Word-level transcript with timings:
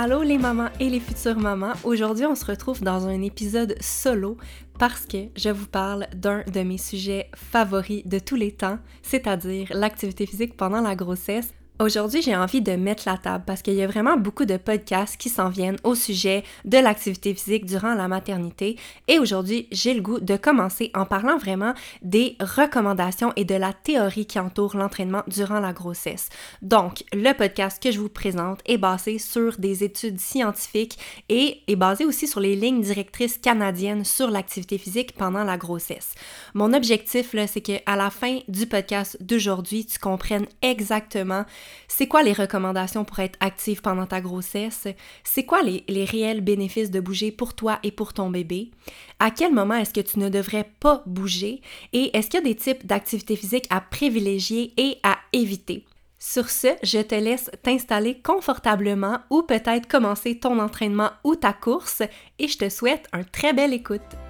Allô 0.00 0.22
les 0.22 0.38
mamans 0.38 0.68
et 0.78 0.88
les 0.88 1.00
futures 1.00 1.40
mamans. 1.40 1.72
Aujourd'hui, 1.82 2.24
on 2.24 2.36
se 2.36 2.44
retrouve 2.44 2.84
dans 2.84 3.08
un 3.08 3.20
épisode 3.20 3.74
solo 3.80 4.36
parce 4.78 5.04
que 5.04 5.26
je 5.34 5.48
vous 5.48 5.66
parle 5.66 6.06
d'un 6.14 6.44
de 6.44 6.60
mes 6.60 6.78
sujets 6.78 7.28
favoris 7.34 8.06
de 8.06 8.20
tous 8.20 8.36
les 8.36 8.52
temps, 8.52 8.78
c'est-à-dire 9.02 9.66
l'activité 9.72 10.24
physique 10.24 10.56
pendant 10.56 10.80
la 10.80 10.94
grossesse. 10.94 11.52
Aujourd'hui, 11.80 12.22
j'ai 12.22 12.34
envie 12.34 12.60
de 12.60 12.72
mettre 12.72 13.04
la 13.06 13.16
table 13.16 13.44
parce 13.46 13.62
qu'il 13.62 13.74
y 13.74 13.84
a 13.84 13.86
vraiment 13.86 14.16
beaucoup 14.16 14.46
de 14.46 14.56
podcasts 14.56 15.16
qui 15.16 15.28
s'en 15.28 15.48
viennent 15.48 15.76
au 15.84 15.94
sujet 15.94 16.42
de 16.64 16.76
l'activité 16.76 17.32
physique 17.34 17.66
durant 17.66 17.94
la 17.94 18.08
maternité. 18.08 18.76
Et 19.06 19.20
aujourd'hui, 19.20 19.68
j'ai 19.70 19.94
le 19.94 20.00
goût 20.00 20.18
de 20.18 20.36
commencer 20.36 20.90
en 20.94 21.06
parlant 21.06 21.38
vraiment 21.38 21.74
des 22.02 22.36
recommandations 22.40 23.32
et 23.36 23.44
de 23.44 23.54
la 23.54 23.72
théorie 23.72 24.26
qui 24.26 24.40
entoure 24.40 24.76
l'entraînement 24.76 25.22
durant 25.28 25.60
la 25.60 25.72
grossesse. 25.72 26.30
Donc, 26.62 27.04
le 27.12 27.32
podcast 27.32 27.80
que 27.80 27.92
je 27.92 28.00
vous 28.00 28.08
présente 28.08 28.58
est 28.66 28.76
basé 28.76 29.20
sur 29.20 29.56
des 29.58 29.84
études 29.84 30.18
scientifiques 30.18 30.98
et 31.28 31.60
est 31.68 31.76
basé 31.76 32.04
aussi 32.04 32.26
sur 32.26 32.40
les 32.40 32.56
lignes 32.56 32.82
directrices 32.82 33.38
canadiennes 33.38 34.04
sur 34.04 34.32
l'activité 34.32 34.78
physique 34.78 35.14
pendant 35.14 35.44
la 35.44 35.56
grossesse. 35.56 36.16
Mon 36.54 36.72
objectif, 36.72 37.34
là, 37.34 37.46
c'est 37.46 37.60
qu'à 37.60 37.94
la 37.94 38.10
fin 38.10 38.40
du 38.48 38.66
podcast 38.66 39.16
d'aujourd'hui, 39.20 39.86
tu 39.86 40.00
comprennes 40.00 40.46
exactement 40.60 41.44
c'est 41.88 42.06
quoi 42.06 42.22
les 42.22 42.32
recommandations 42.32 43.04
pour 43.04 43.18
être 43.20 43.38
active 43.40 43.80
pendant 43.80 44.06
ta 44.06 44.20
grossesse? 44.20 44.86
C'est 45.24 45.44
quoi 45.44 45.62
les, 45.62 46.04
réels 46.04 46.40
bénéfices 46.40 46.90
de 46.90 47.00
bouger 47.00 47.32
pour 47.32 47.54
toi 47.54 47.78
et 47.82 47.90
pour 47.90 48.12
ton 48.12 48.30
bébé? 48.30 48.70
À 49.18 49.30
quel 49.30 49.52
moment 49.52 49.74
est-ce 49.74 49.94
que 49.94 50.00
tu 50.00 50.18
ne 50.18 50.28
devrais 50.28 50.70
pas 50.80 51.02
bouger? 51.06 51.60
Et 51.92 52.16
est-ce 52.16 52.30
qu'il 52.30 52.40
y 52.40 52.42
a 52.42 52.46
des 52.46 52.56
types 52.56 52.86
d'activités 52.86 53.36
physiques 53.36 53.66
à 53.70 53.80
privilégier 53.80 54.72
et 54.76 54.98
à 55.02 55.18
éviter? 55.32 55.84
Sur 56.18 56.50
ce, 56.50 56.68
je 56.82 56.98
te 56.98 57.14
laisse 57.14 57.50
t'installer 57.62 58.20
confortablement 58.20 59.20
ou 59.30 59.42
peut-être 59.42 59.86
commencer 59.86 60.38
ton 60.38 60.58
entraînement 60.58 61.10
ou 61.22 61.36
ta 61.36 61.52
course 61.52 62.02
et 62.38 62.48
je 62.48 62.58
te 62.58 62.68
souhaite 62.68 63.06
un 63.12 63.22
très 63.22 63.52
bel 63.52 63.72
écoute. 63.72 64.27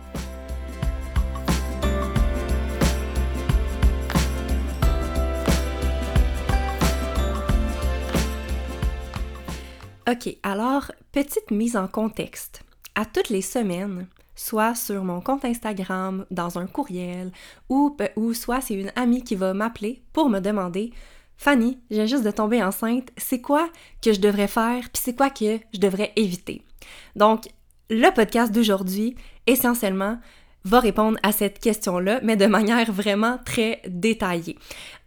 OK, 10.11 10.39
alors, 10.43 10.91
petite 11.13 11.51
mise 11.51 11.77
en 11.77 11.87
contexte. 11.87 12.63
À 12.95 13.05
toutes 13.05 13.29
les 13.29 13.43
semaines, 13.43 14.07
soit 14.35 14.75
sur 14.75 15.05
mon 15.05 15.21
compte 15.21 15.45
Instagram, 15.45 16.25
dans 16.31 16.59
un 16.59 16.67
courriel, 16.67 17.31
ou, 17.69 17.95
soit 18.33 18.63
c'est 18.63 18.73
une 18.73 18.91
amie 18.97 19.23
qui 19.23 19.35
va 19.35 19.53
m'appeler 19.53 20.03
pour 20.15 20.31
me 20.31 20.41
demander 20.41 20.95
Fanny, 21.37 21.79
j'ai 21.91 22.07
juste 22.07 22.25
de 22.25 22.31
tomber 22.31 22.63
enceinte, 22.63 23.11
c'est 23.19 23.43
quoi 23.43 23.69
que 24.01 24.15
je 24.15 24.21
devrais 24.21 24.49
faire, 24.49 24.89
puis 24.91 25.03
c'est 25.05 25.15
quoi 25.15 25.29
que 25.29 25.59
je 25.75 25.79
devrais 25.79 26.15
éviter? 26.17 26.63
Donc, 27.15 27.43
le 27.91 28.09
podcast 28.11 28.51
d'aujourd'hui, 28.51 29.15
essentiellement, 29.47 30.19
va 30.65 30.81
répondre 30.81 31.19
à 31.23 31.33
cette 31.33 31.61
question-là, 31.61 32.21
mais 32.23 32.37
de 32.37 32.47
manière 32.47 32.93
vraiment 32.93 33.39
très 33.45 33.81
détaillée. 33.89 34.57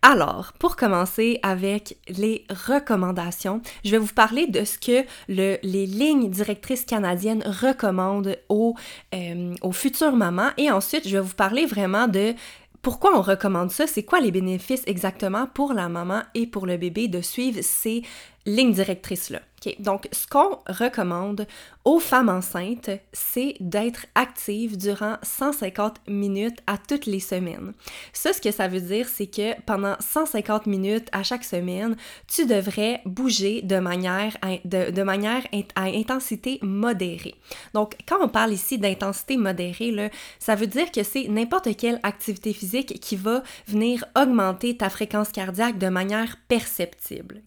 Alors, 0.01 0.53
pour 0.57 0.75
commencer 0.75 1.39
avec 1.43 1.97
les 2.07 2.45
recommandations, 2.49 3.61
je 3.85 3.91
vais 3.91 3.97
vous 3.99 4.13
parler 4.13 4.47
de 4.47 4.63
ce 4.65 4.79
que 4.79 5.05
le, 5.27 5.57
les 5.61 5.85
lignes 5.85 6.29
directrices 6.29 6.85
canadiennes 6.85 7.43
recommandent 7.45 8.35
euh, 8.49 9.55
aux 9.61 9.71
futures 9.71 10.15
mamans 10.15 10.49
et 10.57 10.71
ensuite, 10.71 11.07
je 11.07 11.17
vais 11.17 11.23
vous 11.23 11.35
parler 11.35 11.65
vraiment 11.65 12.07
de 12.07 12.33
pourquoi 12.81 13.15
on 13.15 13.21
recommande 13.21 13.69
ça, 13.69 13.85
c'est 13.85 14.03
quoi 14.03 14.19
les 14.19 14.31
bénéfices 14.31 14.83
exactement 14.87 15.45
pour 15.45 15.73
la 15.73 15.87
maman 15.87 16.21
et 16.33 16.47
pour 16.47 16.65
le 16.65 16.77
bébé 16.77 17.07
de 17.07 17.21
suivre 17.21 17.59
ces 17.61 18.01
lignes 18.47 18.73
directrices-là. 18.73 19.39
Donc, 19.79 20.07
ce 20.11 20.27
qu'on 20.27 20.57
recommande 20.67 21.45
aux 21.85 21.99
femmes 21.99 22.29
enceintes, 22.29 22.91
c'est 23.13 23.55
d'être 23.59 24.05
active 24.15 24.77
durant 24.77 25.17
150 25.23 26.01
minutes 26.07 26.59
à 26.67 26.77
toutes 26.77 27.05
les 27.05 27.19
semaines. 27.19 27.73
Ça, 28.13 28.33
ce 28.33 28.41
que 28.41 28.51
ça 28.51 28.67
veut 28.67 28.81
dire, 28.81 29.07
c'est 29.07 29.27
que 29.27 29.59
pendant 29.61 29.95
150 29.99 30.67
minutes 30.67 31.07
à 31.11 31.23
chaque 31.23 31.43
semaine, 31.43 31.95
tu 32.27 32.45
devrais 32.45 33.01
bouger 33.05 33.61
de 33.61 33.77
manière, 33.79 34.37
de, 34.65 34.91
de 34.91 35.03
manière 35.03 35.43
à 35.75 35.83
intensité 35.83 36.59
modérée. 36.61 37.35
Donc, 37.73 37.95
quand 38.07 38.17
on 38.21 38.29
parle 38.29 38.53
ici 38.53 38.77
d'intensité 38.77 39.37
modérée, 39.37 39.91
là, 39.91 40.09
ça 40.39 40.55
veut 40.55 40.67
dire 40.67 40.91
que 40.91 41.03
c'est 41.03 41.27
n'importe 41.27 41.75
quelle 41.77 41.99
activité 42.03 42.53
physique 42.53 42.99
qui 42.99 43.15
va 43.15 43.43
venir 43.67 44.05
augmenter 44.15 44.77
ta 44.77 44.89
fréquence 44.89 45.31
cardiaque 45.31 45.77
de 45.77 45.87
manière 45.87 46.37
perceptible. 46.47 47.41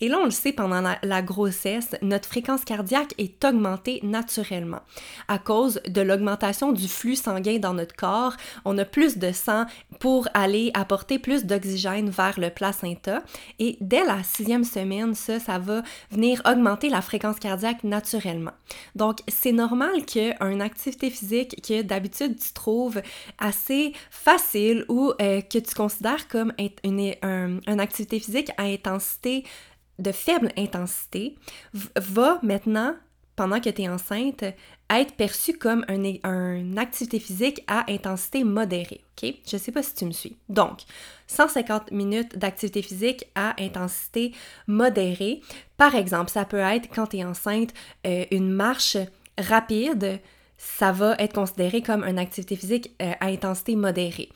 Et 0.00 0.08
là, 0.08 0.18
on 0.20 0.24
le 0.24 0.30
sait, 0.30 0.52
pendant 0.52 0.80
la, 0.80 0.98
la 1.02 1.22
notre 2.02 2.28
fréquence 2.28 2.64
cardiaque 2.64 3.14
est 3.18 3.44
augmentée 3.44 4.00
naturellement. 4.02 4.80
À 5.28 5.38
cause 5.38 5.80
de 5.88 6.00
l'augmentation 6.00 6.72
du 6.72 6.88
flux 6.88 7.16
sanguin 7.16 7.58
dans 7.58 7.74
notre 7.74 7.94
corps, 7.94 8.34
on 8.64 8.76
a 8.78 8.84
plus 8.84 9.18
de 9.18 9.32
sang 9.32 9.66
pour 10.00 10.28
aller 10.34 10.70
apporter 10.74 11.18
plus 11.18 11.44
d'oxygène 11.44 12.10
vers 12.10 12.38
le 12.38 12.50
placenta. 12.50 13.22
Et 13.58 13.76
dès 13.80 14.04
la 14.04 14.22
sixième 14.22 14.64
semaine, 14.64 15.14
ça, 15.14 15.38
ça 15.38 15.58
va 15.58 15.82
venir 16.10 16.40
augmenter 16.46 16.88
la 16.88 17.02
fréquence 17.02 17.38
cardiaque 17.38 17.84
naturellement. 17.84 18.52
Donc, 18.94 19.18
c'est 19.28 19.52
normal 19.52 20.04
qu'une 20.06 20.62
activité 20.62 21.10
physique 21.10 21.60
que 21.66 21.82
d'habitude 21.82 22.38
tu 22.38 22.52
trouves 22.52 23.00
assez 23.38 23.92
facile 24.10 24.84
ou 24.88 25.12
euh, 25.20 25.40
que 25.40 25.58
tu 25.58 25.74
considères 25.74 26.28
comme 26.28 26.52
une 26.84 27.80
activité 27.80 28.20
physique 28.20 28.50
à 28.56 28.64
intensité 28.64 29.44
de 29.98 30.12
faible 30.12 30.52
intensité 30.56 31.36
va 31.96 32.38
maintenant, 32.42 32.94
pendant 33.36 33.60
que 33.60 33.70
tu 33.70 33.82
es 33.82 33.88
enceinte, 33.88 34.44
être 34.90 35.14
perçue 35.14 35.56
comme 35.56 35.84
une 35.88 36.18
un 36.24 36.76
activité 36.76 37.20
physique 37.20 37.62
à 37.66 37.90
intensité 37.90 38.42
modérée. 38.44 39.02
Je 39.22 39.56
sais 39.56 39.72
pas 39.72 39.82
si 39.82 39.94
tu 39.94 40.04
me 40.04 40.12
suis. 40.12 40.36
Donc, 40.48 40.80
150 41.26 41.90
minutes 41.90 42.38
d'activité 42.38 42.82
physique 42.82 43.26
à 43.34 43.54
intensité 43.60 44.32
modérée. 44.66 45.40
Par 45.76 45.94
exemple, 45.94 46.30
ça 46.30 46.44
peut 46.44 46.58
être 46.58 46.88
quand 46.94 47.08
tu 47.08 47.18
es 47.18 47.24
enceinte, 47.24 47.74
euh, 48.06 48.24
une 48.30 48.50
marche 48.50 48.96
rapide, 49.36 50.20
ça 50.56 50.92
va 50.92 51.14
être 51.18 51.34
considéré 51.34 51.82
comme 51.82 52.04
une 52.04 52.18
activité 52.18 52.56
physique 52.56 52.92
euh, 53.02 53.12
à 53.20 53.26
intensité 53.26 53.76
modérée 53.76 54.30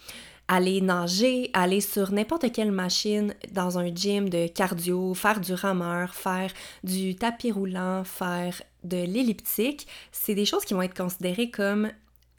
aller 0.52 0.82
nager, 0.82 1.50
aller 1.54 1.80
sur 1.80 2.12
n'importe 2.12 2.52
quelle 2.52 2.72
machine 2.72 3.34
dans 3.52 3.78
un 3.78 3.86
gym 3.86 4.28
de 4.28 4.48
cardio, 4.48 5.14
faire 5.14 5.40
du 5.40 5.54
rameur, 5.54 6.14
faire 6.14 6.52
du 6.84 7.16
tapis 7.16 7.50
roulant, 7.50 8.04
faire 8.04 8.60
de 8.84 8.98
l'elliptique, 8.98 9.86
c'est 10.12 10.34
des 10.34 10.44
choses 10.44 10.66
qui 10.66 10.74
vont 10.74 10.82
être 10.82 10.94
considérées 10.94 11.50
comme 11.50 11.90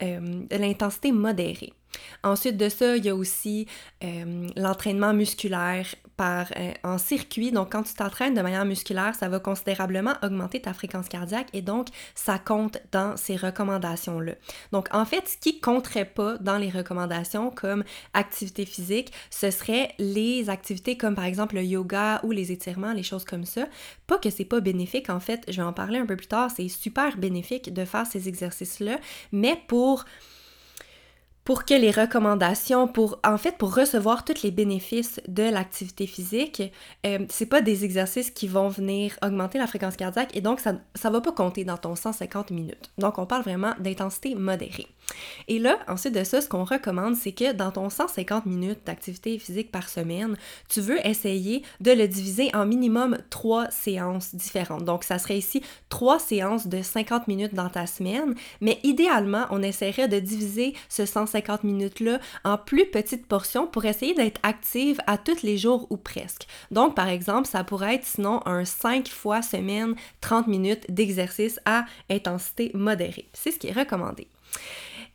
euh, 0.03 0.19
de 0.47 0.57
l'intensité 0.57 1.11
modérée. 1.11 1.73
Ensuite 2.23 2.55
de 2.55 2.69
ça, 2.69 2.97
il 2.97 3.03
y 3.03 3.09
a 3.09 3.15
aussi 3.15 3.65
euh, 4.03 4.47
l'entraînement 4.57 5.13
musculaire 5.13 5.87
par, 6.17 6.47
euh, 6.57 6.71
en 6.83 6.97
circuit. 6.97 7.51
Donc, 7.51 7.71
quand 7.71 7.83
tu 7.83 7.93
t'entraînes 7.93 8.33
de 8.33 8.41
manière 8.41 8.65
musculaire, 8.65 9.15
ça 9.15 9.29
va 9.29 9.39
considérablement 9.39 10.13
augmenter 10.21 10.61
ta 10.61 10.73
fréquence 10.73 11.09
cardiaque 11.09 11.47
et 11.53 11.61
donc, 11.61 11.87
ça 12.15 12.39
compte 12.39 12.77
dans 12.91 13.17
ces 13.17 13.35
recommandations-là. 13.35 14.33
Donc, 14.71 14.87
en 14.91 15.05
fait, 15.05 15.27
ce 15.27 15.37
qui 15.37 15.59
compterait 15.59 16.05
pas 16.05 16.37
dans 16.37 16.57
les 16.57 16.69
recommandations 16.69 17.51
comme 17.51 17.83
activité 18.13 18.65
physique, 18.65 19.11
ce 19.29 19.51
serait 19.51 19.93
les 19.99 20.49
activités 20.49 20.97
comme 20.97 21.15
par 21.15 21.25
exemple 21.25 21.55
le 21.55 21.63
yoga 21.63 22.19
ou 22.23 22.31
les 22.31 22.51
étirements, 22.51 22.93
les 22.93 23.03
choses 23.03 23.25
comme 23.25 23.45
ça. 23.45 23.67
Pas 24.07 24.17
que 24.17 24.29
c'est 24.29 24.45
pas 24.45 24.59
bénéfique, 24.59 25.09
en 25.09 25.19
fait, 25.19 25.43
je 25.47 25.57
vais 25.57 25.67
en 25.67 25.73
parler 25.73 25.99
un 25.99 26.05
peu 26.05 26.15
plus 26.15 26.27
tard, 26.27 26.51
c'est 26.55 26.67
super 26.67 27.17
bénéfique 27.17 27.73
de 27.73 27.85
faire 27.85 28.05
ces 28.05 28.27
exercices-là, 28.27 28.99
mais 29.31 29.59
pour 29.67 30.05
pour 31.43 31.65
que 31.65 31.73
les 31.73 31.91
recommandations, 31.91 32.87
pour 32.87 33.19
en 33.23 33.37
fait 33.37 33.57
pour 33.57 33.75
recevoir 33.75 34.23
tous 34.23 34.43
les 34.43 34.51
bénéfices 34.51 35.19
de 35.27 35.43
l'activité 35.43 36.07
physique, 36.07 36.63
euh, 37.05 37.19
c'est 37.29 37.45
pas 37.45 37.61
des 37.61 37.83
exercices 37.83 38.31
qui 38.31 38.47
vont 38.47 38.69
venir 38.69 39.17
augmenter 39.21 39.57
la 39.57 39.67
fréquence 39.67 39.97
cardiaque 39.97 40.35
et 40.35 40.41
donc 40.41 40.59
ça 40.59 40.75
ça 40.95 41.09
va 41.09 41.21
pas 41.21 41.31
compter 41.31 41.65
dans 41.65 41.77
ton 41.77 41.95
150 41.95 42.51
minutes. 42.51 42.91
Donc 42.97 43.17
on 43.17 43.25
parle 43.25 43.43
vraiment 43.43 43.73
d'intensité 43.79 44.35
modérée. 44.35 44.87
Et 45.49 45.59
là, 45.59 45.79
ensuite 45.89 46.15
de 46.15 46.23
ça, 46.23 46.39
ce 46.39 46.47
qu'on 46.47 46.63
recommande, 46.63 47.15
c'est 47.15 47.33
que 47.33 47.51
dans 47.51 47.71
ton 47.71 47.89
150 47.89 48.45
minutes 48.45 48.79
d'activité 48.85 49.37
physique 49.37 49.69
par 49.69 49.89
semaine, 49.89 50.37
tu 50.69 50.79
veux 50.79 51.05
essayer 51.05 51.63
de 51.81 51.91
le 51.91 52.07
diviser 52.07 52.55
en 52.55 52.65
minimum 52.65 53.17
trois 53.29 53.69
séances 53.69 54.33
différentes. 54.33 54.85
Donc 54.85 55.03
ça 55.03 55.19
serait 55.19 55.37
ici 55.37 55.61
trois 55.89 56.19
séances 56.19 56.67
de 56.67 56.81
50 56.81 57.27
minutes 57.27 57.53
dans 57.53 57.69
ta 57.69 57.85
semaine, 57.85 58.33
mais 58.61 58.79
idéalement, 58.83 59.45
on 59.49 59.61
essaierait 59.61 60.07
de 60.07 60.19
diviser 60.19 60.73
ce 60.87 61.05
150 61.05 61.32
50 61.33 61.63
minutes-là 61.63 62.19
en 62.43 62.57
plus 62.57 62.85
petites 62.85 63.27
portions 63.27 63.67
pour 63.67 63.85
essayer 63.85 64.13
d'être 64.13 64.39
active 64.43 64.99
à 65.07 65.17
tous 65.17 65.41
les 65.41 65.57
jours 65.57 65.87
ou 65.89 65.97
presque. 65.97 66.47
Donc, 66.71 66.95
par 66.95 67.07
exemple, 67.07 67.47
ça 67.47 67.63
pourrait 67.63 67.95
être 67.95 68.05
sinon 68.05 68.41
un 68.45 68.65
5 68.65 69.07
fois 69.07 69.41
semaine, 69.41 69.95
30 70.21 70.47
minutes 70.47 70.85
d'exercice 70.89 71.59
à 71.65 71.85
intensité 72.09 72.71
modérée. 72.73 73.27
C'est 73.33 73.51
ce 73.51 73.59
qui 73.59 73.67
est 73.67 73.71
recommandé. 73.71 74.27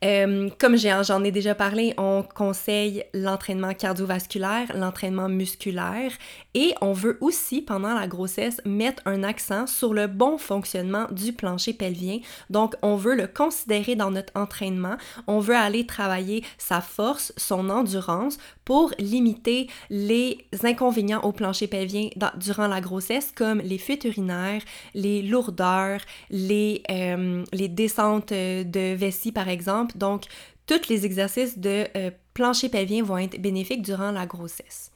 Euh, 0.05 0.49
comme 0.59 0.77
j'en 0.77 1.25
ai 1.25 1.33
déjà 1.33 1.55
parlé, 1.55 1.93
on 1.99 2.23
conseille 2.23 3.05
l'entraînement 3.15 3.75
cardiovasculaire, 3.75 4.71
l'entraînement 4.77 5.29
musculaire 5.29 6.13
et 6.55 6.75
on 6.81 6.93
veut 6.93 7.19
aussi, 7.21 7.63
pendant 7.63 7.95
la 7.95 8.07
grossesse, 8.07 8.61
mettre 8.65 9.03
un 9.07 9.25
accent 9.25 9.67
sur 9.67 9.95
le 9.95 10.07
bon 10.07 10.39
fonctionnement 10.39 11.07
du 11.11 11.33
plancher 11.33 11.73
pelvien. 11.73 12.19
Donc, 12.49 12.75
on 12.83 12.97
veut 12.97 13.17
le 13.17 13.27
considérer 13.27 13.97
dans 13.97 14.11
notre 14.11 14.33
entraînement. 14.37 14.97
On 15.27 15.41
veut 15.41 15.57
aller 15.57 15.87
travailler 15.87 16.45
sa 16.59 16.81
force, 16.81 17.33
son 17.37 17.69
endurance 17.69 18.39
pour 18.65 18.93
limiter 18.99 19.69
les 19.91 20.39
inconvénients 20.63 21.23
au 21.23 21.33
plancher 21.33 21.67
pelvien 21.67 22.09
durant 22.37 22.69
la 22.69 22.81
grossesse, 22.81 23.33
comme 23.35 23.61
les 23.61 23.79
fuites 23.79 24.05
urinaires, 24.05 24.63
les 24.95 25.23
lourdeurs, 25.23 26.01
les, 26.31 26.83
euh, 26.91 27.45
les 27.53 27.69
descentes 27.69 28.33
de 28.33 28.95
vessie, 28.95 29.33
par 29.33 29.49
exemple 29.49 29.88
donc, 29.97 30.25
tous 30.67 30.89
les 30.89 31.07
exercices 31.07 31.59
de 31.59 31.87
euh, 31.97 32.11
plancher 32.35 32.69
pelvien 32.69 33.03
vont 33.03 33.19
être 33.19 33.41
bénéfiques 33.41 33.83
durant 33.83 34.11
la 34.11 34.27
grossesse. 34.27 34.91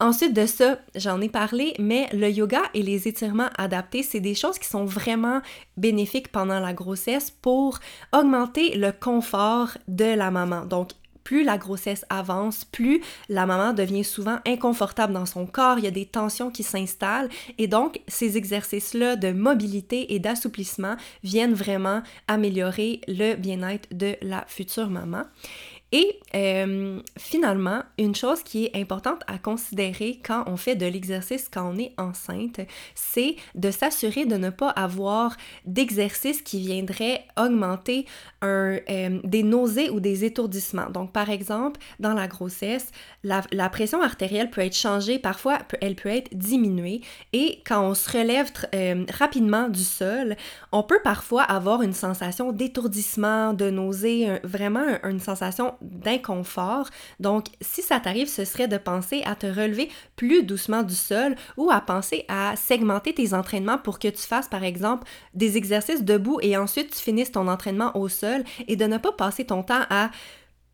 Ensuite 0.00 0.34
de 0.34 0.46
ça, 0.46 0.78
j'en 0.96 1.20
ai 1.20 1.28
parlé, 1.28 1.74
mais 1.78 2.08
le 2.12 2.28
yoga 2.28 2.62
et 2.74 2.82
les 2.82 3.06
étirements 3.06 3.50
adaptés, 3.56 4.02
c'est 4.02 4.18
des 4.18 4.34
choses 4.34 4.58
qui 4.58 4.66
sont 4.66 4.84
vraiment 4.84 5.40
bénéfiques 5.76 6.32
pendant 6.32 6.58
la 6.58 6.72
grossesse 6.72 7.30
pour 7.30 7.78
augmenter 8.12 8.76
le 8.76 8.90
confort 8.90 9.78
de 9.86 10.16
la 10.16 10.32
maman. 10.32 10.64
Donc, 10.64 10.90
plus 11.24 11.44
la 11.44 11.58
grossesse 11.58 12.04
avance, 12.08 12.64
plus 12.64 13.02
la 13.28 13.46
maman 13.46 13.72
devient 13.72 14.04
souvent 14.04 14.38
inconfortable 14.46 15.12
dans 15.12 15.26
son 15.26 15.46
corps, 15.46 15.78
il 15.78 15.84
y 15.84 15.88
a 15.88 15.92
des 15.92 16.06
tensions 16.06 16.50
qui 16.50 16.62
s'installent 16.62 17.28
et 17.58 17.66
donc 17.66 18.00
ces 18.08 18.36
exercices-là 18.36 19.16
de 19.16 19.32
mobilité 19.32 20.14
et 20.14 20.18
d'assouplissement 20.18 20.96
viennent 21.22 21.54
vraiment 21.54 22.02
améliorer 22.28 23.00
le 23.08 23.34
bien-être 23.34 23.88
de 23.92 24.16
la 24.22 24.44
future 24.46 24.90
maman. 24.90 25.22
Et 25.92 26.18
euh, 26.34 27.00
finalement, 27.18 27.82
une 27.98 28.14
chose 28.14 28.42
qui 28.42 28.64
est 28.64 28.76
importante 28.76 29.22
à 29.26 29.36
considérer 29.36 30.20
quand 30.24 30.44
on 30.46 30.56
fait 30.56 30.74
de 30.74 30.86
l'exercice 30.86 31.50
quand 31.52 31.70
on 31.74 31.78
est 31.78 31.92
enceinte, 31.98 32.60
c'est 32.94 33.36
de 33.54 33.70
s'assurer 33.70 34.24
de 34.24 34.36
ne 34.36 34.48
pas 34.48 34.70
avoir 34.70 35.36
d'exercice 35.66 36.40
qui 36.40 36.60
viendrait 36.60 37.26
augmenter 37.38 38.06
euh, 38.42 38.80
des 39.22 39.42
nausées 39.42 39.90
ou 39.90 40.00
des 40.00 40.24
étourdissements. 40.24 40.88
Donc, 40.88 41.12
par 41.12 41.28
exemple, 41.28 41.78
dans 42.00 42.14
la 42.14 42.26
grossesse, 42.26 42.90
la, 43.22 43.42
pression 43.68 44.00
artérielle 44.00 44.50
peut 44.50 44.62
être 44.62 44.76
changée, 44.76 45.18
parfois 45.18 45.58
elle 45.82 45.94
peut 45.94 46.08
être 46.08 46.34
diminuée. 46.34 47.02
Et 47.34 47.60
quand 47.66 47.86
on 47.86 47.94
se 47.94 48.10
relève 48.10 48.50
euh, 48.74 49.04
rapidement 49.12 49.68
du 49.68 49.84
sol, 49.84 50.36
on 50.72 50.82
peut 50.82 51.00
parfois 51.04 51.42
avoir 51.42 51.82
une 51.82 51.92
sensation 51.92 52.52
d'étourdissement, 52.52 53.52
de 53.52 53.68
nausée, 53.68 54.40
vraiment 54.42 54.84
une 55.04 55.20
sensation 55.20 55.74
d'inconfort. 55.82 56.88
Donc, 57.20 57.46
si 57.60 57.82
ça 57.82 58.00
t'arrive, 58.00 58.28
ce 58.28 58.44
serait 58.44 58.68
de 58.68 58.76
penser 58.76 59.22
à 59.24 59.34
te 59.34 59.46
relever 59.46 59.90
plus 60.16 60.42
doucement 60.42 60.82
du 60.82 60.94
sol 60.94 61.34
ou 61.56 61.70
à 61.70 61.80
penser 61.80 62.24
à 62.28 62.54
segmenter 62.56 63.14
tes 63.14 63.34
entraînements 63.34 63.78
pour 63.78 63.98
que 63.98 64.08
tu 64.08 64.22
fasses, 64.22 64.48
par 64.48 64.64
exemple, 64.64 65.06
des 65.34 65.56
exercices 65.56 66.02
debout 66.02 66.38
et 66.42 66.56
ensuite 66.56 66.90
tu 66.90 66.98
finisses 66.98 67.32
ton 67.32 67.48
entraînement 67.48 67.96
au 67.96 68.08
sol 68.08 68.44
et 68.68 68.76
de 68.76 68.84
ne 68.84 68.98
pas 68.98 69.12
passer 69.12 69.44
ton 69.44 69.62
temps 69.62 69.82
à 69.90 70.10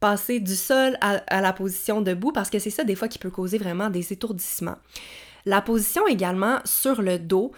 passer 0.01 0.41
du 0.41 0.55
sol 0.55 0.97
à, 1.01 1.17
à 1.27 1.41
la 1.41 1.53
position 1.53 2.01
debout 2.01 2.33
parce 2.33 2.51
que 2.51 2.59
c'est 2.59 2.71
ça 2.71 2.85
des 2.85 2.95
fois 2.95 3.09
qui 3.09 3.19
peut 3.19 3.31
causer 3.31 3.59
vraiment 3.59 3.91
des 3.91 4.13
étourdissements. 4.13 4.77
La 5.45 5.63
position 5.63 6.07
également 6.07 6.59
sur 6.65 7.01
le 7.01 7.19
dos, 7.19 7.53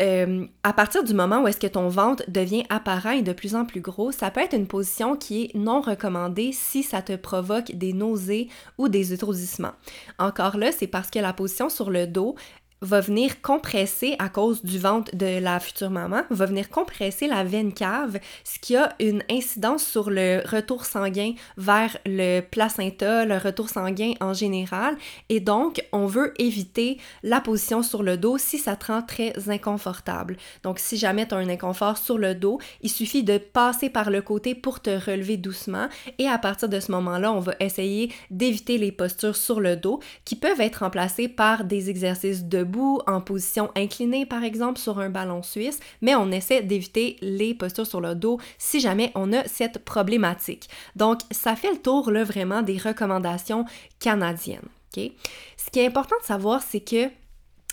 euh, 0.00 0.46
à 0.62 0.72
partir 0.72 1.04
du 1.04 1.14
moment 1.14 1.42
où 1.42 1.48
est-ce 1.48 1.60
que 1.60 1.66
ton 1.66 1.88
ventre 1.88 2.24
devient 2.28 2.64
apparent 2.68 3.10
et 3.12 3.22
de 3.22 3.32
plus 3.32 3.54
en 3.54 3.64
plus 3.64 3.80
gros, 3.80 4.12
ça 4.12 4.30
peut 4.30 4.40
être 4.40 4.54
une 4.54 4.66
position 4.66 5.16
qui 5.16 5.44
est 5.44 5.54
non 5.54 5.80
recommandée 5.80 6.52
si 6.52 6.82
ça 6.82 7.02
te 7.02 7.16
provoque 7.16 7.72
des 7.72 7.92
nausées 7.92 8.48
ou 8.78 8.88
des 8.88 9.12
étourdissements. 9.12 9.72
Encore 10.18 10.56
là, 10.56 10.72
c'est 10.72 10.86
parce 10.86 11.10
que 11.10 11.18
la 11.18 11.32
position 11.32 11.68
sur 11.68 11.90
le 11.90 12.06
dos 12.06 12.34
va 12.82 13.00
venir 13.00 13.40
compresser 13.40 14.16
à 14.18 14.28
cause 14.28 14.62
du 14.62 14.78
ventre 14.78 15.14
de 15.16 15.38
la 15.38 15.60
future 15.60 15.90
maman, 15.90 16.22
va 16.30 16.46
venir 16.46 16.68
compresser 16.68 17.28
la 17.28 17.44
veine 17.44 17.72
cave, 17.72 18.18
ce 18.44 18.58
qui 18.58 18.76
a 18.76 18.94
une 19.00 19.22
incidence 19.30 19.84
sur 19.86 20.10
le 20.10 20.42
retour 20.44 20.84
sanguin 20.84 21.34
vers 21.56 21.96
le 22.04 22.40
placenta, 22.40 23.24
le 23.24 23.38
retour 23.38 23.68
sanguin 23.68 24.14
en 24.20 24.34
général. 24.34 24.96
Et 25.28 25.38
donc, 25.40 25.80
on 25.92 26.06
veut 26.06 26.34
éviter 26.38 26.98
la 27.22 27.40
position 27.40 27.82
sur 27.82 28.02
le 28.02 28.16
dos 28.16 28.36
si 28.36 28.58
ça 28.58 28.74
te 28.74 28.86
rend 28.86 29.02
très 29.02 29.32
inconfortable. 29.48 30.36
Donc, 30.64 30.80
si 30.80 30.96
jamais 30.96 31.26
tu 31.26 31.34
as 31.34 31.38
un 31.38 31.48
inconfort 31.48 31.96
sur 31.96 32.18
le 32.18 32.34
dos, 32.34 32.58
il 32.80 32.90
suffit 32.90 33.22
de 33.22 33.38
passer 33.38 33.90
par 33.90 34.10
le 34.10 34.22
côté 34.22 34.54
pour 34.56 34.80
te 34.80 34.90
relever 34.90 35.36
doucement. 35.36 35.88
Et 36.18 36.26
à 36.26 36.38
partir 36.38 36.68
de 36.68 36.80
ce 36.80 36.90
moment-là, 36.92 37.32
on 37.32 37.40
va 37.40 37.54
essayer 37.60 38.12
d'éviter 38.30 38.76
les 38.76 38.90
postures 38.90 39.36
sur 39.36 39.60
le 39.60 39.76
dos 39.76 40.00
qui 40.24 40.34
peuvent 40.34 40.60
être 40.60 40.80
remplacées 40.80 41.28
par 41.28 41.64
des 41.64 41.88
exercices 41.88 42.44
debout 42.44 42.71
en 43.06 43.20
position 43.20 43.70
inclinée 43.76 44.26
par 44.26 44.44
exemple 44.44 44.78
sur 44.78 44.98
un 44.98 45.10
ballon 45.10 45.42
suisse, 45.42 45.80
mais 46.00 46.14
on 46.14 46.30
essaie 46.30 46.62
d'éviter 46.62 47.16
les 47.20 47.54
postures 47.54 47.86
sur 47.86 48.00
le 48.00 48.14
dos 48.14 48.38
si 48.58 48.80
jamais 48.80 49.12
on 49.14 49.32
a 49.32 49.44
cette 49.44 49.84
problématique. 49.84 50.68
Donc 50.96 51.20
ça 51.30 51.56
fait 51.56 51.70
le 51.70 51.78
tour 51.78 52.10
là 52.10 52.24
vraiment 52.24 52.62
des 52.62 52.78
recommandations 52.78 53.64
canadiennes. 54.00 54.68
Ce 54.94 55.70
qui 55.70 55.80
est 55.80 55.86
important 55.86 56.16
de 56.20 56.26
savoir, 56.26 56.62
c'est 56.62 56.80
que 56.80 57.08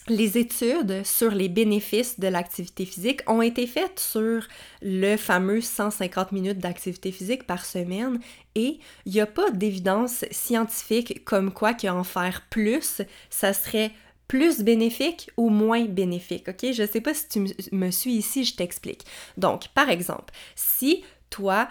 les 0.08 0.38
études 0.38 1.06
sur 1.06 1.32
les 1.32 1.50
bénéfices 1.50 2.20
de 2.20 2.28
l'activité 2.28 2.86
physique 2.86 3.22
ont 3.28 3.42
été 3.42 3.68
faites 3.68 4.00
sur 4.00 4.48
le 4.82 5.18
fameux 5.18 5.62
150 5.62 6.32
minutes 6.32 6.58
d'activité 6.58 7.12
physique 7.12 7.46
par 7.46 7.64
semaine 7.64 8.20
et 8.56 8.80
il 9.06 9.12
n'y 9.12 9.22
a 9.22 9.28
pas 9.28 9.52
d'évidence 9.52 10.26
scientifique 10.32 11.24
comme 11.26 11.52
quoi 11.52 11.74
qu'en 11.74 12.04
faire 12.04 12.44
plus, 12.50 13.02
ça 13.30 13.54
serait 13.54 13.92
plus 14.30 14.62
bénéfique 14.62 15.32
ou 15.36 15.50
moins 15.50 15.86
bénéfique, 15.86 16.48
ok? 16.48 16.72
Je 16.72 16.86
sais 16.86 17.02
pas 17.02 17.14
si 17.14 17.28
tu 17.28 17.46
me 17.74 17.92
suis 17.92 18.14
ici, 18.14 18.46
je 18.46 18.56
t'explique. 18.56 19.04
Donc, 19.38 19.70
par 19.70 19.90
exemple, 19.90 20.32
si 20.56 21.04
toi, 21.32 21.68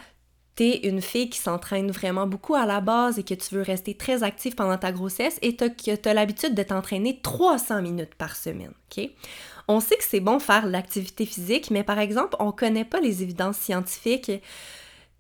t'es 0.57 0.89
une 0.89 1.01
fille 1.01 1.31
qui 1.31 1.39
s'entraîne 1.39 1.93
vraiment 1.93 2.27
beaucoup 2.27 2.57
à 2.57 2.67
la 2.67 2.81
base 2.81 3.21
et 3.21 3.23
que 3.23 3.35
tu 3.35 3.55
veux 3.55 3.63
rester 3.63 3.95
très 3.95 4.25
active 4.25 4.57
pendant 4.57 4.77
ta 4.77 4.91
grossesse 4.91 5.39
et 5.41 5.55
que 5.55 5.95
tu 5.95 6.09
as 6.09 6.15
l'habitude 6.15 6.55
de 6.55 6.63
t'entraîner 6.65 7.21
300 7.23 7.81
minutes 7.81 8.17
par 8.17 8.35
semaine, 8.35 8.73
ok? 8.91 9.09
On 9.69 9.79
sait 9.79 9.97
que 9.97 10.05
c'est 10.05 10.19
bon 10.19 10.41
faire 10.41 10.67
l'activité 10.67 11.27
physique, 11.27 11.71
mais 11.71 11.85
par 11.85 12.01
exemple, 12.01 12.35
on 12.41 12.51
connaît 12.51 12.85
pas 12.85 13.01
les 13.01 13.23
évidences 13.23 13.59
scientifiques 13.59 14.33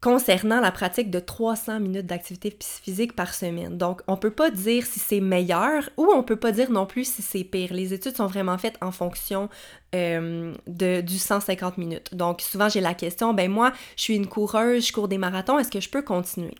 concernant 0.00 0.60
la 0.60 0.70
pratique 0.70 1.10
de 1.10 1.18
300 1.18 1.80
minutes 1.80 2.06
d'activité 2.06 2.56
physique 2.60 3.16
par 3.16 3.34
semaine. 3.34 3.76
Donc, 3.76 4.00
on 4.06 4.16
peut 4.16 4.30
pas 4.30 4.50
dire 4.50 4.86
si 4.86 5.00
c'est 5.00 5.20
meilleur 5.20 5.90
ou 5.96 6.06
on 6.14 6.22
peut 6.22 6.36
pas 6.36 6.52
dire 6.52 6.70
non 6.70 6.86
plus 6.86 7.04
si 7.04 7.22
c'est 7.22 7.42
pire. 7.42 7.72
Les 7.72 7.92
études 7.92 8.16
sont 8.16 8.26
vraiment 8.26 8.56
faites 8.58 8.76
en 8.80 8.92
fonction 8.92 9.48
euh, 9.94 10.54
de, 10.68 11.00
du 11.00 11.18
150 11.18 11.78
minutes. 11.78 12.14
Donc, 12.14 12.42
souvent, 12.42 12.68
j'ai 12.68 12.80
la 12.80 12.94
question, 12.94 13.34
ben 13.34 13.50
moi, 13.50 13.72
je 13.96 14.02
suis 14.02 14.14
une 14.14 14.28
coureuse, 14.28 14.86
je 14.86 14.92
cours 14.92 15.08
des 15.08 15.18
marathons, 15.18 15.58
est-ce 15.58 15.70
que 15.70 15.80
je 15.80 15.90
peux 15.90 16.02
continuer? 16.02 16.54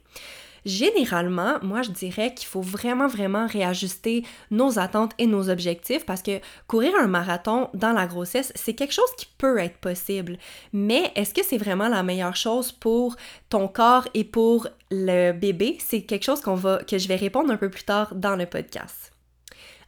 Généralement, 0.65 1.59
moi 1.62 1.83
je 1.83 1.91
dirais 1.91 2.35
qu'il 2.35 2.47
faut 2.47 2.61
vraiment 2.61 3.07
vraiment 3.07 3.47
réajuster 3.47 4.25
nos 4.50 4.79
attentes 4.79 5.12
et 5.19 5.27
nos 5.27 5.50
objectifs 5.50 6.05
parce 6.05 6.23
que 6.23 6.41
courir 6.67 6.93
un 7.00 7.07
marathon 7.07 7.69
dans 7.75 7.93
la 7.93 8.07
grossesse, 8.07 8.53
c'est 8.55 8.75
quelque 8.75 8.95
chose 8.95 9.11
qui 9.17 9.27
peut 9.38 9.59
être 9.59 9.79
possible. 9.79 10.38
Mais 10.73 11.12
est-ce 11.15 11.35
que 11.35 11.45
c'est 11.45 11.59
vraiment 11.59 11.88
la 11.88 12.03
meilleure 12.03 12.37
chose 12.37 12.73
pour 12.73 13.17
ton 13.49 13.69
corps 13.69 14.09
et 14.15 14.25
pour 14.25 14.69
le 14.91 15.33
bébé? 15.33 15.79
C'est 15.81 16.03
quelque 16.03 16.25
chose 16.25 16.41
qu'on 16.41 16.55
va 16.55 16.79
que 16.85 16.99
je 16.99 17.09
vais 17.09 17.17
répondre 17.17 17.50
un 17.50 17.57
peu 17.57 17.71
plus 17.71 17.85
tard 17.85 18.15
dans 18.15 18.37
le 18.37 18.47
podcast. 18.47 19.12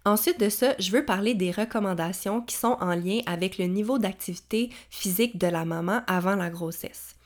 Ensuite 0.06 0.40
de 0.40 0.48
ça, 0.48 0.74
je 0.78 0.92
veux 0.92 1.04
parler 1.04 1.34
des 1.34 1.50
recommandations 1.50 2.40
qui 2.40 2.56
sont 2.56 2.78
en 2.80 2.94
lien 2.94 3.20
avec 3.26 3.58
le 3.58 3.66
niveau 3.66 3.98
d'activité 3.98 4.70
physique 4.88 5.36
de 5.36 5.46
la 5.46 5.66
maman 5.66 6.00
avant 6.06 6.36
la 6.36 6.48
grossesse. 6.48 7.16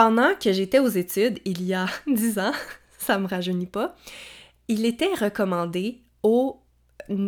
Pendant 0.00 0.36
que 0.36 0.52
j'étais 0.52 0.78
aux 0.78 0.86
études, 0.86 1.40
il 1.44 1.60
y 1.64 1.74
a 1.74 1.86
10 2.06 2.38
ans, 2.38 2.52
ça 2.98 3.18
me 3.18 3.26
rajeunit 3.26 3.66
pas, 3.66 3.96
il 4.68 4.86
était 4.86 5.12
recommandé 5.12 6.02
aux, 6.22 6.60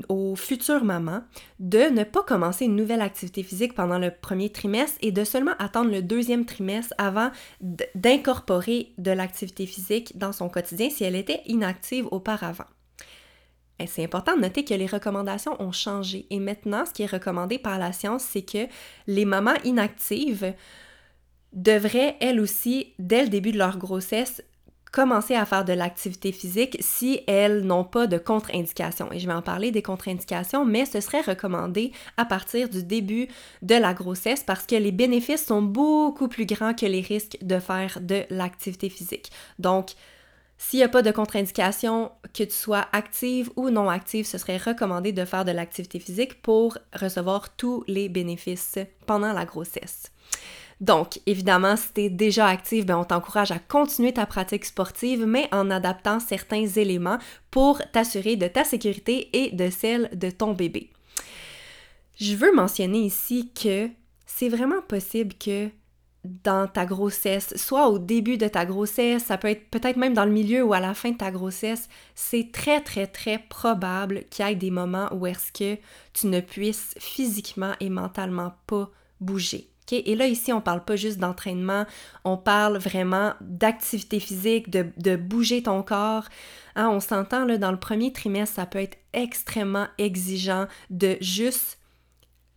aux 0.09 0.37
futures 0.37 0.85
mamans 0.85 1.25
de 1.59 1.91
ne 1.91 2.05
pas 2.05 2.23
commencer 2.23 2.67
une 2.67 2.77
nouvelle 2.77 3.01
activité 3.01 3.43
physique 3.43 3.75
pendant 3.75 3.99
le 3.99 4.13
premier 4.13 4.51
trimestre 4.51 4.99
et 5.01 5.11
de 5.11 5.25
seulement 5.25 5.55
attendre 5.59 5.91
le 5.91 6.01
deuxième 6.01 6.45
trimestre 6.45 6.95
avant 6.97 7.33
d'incorporer 7.61 8.93
de 8.99 9.11
l'activité 9.11 9.67
physique 9.67 10.17
dans 10.17 10.31
son 10.31 10.49
quotidien 10.49 10.91
si 10.91 11.03
elle 11.03 11.17
était 11.17 11.43
inactive 11.47 12.07
auparavant. 12.13 12.67
C'est 13.85 14.05
important 14.05 14.37
de 14.37 14.43
noter 14.43 14.65
que 14.65 14.75
les 14.75 14.87
recommandations 14.87 15.61
ont 15.61 15.73
changé 15.73 16.25
et 16.31 16.39
maintenant, 16.39 16.87
ce 16.87 16.93
qui 16.93 17.03
est 17.03 17.11
recommandé 17.11 17.59
par 17.59 17.81
la 17.81 17.93
science, 17.93 18.23
c'est 18.23 18.43
que 18.43 18.69
les 19.09 19.25
mamans 19.25 19.57
inactives 19.65 20.55
devraient, 21.53 22.17
elles 22.21 22.41
aussi, 22.41 22.95
dès 22.99 23.23
le 23.23 23.29
début 23.29 23.53
de 23.53 23.59
leur 23.59 23.79
grossesse, 23.79 24.43
commencer 24.93 25.35
à 25.35 25.45
faire 25.45 25.65
de 25.65 25.73
l'activité 25.73 26.33
physique 26.33 26.77
si 26.81 27.21
elles 27.27 27.61
n'ont 27.63 27.85
pas 27.85 28.07
de 28.07 28.19
contre-indication. 28.19 29.13
Et 29.13 29.21
je 29.21 29.27
vais 29.27 29.33
en 29.33 29.43
parler 29.43 29.71
des 29.71 29.83
contre-indications, 29.83 30.65
mais 30.65 30.85
ce 30.85 31.01
serait 31.01 31.21
recommandé 31.21 31.93
à 32.17 32.25
partir 32.25 32.69
du 32.69 32.83
début 32.83 33.29
de 33.63 33.77
la 33.77 33.95
grossesse 33.95 34.43
parce 34.43 34.67
que 34.67 34.75
les 34.75 34.93
bénéfices 34.93 35.47
sont 35.47 35.63
beaucoup 35.63 36.29
plus 36.29 36.47
grands 36.47 36.75
que 36.75 36.87
les 36.87 37.01
risques 37.01 37.39
de 37.43 37.59
faire 37.59 37.99
de 38.01 38.25
l'activité 38.31 38.89
physique. 38.89 39.31
Donc, 39.59 39.93
s'il 40.59 40.79
n'y 40.79 40.85
a 40.85 40.89
pas 40.89 41.03
de 41.03 41.11
contre-indication, 41.11 42.11
que 42.35 42.45
tu 42.45 42.51
sois 42.51 42.87
active 42.93 43.51
ou 43.57 43.71
non 43.71 43.89
active, 43.89 44.27
ce 44.27 44.37
serait 44.37 44.59
recommandé 44.59 45.13
de 45.13 45.25
faire 45.25 45.47
de 45.47 45.53
l'activité 45.53 45.99
physique 45.99 46.43
pour 46.43 46.77
recevoir 46.93 47.57
tous 47.57 47.83
les 47.87 48.11
bénéfices 48.11 48.79
pendant 49.07 49.33
la 49.33 49.47
grossesse. 49.47 50.13
Donc, 50.81 51.21
évidemment, 51.27 51.77
si 51.77 51.93
tu 51.93 52.01
es 52.03 52.11
déjà 52.11 52.47
active, 52.47 52.87
ben, 52.87 52.97
on 52.97 53.05
t'encourage 53.05 53.53
à 53.53 53.59
continuer 53.59 54.15
ta 54.15 54.25
pratique 54.25 54.65
sportive, 54.65 55.27
mais 55.27 55.47
en 55.53 55.71
adaptant 55.71 56.21
certains 56.21 56.67
éléments 56.67 57.19
pour 57.51 57.83
t'assurer 57.93 58.37
de 58.37 58.49
ta 58.49 58.65
sécurité 58.65 59.29
et 59.33 59.55
de 59.55 59.69
celle 59.69 60.09
de 60.15 60.31
ton 60.31 60.55
bébé. 60.55 60.91
Je 62.19 62.35
veux 62.35 62.55
mentionner 62.55 63.01
ici 63.01 63.51
que 63.53 63.89
c'est 64.27 64.49
vraiment 64.49 64.81
possible 64.83 65.35
que 65.35 65.69
dans 66.25 66.67
ta 66.67 66.85
grossesse, 66.85 67.57
soit 67.57 67.89
au 67.89 67.99
début 67.99 68.37
de 68.37 68.47
ta 68.47 68.67
grossesse, 68.67 69.25
ça 69.25 69.39
peut 69.39 69.49
être 69.49 69.71
peut-être 69.71 69.97
même 69.97 70.13
dans 70.13 70.27
le 70.27 70.31
milieu 70.31 70.63
ou 70.63 70.75
à 70.75 70.81
la 70.81 70.93
fin 70.93 71.13
de 71.13 71.17
ta 71.17 71.31
grossesse, 71.31 71.89
c'est 72.15 72.53
très 72.53 72.83
très 72.83 73.07
très 73.07 73.39
probable 73.39 74.25
qu'il 74.31 74.47
y 74.47 74.51
ait 74.51 74.55
des 74.55 74.71
moments 74.71 75.09
où 75.15 75.27
est-ce 75.27 75.51
que 75.53 75.81
tu 76.13 76.27
ne 76.27 76.41
puisses 76.41 76.95
physiquement 76.99 77.73
et 77.81 77.89
mentalement 77.89 78.53
pas 78.67 78.91
bouger. 79.21 79.71
Et 79.93 80.15
là, 80.15 80.27
ici, 80.27 80.53
on 80.53 80.61
parle 80.61 80.85
pas 80.85 80.97
juste 80.97 81.19
d'entraînement, 81.19 81.87
on 82.25 82.37
parle 82.37 82.79
vraiment 82.79 83.35
d'activité 83.41 84.21
physique, 84.21 84.71
de, 84.71 85.17
bouger 85.17 85.63
ton 85.63 85.83
corps. 85.83 86.25
Hein, 86.77 86.89
on 86.89 87.01
s'entend, 87.01 87.45
là, 87.45 87.59
dans 87.59 87.73
le 87.73 87.79
premier 87.79 88.13
trimestre, 88.13 88.57
ça 88.57 88.67
peut 88.67 88.79
être 88.79 88.99
extrêmement 89.13 89.87
exigeant 89.99 90.67
de 90.91 91.17
juste 91.21 91.81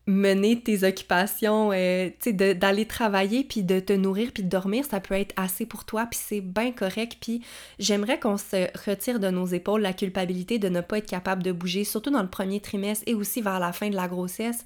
mener 0.05 0.61
tes 0.61 0.83
occupations, 0.83 1.71
euh, 1.71 2.09
d'aller 2.25 2.85
travailler, 2.85 3.43
puis 3.43 3.63
de 3.63 3.79
te 3.79 3.93
nourrir, 3.93 4.31
puis 4.33 4.43
de 4.43 4.49
dormir, 4.49 4.83
ça 4.85 4.99
peut 4.99 5.15
être 5.15 5.33
assez 5.37 5.65
pour 5.65 5.85
toi, 5.85 6.07
puis 6.09 6.19
c'est 6.21 6.41
bien 6.41 6.71
correct. 6.71 7.17
Puis 7.21 7.41
j'aimerais 7.79 8.19
qu'on 8.19 8.37
se 8.37 8.67
retire 8.85 9.19
de 9.19 9.29
nos 9.29 9.45
épaules 9.45 9.81
la 9.81 9.93
culpabilité 9.93 10.59
de 10.59 10.67
ne 10.69 10.81
pas 10.81 10.97
être 10.97 11.09
capable 11.09 11.41
de 11.41 11.51
bouger, 11.51 11.85
surtout 11.85 12.11
dans 12.11 12.21
le 12.21 12.29
premier 12.29 12.59
trimestre 12.59 13.03
et 13.07 13.13
aussi 13.13 13.41
vers 13.41 13.59
la 13.59 13.71
fin 13.71 13.89
de 13.89 13.95
la 13.95 14.07
grossesse. 14.07 14.65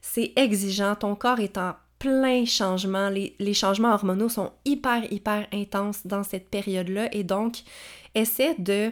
C'est 0.00 0.32
exigeant, 0.36 0.96
ton 0.96 1.14
corps 1.14 1.40
est 1.40 1.58
en 1.58 1.74
plein 2.02 2.44
changement. 2.44 3.10
Les, 3.10 3.36
les, 3.38 3.54
changements 3.54 3.94
hormonaux 3.94 4.28
sont 4.28 4.50
hyper, 4.64 5.04
hyper 5.12 5.46
intenses 5.52 6.04
dans 6.04 6.24
cette 6.24 6.50
période-là. 6.50 7.08
Et 7.14 7.22
donc, 7.22 7.58
essaie 8.16 8.56
de 8.58 8.90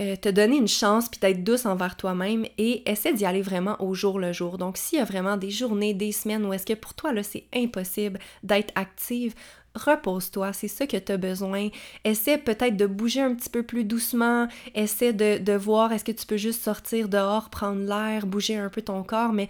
euh, 0.00 0.16
te 0.16 0.30
donner 0.30 0.56
une 0.56 0.68
chance 0.68 1.10
puis 1.10 1.20
d'être 1.20 1.44
douce 1.44 1.66
envers 1.66 1.94
toi-même 1.94 2.46
et 2.56 2.88
essaie 2.90 3.12
d'y 3.12 3.26
aller 3.26 3.42
vraiment 3.42 3.76
au 3.82 3.92
jour 3.92 4.18
le 4.18 4.32
jour. 4.32 4.56
Donc, 4.56 4.78
s'il 4.78 4.98
y 4.98 5.02
a 5.02 5.04
vraiment 5.04 5.36
des 5.36 5.50
journées, 5.50 5.92
des 5.92 6.12
semaines 6.12 6.46
où 6.46 6.54
est-ce 6.54 6.64
que 6.64 6.72
pour 6.72 6.94
toi, 6.94 7.12
là, 7.12 7.22
c'est 7.22 7.44
impossible 7.54 8.18
d'être 8.42 8.72
active, 8.76 9.34
repose-toi, 9.74 10.54
c'est 10.54 10.68
ça 10.68 10.86
que 10.86 10.96
tu 10.96 11.12
as 11.12 11.16
besoin. 11.18 11.68
Essaie 12.04 12.38
peut-être 12.38 12.76
de 12.76 12.86
bouger 12.86 13.20
un 13.20 13.34
petit 13.34 13.50
peu 13.50 13.62
plus 13.62 13.84
doucement, 13.84 14.48
essaie 14.74 15.12
de, 15.12 15.36
de 15.36 15.52
voir 15.52 15.92
est-ce 15.92 16.04
que 16.04 16.12
tu 16.12 16.26
peux 16.26 16.38
juste 16.38 16.62
sortir 16.62 17.10
dehors, 17.10 17.50
prendre 17.50 17.82
l'air, 17.82 18.26
bouger 18.26 18.56
un 18.56 18.70
peu 18.70 18.82
ton 18.82 19.02
corps, 19.02 19.32
mais 19.32 19.48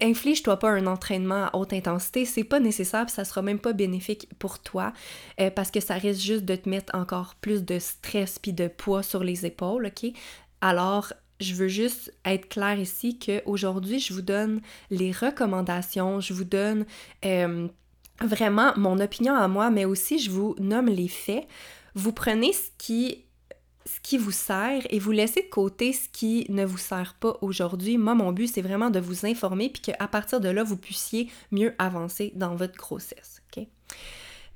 inflige-toi 0.00 0.58
pas 0.58 0.70
un 0.70 0.86
entraînement 0.86 1.46
à 1.46 1.56
haute 1.56 1.72
intensité, 1.72 2.24
c'est 2.24 2.44
pas 2.44 2.60
nécessaire, 2.60 3.08
ça 3.08 3.24
sera 3.24 3.42
même 3.42 3.58
pas 3.58 3.72
bénéfique 3.72 4.28
pour 4.38 4.58
toi 4.58 4.92
euh, 5.40 5.50
parce 5.50 5.70
que 5.70 5.80
ça 5.80 5.94
risque 5.94 6.20
juste 6.20 6.44
de 6.44 6.56
te 6.56 6.68
mettre 6.68 6.94
encore 6.94 7.34
plus 7.36 7.64
de 7.64 7.78
stress 7.78 8.38
puis 8.38 8.52
de 8.52 8.68
poids 8.68 9.02
sur 9.02 9.24
les 9.24 9.46
épaules, 9.46 9.86
OK? 9.86 10.12
Alors 10.60 11.12
je 11.40 11.54
veux 11.54 11.68
juste 11.68 12.14
être 12.24 12.48
clair 12.48 12.78
ici 12.78 13.18
qu'aujourd'hui, 13.18 14.00
je 14.00 14.14
vous 14.14 14.22
donne 14.22 14.60
les 14.90 15.12
recommandations, 15.12 16.20
je 16.20 16.32
vous 16.32 16.44
donne 16.44 16.86
euh, 17.24 17.68
vraiment 18.22 18.72
mon 18.76 18.98
opinion 19.00 19.34
à 19.34 19.48
moi, 19.48 19.70
mais 19.70 19.84
aussi 19.84 20.18
je 20.18 20.30
vous 20.30 20.54
nomme 20.58 20.86
les 20.86 21.08
faits. 21.08 21.46
Vous 21.94 22.12
prenez 22.12 22.52
ce 22.52 22.70
qui 22.78 23.25
ce 23.86 24.00
qui 24.02 24.18
vous 24.18 24.32
sert 24.32 24.82
et 24.90 24.98
vous 24.98 25.12
laissez 25.12 25.42
de 25.42 25.48
côté 25.48 25.92
ce 25.92 26.08
qui 26.12 26.44
ne 26.50 26.64
vous 26.64 26.76
sert 26.76 27.14
pas 27.14 27.38
aujourd'hui. 27.40 27.96
Moi, 27.96 28.14
mon 28.14 28.32
but, 28.32 28.48
c'est 28.48 28.62
vraiment 28.62 28.90
de 28.90 29.00
vous 29.00 29.24
informer 29.24 29.70
puis 29.70 29.80
qu'à 29.80 30.08
partir 30.08 30.40
de 30.40 30.48
là, 30.48 30.62
vous 30.62 30.76
puissiez 30.76 31.30
mieux 31.50 31.74
avancer 31.78 32.32
dans 32.34 32.54
votre 32.54 32.76
grossesse. 32.76 33.40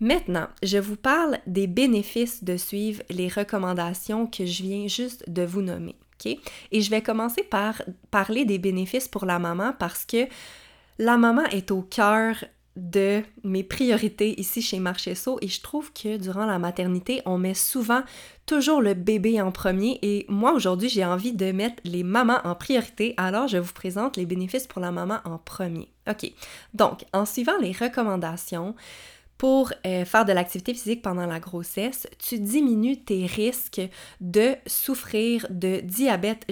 Maintenant, 0.02 0.48
je 0.62 0.78
vous 0.78 0.96
parle 0.96 1.38
des 1.46 1.66
bénéfices 1.66 2.42
de 2.42 2.56
suivre 2.56 3.02
les 3.10 3.28
recommandations 3.28 4.26
que 4.26 4.46
je 4.46 4.62
viens 4.62 4.88
juste 4.88 5.28
de 5.28 5.42
vous 5.42 5.60
nommer. 5.60 5.94
Et 6.72 6.80
je 6.80 6.90
vais 6.90 7.02
commencer 7.02 7.42
par 7.42 7.82
parler 8.10 8.44
des 8.44 8.58
bénéfices 8.58 9.08
pour 9.08 9.24
la 9.24 9.38
maman 9.38 9.72
parce 9.78 10.04
que 10.04 10.26
la 10.98 11.16
maman 11.16 11.44
est 11.44 11.70
au 11.70 11.82
cœur 11.82 12.44
de 12.76 13.22
mes 13.42 13.64
priorités 13.64 14.38
ici 14.40 14.62
chez 14.62 14.78
Marchesso 14.78 15.38
et 15.42 15.48
je 15.48 15.60
trouve 15.60 15.92
que 15.92 16.16
durant 16.16 16.46
la 16.46 16.58
maternité, 16.58 17.20
on 17.26 17.36
met 17.36 17.54
souvent 17.54 18.02
toujours 18.46 18.80
le 18.80 18.94
bébé 18.94 19.40
en 19.40 19.50
premier 19.50 19.98
et 20.02 20.24
moi 20.28 20.52
aujourd'hui, 20.52 20.88
j'ai 20.88 21.04
envie 21.04 21.32
de 21.32 21.52
mettre 21.52 21.82
les 21.84 22.02
mamans 22.02 22.40
en 22.44 22.54
priorité, 22.54 23.14
alors 23.16 23.48
je 23.48 23.58
vous 23.58 23.72
présente 23.72 24.16
les 24.16 24.26
bénéfices 24.26 24.66
pour 24.66 24.80
la 24.80 24.92
maman 24.92 25.18
en 25.24 25.38
premier. 25.38 25.88
OK. 26.08 26.32
Donc, 26.74 27.04
en 27.12 27.26
suivant 27.26 27.58
les 27.60 27.72
recommandations, 27.72 28.74
pour 29.40 29.72
euh, 29.86 30.04
faire 30.04 30.26
de 30.26 30.34
l'activité 30.34 30.74
physique 30.74 31.00
pendant 31.00 31.24
la 31.24 31.40
grossesse, 31.40 32.06
tu 32.18 32.38
diminues 32.38 32.98
tes 32.98 33.24
risques 33.24 33.80
de 34.20 34.54
souffrir 34.66 35.46
de 35.48 35.80
diabète 35.80 36.44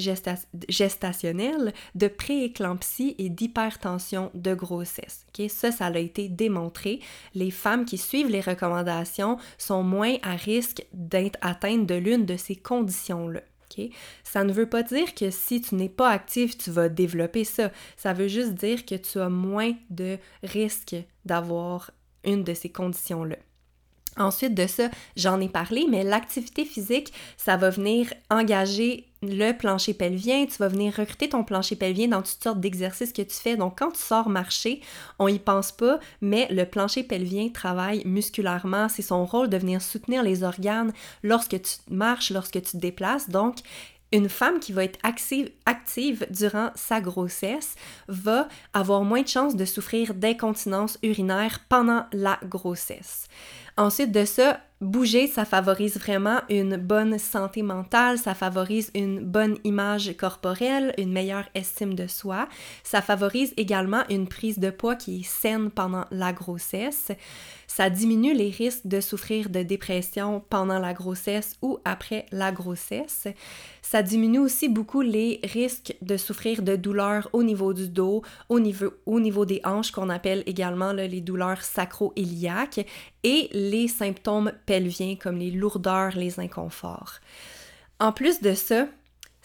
gestationnel, 0.71 1.75
de 1.95 2.09
prééclampsie 2.09 3.15
et 3.19 3.29
d'hypertension 3.29 4.31
de 4.33 4.55
grossesse. 4.55 5.27
Ça, 5.51 5.71
ça 5.71 5.85
a 5.85 5.99
été 5.99 6.31
démontré. 6.31 7.01
Les 7.35 7.51
femmes 7.51 7.85
qui 7.85 7.99
suivent 7.99 8.31
les 8.31 8.41
recommandations 8.41 9.37
sont 9.59 9.83
moins 9.83 10.17
à 10.23 10.35
risque 10.35 10.83
d'être 10.95 11.39
atteintes 11.43 11.85
de 11.85 11.95
l'une 11.95 12.25
de 12.25 12.39
ces 12.39 12.57
conditions-là. 12.57 13.43
Ça 14.25 14.45
ne 14.45 14.53
veut 14.53 14.69
pas 14.69 14.83
dire 14.83 15.15
que 15.15 15.31
si 15.31 15.61
tu 15.61 15.75
n'es 15.75 15.89
pas 15.89 16.11
active, 16.11 16.57
tu 16.57 16.71
vas 16.71 16.89
développer 16.89 17.45
ça. 17.45 17.71
Ça 17.97 18.13
veut 18.13 18.29
juste 18.29 18.55
dire 18.55 18.85
que 18.85 18.95
tu 18.95 19.21
as 19.21 19.29
moins 19.29 19.75
de 19.91 20.19
risques 20.43 20.97
d'avoir 21.25 21.91
de 22.37 22.55
ces 22.55 22.69
conditions-là. 22.69 23.37
Ensuite 24.19 24.55
de 24.55 24.67
ça, 24.67 24.91
j'en 25.17 25.41
ai 25.41 25.49
parlé, 25.49 25.87
mais 25.89 26.03
l'activité 26.03 26.65
physique, 26.65 27.13
ça 27.37 27.57
va 27.57 27.71
venir 27.71 28.13
engager 28.31 29.07
le 29.23 29.53
plancher 29.53 29.95
pelvien, 29.95 30.47
tu 30.47 30.57
vas 30.59 30.69
venir 30.69 30.95
recruter 30.95 31.29
ton 31.29 31.45
plancher 31.45 31.77
pelvien 31.77 32.09
dans 32.09 32.23
toutes 32.23 32.43
sortes 32.43 32.61
d'exercices 32.61 33.13
que 33.13 33.23
tu 33.23 33.35
fais. 33.35 33.57
Donc 33.57 33.79
quand 33.79 33.93
tu 33.93 34.01
sors 34.01 34.29
marcher, 34.29 34.81
on 35.19 35.29
y 35.29 35.39
pense 35.39 35.73
pas, 35.73 35.99
mais 36.21 36.47
le 36.51 36.65
plancher 36.65 37.03
pelvien 37.03 37.49
travaille 37.49 38.03
musculairement, 38.05 38.89
c'est 38.89 39.03
son 39.03 39.25
rôle 39.25 39.49
de 39.49 39.57
venir 39.57 39.83
soutenir 39.83 40.23
les 40.23 40.43
organes 40.43 40.93
lorsque 41.23 41.61
tu 41.61 41.75
marches, 41.91 42.31
lorsque 42.31 42.63
tu 42.63 42.73
te 42.73 42.77
déplaces. 42.77 43.29
Donc 43.29 43.57
une 44.13 44.29
femme 44.29 44.61
qui 44.61 44.73
va 44.73 44.85
être 44.85 44.99
active, 45.03 46.27
durant 46.31 46.71
sa 46.75 47.01
grossesse 47.01 47.75
va 48.09 48.49
avoir 48.73 49.05
moins 49.05 49.23
de 49.23 49.29
chances 49.29 49.57
de 49.57 49.65
souffrir 49.65 50.15
d'incontinence 50.15 50.99
urinaire 51.03 51.61
pendant 51.69 52.07
la 52.13 52.39
grossesse. 52.45 53.29
Ensuite 53.77 54.11
de 54.11 54.25
ça, 54.25 54.61
Bouger, 54.81 55.27
ça 55.27 55.45
favorise 55.45 55.99
vraiment 55.99 56.41
une 56.49 56.77
bonne 56.77 57.19
santé 57.19 57.63
mentale, 57.63 58.17
ça 58.17 58.33
favorise 58.33 58.93
une 58.95 59.25
bonne 59.25 59.59
image 59.65 60.17
corporelle, 60.17 60.95
une 60.99 61.13
meilleure 61.13 61.49
estime 61.57 61.95
de 61.95 62.07
soi. 62.07 62.49
Ça 62.85 63.03
favorise 63.03 63.53
également 63.57 64.05
une 64.09 64.29
prise 64.29 64.61
de 64.61 64.71
poids 64.71 64.95
qui 64.95 65.21
est 65.21 65.29
saine 65.29 65.73
pendant 65.73 66.05
la 66.13 66.33
grossesse. 66.33 67.11
Ça 67.79 67.91
diminue 67.91 68.35
les 68.35 68.51
risques 68.51 68.89
de 68.89 69.01
souffrir 69.01 69.51
de 69.51 69.63
dépression 69.63 70.43
pendant 70.51 70.81
la 70.81 70.95
grossesse 70.95 71.57
ou 71.63 71.79
après 71.85 72.27
la 72.33 72.51
grossesse. 72.51 73.29
Ça 73.83 74.03
diminue 74.03 74.41
aussi 74.41 74.69
beaucoup 74.69 75.01
les 75.01 75.39
risques 75.45 75.95
de 76.03 76.17
souffrir 76.17 76.63
de 76.63 76.75
douleurs 76.75 77.31
au 77.33 77.45
niveau 77.45 77.73
du 77.73 77.89
dos, 77.89 78.23
au 78.49 78.59
niveau, 78.59 78.95
au 79.07 79.21
niveau 79.21 79.45
des 79.45 79.61
hanches 79.63 79.93
qu'on 79.93 80.09
appelle 80.09 80.43
également 80.47 80.93
les 80.93 81.21
douleurs 81.21 81.63
sacro-iliaques 81.63 82.85
et 83.23 83.49
les 83.53 83.87
symptômes 83.87 84.51
pelviens 84.67 85.15
comme 85.15 85.39
les 85.39 85.53
lourdeurs, 85.53 86.17
les 86.17 86.41
inconforts. 86.41 87.21
En 88.01 88.11
plus 88.11 88.41
de 88.41 88.55
ça, 88.55 88.89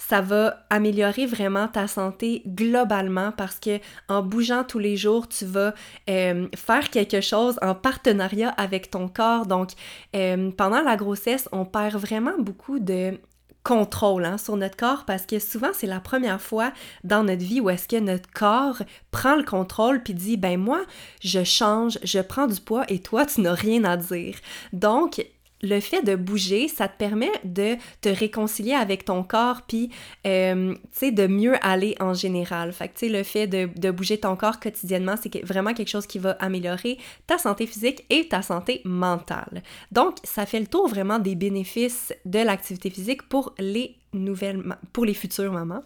ça 0.07 0.19
va 0.19 0.65
améliorer 0.69 1.25
vraiment 1.25 1.67
ta 1.67 1.87
santé 1.87 2.43
globalement 2.45 3.31
parce 3.31 3.59
que 3.59 3.79
en 4.09 4.21
bougeant 4.21 4.63
tous 4.63 4.79
les 4.79 4.97
jours, 4.97 5.29
tu 5.29 5.45
vas 5.45 5.73
euh, 6.09 6.47
faire 6.55 6.89
quelque 6.89 7.21
chose 7.21 7.57
en 7.61 7.73
partenariat 7.73 8.49
avec 8.49 8.91
ton 8.91 9.07
corps. 9.07 9.45
Donc, 9.45 9.71
euh, 10.15 10.51
pendant 10.51 10.81
la 10.81 10.97
grossesse, 10.97 11.47
on 11.53 11.63
perd 11.63 11.95
vraiment 11.95 12.37
beaucoup 12.37 12.79
de 12.79 13.17
contrôle 13.63 14.25
hein, 14.25 14.37
sur 14.37 14.57
notre 14.57 14.75
corps 14.75 15.05
parce 15.05 15.25
que 15.25 15.39
souvent 15.39 15.69
c'est 15.71 15.87
la 15.87 16.01
première 16.01 16.41
fois 16.41 16.73
dans 17.05 17.23
notre 17.23 17.43
vie 17.43 17.61
où 17.61 17.69
est-ce 17.69 17.87
que 17.87 17.95
notre 17.95 18.29
corps 18.29 18.81
prend 19.11 19.37
le 19.37 19.43
contrôle 19.43 20.03
puis 20.03 20.13
dit 20.13 20.35
ben 20.35 20.59
moi 20.59 20.81
je 21.21 21.45
change, 21.45 21.97
je 22.03 22.19
prends 22.19 22.47
du 22.47 22.59
poids 22.59 22.83
et 22.89 22.99
toi 22.99 23.25
tu 23.25 23.39
n'as 23.39 23.53
rien 23.53 23.85
à 23.85 23.95
dire. 23.95 24.35
Donc 24.73 25.25
le 25.63 25.79
fait 25.79 26.03
de 26.03 26.15
bouger, 26.15 26.67
ça 26.67 26.87
te 26.87 26.97
permet 26.97 27.31
de 27.45 27.75
te 28.01 28.09
réconcilier 28.09 28.73
avec 28.73 29.05
ton 29.05 29.23
corps, 29.23 29.61
puis, 29.67 29.89
euh, 30.27 30.73
tu 30.73 30.79
sais, 30.91 31.11
de 31.11 31.25
mieux 31.25 31.55
aller 31.65 31.95
en 31.99 32.13
général. 32.13 32.73
Fait 32.73 32.89
que, 32.89 32.93
tu 32.93 33.07
sais, 33.07 33.09
le 33.09 33.23
fait 33.23 33.47
de, 33.47 33.91
bouger 33.91 34.19
ton 34.19 34.35
corps 34.35 34.59
quotidiennement, 34.59 35.15
c'est 35.21 35.43
vraiment 35.43 35.73
quelque 35.73 35.89
chose 35.89 36.05
qui 36.05 36.19
va 36.19 36.31
améliorer 36.31 36.97
ta 37.25 37.37
santé 37.37 37.65
physique 37.65 38.05
et 38.09 38.27
ta 38.27 38.41
santé 38.41 38.81
mentale. 38.83 39.63
Donc, 39.91 40.17
ça 40.23 40.45
fait 40.45 40.59
le 40.59 40.67
tour 40.67 40.87
vraiment 40.87 41.19
des 41.19 41.35
bénéfices 41.35 42.13
de 42.25 42.39
l'activité 42.39 42.89
physique 42.89 43.23
pour 43.23 43.53
les 43.57 43.95
nouvelles, 44.11 44.61
pour 44.91 45.05
les 45.05 45.13
futures 45.13 45.51
mamans. 45.51 45.83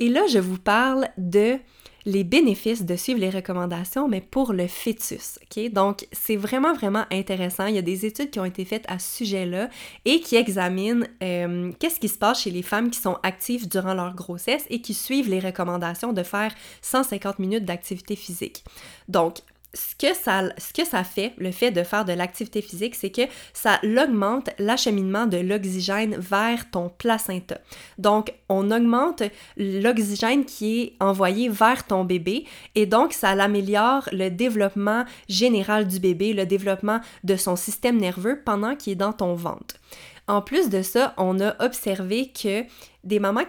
Et 0.00 0.08
là, 0.08 0.26
je 0.28 0.38
vous 0.38 0.58
parle 0.58 1.08
de 1.16 1.58
les 2.04 2.24
bénéfices 2.24 2.84
de 2.84 2.96
suivre 2.96 3.20
les 3.20 3.30
recommandations, 3.30 4.08
mais 4.08 4.20
pour 4.20 4.52
le 4.52 4.66
fœtus. 4.66 5.38
Donc, 5.72 6.06
c'est 6.12 6.36
vraiment, 6.36 6.72
vraiment 6.72 7.04
intéressant. 7.10 7.66
Il 7.66 7.74
y 7.74 7.78
a 7.78 7.82
des 7.82 8.06
études 8.06 8.30
qui 8.30 8.40
ont 8.40 8.44
été 8.44 8.64
faites 8.64 8.84
à 8.88 8.98
ce 8.98 9.18
sujet-là 9.18 9.68
et 10.04 10.20
qui 10.20 10.36
examinent 10.36 11.06
euh, 11.22 11.72
qu'est-ce 11.78 12.00
qui 12.00 12.08
se 12.08 12.18
passe 12.18 12.42
chez 12.42 12.50
les 12.50 12.62
femmes 12.62 12.90
qui 12.90 12.98
sont 12.98 13.18
actives 13.22 13.68
durant 13.68 13.94
leur 13.94 14.14
grossesse 14.14 14.64
et 14.70 14.80
qui 14.80 14.94
suivent 14.94 15.28
les 15.28 15.40
recommandations 15.40 16.12
de 16.12 16.22
faire 16.22 16.54
150 16.82 17.38
minutes 17.38 17.64
d'activité 17.64 18.16
physique. 18.16 18.64
Donc, 19.08 19.38
ce 19.72 19.94
que, 19.94 20.84
ça, 20.84 21.04
fait, 21.04 21.32
le 21.38 21.52
fait 21.52 21.70
de 21.70 21.82
faire 21.84 22.04
de 22.04 22.12
l'activité 22.12 22.60
physique, 22.60 22.96
c'est 22.96 23.10
que 23.10 23.22
ça 23.52 23.80
augmente 23.84 24.50
l'acheminement 24.58 25.26
de 25.26 25.36
l'oxygène 25.36 26.16
vers 26.16 26.70
ton 26.70 26.88
placenta. 26.88 27.58
Donc, 27.98 28.32
on 28.48 28.70
augmente 28.70 29.22
l'oxygène 29.56 30.44
qui 30.44 30.80
est 30.80 30.92
envoyé 31.00 31.48
vers 31.48 31.86
ton 31.86 32.04
bébé 32.04 32.46
et 32.74 32.86
donc 32.86 33.12
ça 33.12 33.30
améliore 33.30 34.08
le 34.12 34.28
développement 34.28 35.04
général 35.28 35.86
du 35.86 36.00
bébé, 36.00 36.32
le 36.32 36.46
développement 36.46 37.00
de 37.22 37.36
son 37.36 37.54
système 37.54 37.98
nerveux 37.98 38.40
pendant 38.44 38.74
qu'il 38.74 38.94
est 38.94 38.96
dans 38.96 39.12
ton 39.12 39.34
ventre. 39.34 39.76
En 40.30 40.42
plus 40.42 40.70
de 40.70 40.80
ça, 40.80 41.12
on 41.16 41.40
a 41.40 41.56
observé 41.58 42.30
que 42.30 42.62
les 43.02 43.18
mamans 43.18 43.44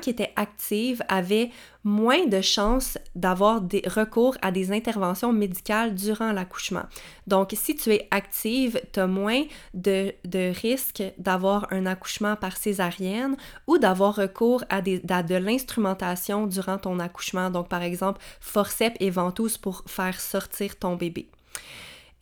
qui 0.00 0.10
étaient 0.10 0.32
actives 0.34 1.00
avaient 1.06 1.50
moins 1.84 2.26
de 2.26 2.40
chances 2.40 2.98
d'avoir 3.14 3.60
des 3.60 3.84
recours 3.86 4.36
à 4.42 4.50
des 4.50 4.72
interventions 4.72 5.32
médicales 5.32 5.94
durant 5.94 6.32
l'accouchement. 6.32 6.82
Donc, 7.28 7.52
si 7.54 7.76
tu 7.76 7.90
es 7.92 8.08
active, 8.10 8.80
tu 8.92 8.98
as 8.98 9.06
moins 9.06 9.44
de, 9.72 10.12
risques 10.60 11.04
d'avoir 11.16 11.68
un 11.72 11.86
accouchement 11.86 12.34
par 12.34 12.56
césarienne 12.56 13.36
ou 13.68 13.78
d'avoir 13.78 14.16
recours 14.16 14.64
à, 14.68 14.82
de 14.82 15.36
l'instrumentation 15.36 16.48
durant 16.48 16.78
ton 16.78 16.98
accouchement. 16.98 17.50
Donc, 17.50 17.68
par 17.68 17.82
exemple, 17.82 18.20
forceps 18.40 18.96
et 18.98 19.10
ventouses 19.10 19.58
pour 19.58 19.84
faire 19.86 20.20
sortir 20.20 20.76
ton 20.76 20.96
bébé. 20.96 21.28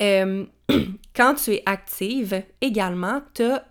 Euh, 0.02 0.44
quand 1.16 1.36
tu 1.36 1.54
es 1.54 1.62
active, 1.64 2.42
également, 2.60 3.22
tu 3.32 3.44
as 3.44 3.64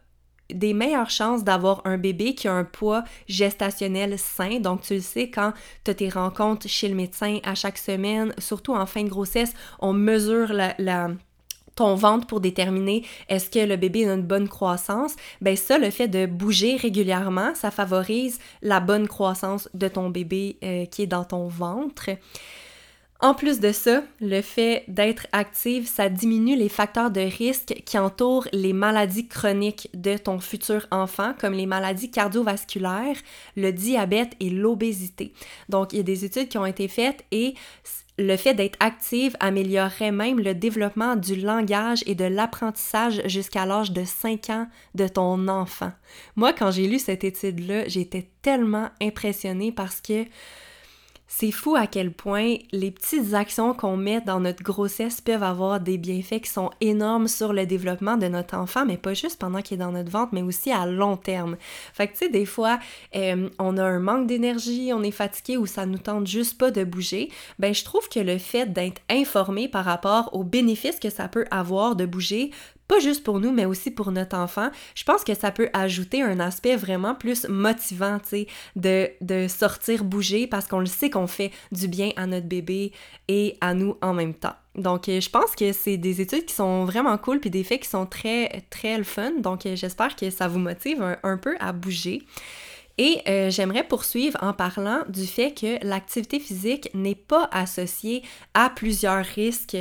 des 0.51 0.73
meilleures 0.73 1.09
chances 1.09 1.43
d'avoir 1.43 1.81
un 1.85 1.97
bébé 1.97 2.35
qui 2.35 2.47
a 2.47 2.53
un 2.53 2.63
poids 2.63 3.03
gestationnel 3.27 4.17
sain. 4.19 4.59
Donc, 4.59 4.81
tu 4.81 4.95
le 4.95 5.01
sais, 5.01 5.29
quand 5.29 5.53
tu 5.83 5.91
as 5.91 5.95
tes 5.95 6.09
rencontres 6.09 6.67
chez 6.67 6.89
le 6.89 6.95
médecin 6.95 7.39
à 7.43 7.55
chaque 7.55 7.77
semaine, 7.77 8.33
surtout 8.37 8.73
en 8.73 8.85
fin 8.85 9.03
de 9.03 9.09
grossesse, 9.09 9.53
on 9.79 9.93
mesure 9.93 10.51
ton 11.75 11.95
ventre 11.95 12.27
pour 12.27 12.39
déterminer 12.39 13.03
est-ce 13.29 13.49
que 13.49 13.59
le 13.59 13.77
bébé 13.77 14.07
a 14.07 14.13
une 14.13 14.21
bonne 14.21 14.47
croissance, 14.47 15.15
ben 15.41 15.55
ça, 15.55 15.77
le 15.77 15.89
fait 15.89 16.07
de 16.07 16.25
bouger 16.25 16.75
régulièrement, 16.75 17.55
ça 17.55 17.71
favorise 17.71 18.39
la 18.61 18.79
bonne 18.79 19.07
croissance 19.07 19.69
de 19.73 19.87
ton 19.87 20.09
bébé 20.09 20.57
euh, 20.63 20.85
qui 20.85 21.03
est 21.03 21.07
dans 21.07 21.25
ton 21.25 21.47
ventre. 21.47 22.09
En 23.23 23.33
plus 23.33 23.61
de 23.61 23.71
ça, 23.71 24.03
le 24.19 24.41
fait 24.41 24.83
d'être 24.89 25.27
active, 25.31 25.87
ça 25.87 26.09
diminue 26.09 26.57
les 26.57 26.67
facteurs 26.67 27.09
de 27.09 27.21
risque 27.21 27.81
qui 27.85 27.97
entourent 27.97 28.49
les 28.51 28.73
maladies 28.73 29.29
chroniques 29.29 29.89
de 29.93 30.17
ton 30.17 30.41
futur 30.41 30.85
enfant, 30.91 31.33
comme 31.39 31.53
les 31.53 31.65
maladies 31.65 32.11
cardiovasculaires, 32.11 33.15
le 33.55 33.71
diabète 33.71 34.33
et 34.41 34.49
l'obésité. 34.49 35.31
Donc, 35.69 35.93
il 35.93 35.97
y 35.97 35.99
a 36.01 36.03
des 36.03 36.25
études 36.25 36.49
qui 36.49 36.57
ont 36.57 36.65
été 36.65 36.89
faites 36.89 37.23
et 37.31 37.53
le 38.17 38.35
fait 38.35 38.55
d'être 38.55 38.77
active 38.81 39.37
améliorerait 39.39 40.11
même 40.11 40.41
le 40.41 40.53
développement 40.53 41.15
du 41.15 41.37
langage 41.37 42.03
et 42.05 42.15
de 42.15 42.25
l'apprentissage 42.25 43.21
jusqu'à 43.25 43.65
l'âge 43.65 43.93
de 43.93 44.03
5 44.03 44.49
ans 44.49 44.67
de 44.95 45.07
ton 45.07 45.47
enfant. 45.47 45.93
Moi, 46.35 46.51
quand 46.51 46.71
j'ai 46.71 46.87
lu 46.87 46.99
cette 46.99 47.23
étude-là, 47.23 47.87
j'étais 47.87 48.27
tellement 48.41 48.89
impressionnée 49.01 49.71
parce 49.71 50.01
que 50.01 50.25
c'est 51.35 51.49
fou 51.49 51.75
à 51.75 51.87
quel 51.87 52.11
point 52.11 52.57
les 52.71 52.91
petites 52.91 53.33
actions 53.33 53.73
qu'on 53.73 53.97
met 53.97 54.21
dans 54.21 54.39
notre 54.39 54.61
grossesse 54.61 55.19
peuvent 55.19 55.41
avoir 55.41 55.79
des 55.79 55.97
bienfaits 55.97 56.41
qui 56.41 56.49
sont 56.49 56.69
énormes 56.79 57.27
sur 57.27 57.53
le 57.53 57.65
développement 57.65 58.17
de 58.17 58.27
notre 58.27 58.55
enfant, 58.55 58.85
mais 58.85 58.97
pas 58.97 59.15
juste 59.15 59.39
pendant 59.39 59.63
qu'il 59.63 59.75
est 59.75 59.83
dans 59.83 59.91
notre 59.91 60.11
ventre, 60.11 60.29
mais 60.31 60.43
aussi 60.43 60.71
à 60.71 60.85
long 60.85 61.17
terme. 61.17 61.57
Fait 61.93 62.07
que 62.07 62.11
tu 62.11 62.19
sais, 62.19 62.29
des 62.29 62.45
fois, 62.45 62.77
euh, 63.15 63.49
on 63.57 63.77
a 63.77 63.83
un 63.83 63.99
manque 63.99 64.27
d'énergie, 64.27 64.91
on 64.93 65.01
est 65.01 65.09
fatigué 65.09 65.57
ou 65.57 65.65
ça 65.65 65.87
nous 65.87 65.97
tente 65.97 66.27
juste 66.27 66.59
pas 66.59 66.69
de 66.69 66.83
bouger. 66.83 67.31
Ben, 67.57 67.73
je 67.73 67.83
trouve 67.83 68.07
que 68.09 68.19
le 68.19 68.37
fait 68.37 68.71
d'être 68.71 69.01
informé 69.09 69.67
par 69.67 69.85
rapport 69.85 70.29
aux 70.33 70.43
bénéfices 70.43 70.99
que 70.99 71.09
ça 71.09 71.27
peut 71.29 71.45
avoir 71.49 71.95
de 71.95 72.05
bouger 72.05 72.51
pas 72.93 72.99
juste 72.99 73.23
pour 73.23 73.39
nous, 73.39 73.51
mais 73.51 73.65
aussi 73.65 73.89
pour 73.89 74.11
notre 74.11 74.37
enfant, 74.37 74.69
je 74.93 75.03
pense 75.03 75.23
que 75.23 75.33
ça 75.33 75.49
peut 75.49 75.69
ajouter 75.73 76.21
un 76.21 76.39
aspect 76.39 76.75
vraiment 76.75 77.15
plus 77.15 77.47
motivant, 77.47 78.19
tu 78.19 78.29
sais, 78.29 78.47
de, 78.75 79.09
de 79.21 79.47
sortir 79.47 80.03
bouger 80.03 80.45
parce 80.45 80.67
qu'on 80.67 80.79
le 80.79 80.85
sait 80.85 81.09
qu'on 81.09 81.25
fait 81.25 81.51
du 81.71 81.87
bien 81.87 82.11
à 82.17 82.27
notre 82.27 82.47
bébé 82.47 82.91
et 83.27 83.57
à 83.61 83.73
nous 83.73 83.97
en 84.01 84.13
même 84.13 84.35
temps. 84.35 84.53
Donc, 84.75 85.09
euh, 85.09 85.19
je 85.19 85.29
pense 85.29 85.55
que 85.55 85.71
c'est 85.71 85.97
des 85.97 86.21
études 86.21 86.45
qui 86.45 86.53
sont 86.53 86.85
vraiment 86.85 87.17
cool 87.17 87.39
puis 87.39 87.49
des 87.49 87.63
faits 87.63 87.81
qui 87.81 87.89
sont 87.89 88.05
très, 88.05 88.63
très 88.69 88.97
le 88.97 89.03
fun. 89.03 89.31
Donc, 89.39 89.65
euh, 89.65 89.75
j'espère 89.75 90.15
que 90.15 90.29
ça 90.29 90.47
vous 90.47 90.59
motive 90.59 91.17
un, 91.23 91.37
peu 91.37 91.55
à 91.59 91.71
bouger. 91.73 92.21
Et 92.99 93.21
euh, 93.27 93.49
j'aimerais 93.49 93.83
poursuivre 93.83 94.37
en 94.41 94.53
parlant 94.53 95.01
du 95.09 95.25
fait 95.25 95.51
que 95.51 95.83
l'activité 95.83 96.39
physique 96.39 96.89
n'est 96.93 97.15
pas 97.15 97.49
associée 97.51 98.21
à 98.53 98.69
plusieurs 98.69 99.25
risques 99.25 99.77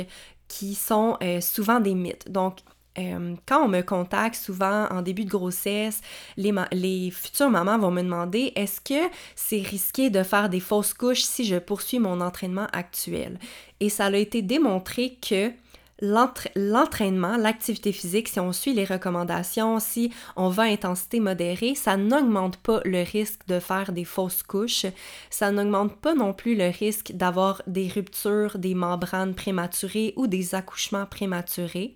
qui 0.47 0.75
sont 0.75 1.17
souvent 1.41 1.79
des 1.79 1.95
mythes. 1.95 2.31
Donc, 2.31 2.57
euh, 2.97 3.35
quand 3.45 3.65
on 3.65 3.67
me 3.67 3.81
contacte 3.81 4.35
souvent 4.35 4.87
en 4.89 5.01
début 5.01 5.25
de 5.25 5.29
grossesse, 5.29 6.01
les, 6.37 6.53
les 6.71 7.11
futures 7.11 7.49
mamans 7.49 7.79
vont 7.79 7.91
me 7.91 8.01
demander 8.01 8.51
est-ce 8.55 8.81
que 8.81 9.09
c'est 9.35 9.61
risqué 9.61 10.09
de 10.09 10.23
faire 10.23 10.49
des 10.49 10.59
fausses 10.59 10.93
couches 10.93 11.23
si 11.23 11.45
je 11.45 11.57
poursuis 11.57 11.99
mon 11.99 12.21
entraînement 12.21 12.67
actuel? 12.71 13.39
Et 13.79 13.89
ça 13.89 14.05
a 14.05 14.15
été 14.15 14.41
démontré 14.41 15.17
que 15.27 15.51
l'entraînement, 16.55 17.37
l'activité 17.37 17.91
physique, 17.91 18.27
si 18.27 18.39
on 18.39 18.51
suit 18.51 18.73
les 18.73 18.85
recommandations, 18.85 19.79
si 19.79 20.11
on 20.35 20.49
va 20.49 20.63
à 20.63 20.67
intensité 20.67 21.19
modérée, 21.19 21.75
ça 21.75 21.97
n'augmente 21.97 22.57
pas 22.57 22.81
le 22.83 23.03
risque 23.03 23.47
de 23.47 23.59
faire 23.59 23.91
des 23.91 24.03
fausses 24.03 24.43
couches, 24.43 24.85
ça 25.29 25.51
n'augmente 25.51 25.95
pas 25.95 26.13
non 26.13 26.33
plus 26.33 26.55
le 26.55 26.67
risque 26.67 27.13
d'avoir 27.13 27.61
des 27.67 27.87
ruptures 27.87 28.57
des 28.57 28.75
membranes 28.75 29.33
prématurées 29.33 30.13
ou 30.17 30.27
des 30.27 30.55
accouchements 30.55 31.05
prématurés 31.05 31.95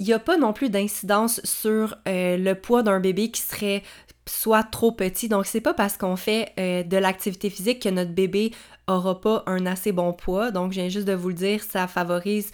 il 0.00 0.06
n'y 0.06 0.14
a 0.14 0.18
pas 0.18 0.38
non 0.38 0.52
plus 0.52 0.70
d'incidence 0.70 1.40
sur 1.44 1.96
euh, 2.08 2.38
le 2.38 2.54
poids 2.54 2.82
d'un 2.82 3.00
bébé 3.00 3.30
qui 3.30 3.42
serait 3.42 3.82
soit 4.26 4.62
trop 4.62 4.92
petit. 4.92 5.28
Donc, 5.28 5.44
c'est 5.44 5.60
pas 5.60 5.74
parce 5.74 5.98
qu'on 5.98 6.16
fait 6.16 6.52
euh, 6.58 6.82
de 6.82 6.96
l'activité 6.96 7.50
physique 7.50 7.82
que 7.82 7.90
notre 7.90 8.12
bébé 8.12 8.52
aura 8.88 9.20
pas 9.20 9.44
un 9.46 9.66
assez 9.66 9.92
bon 9.92 10.14
poids. 10.14 10.50
Donc, 10.50 10.72
je 10.72 10.80
viens 10.80 10.88
juste 10.88 11.06
de 11.06 11.12
vous 11.12 11.28
le 11.28 11.34
dire, 11.34 11.62
ça 11.62 11.86
favorise 11.86 12.50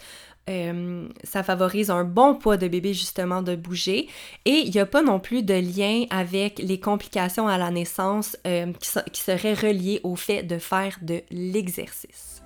euh, 0.49 1.09
ça 1.25 1.43
favorise 1.43 1.89
un 1.89 2.05
bon 2.05 2.33
poids 2.35 2.55
de 2.55 2.69
bébé 2.69 2.93
justement 2.93 3.41
de 3.41 3.55
bouger. 3.55 4.07
Et 4.45 4.63
il 4.65 4.71
n'y 4.71 4.79
a 4.79 4.85
pas 4.85 5.01
non 5.01 5.19
plus 5.19 5.43
de 5.43 5.53
lien 5.53 6.05
avec 6.09 6.59
les 6.59 6.79
complications 6.79 7.49
à 7.49 7.57
la 7.57 7.69
naissance 7.69 8.37
qui 9.11 9.21
seraient 9.21 9.53
reliées 9.53 9.99
au 10.03 10.15
fait 10.15 10.43
de 10.43 10.57
faire 10.57 10.97
de 11.01 11.21
l'exercice. 11.31 12.41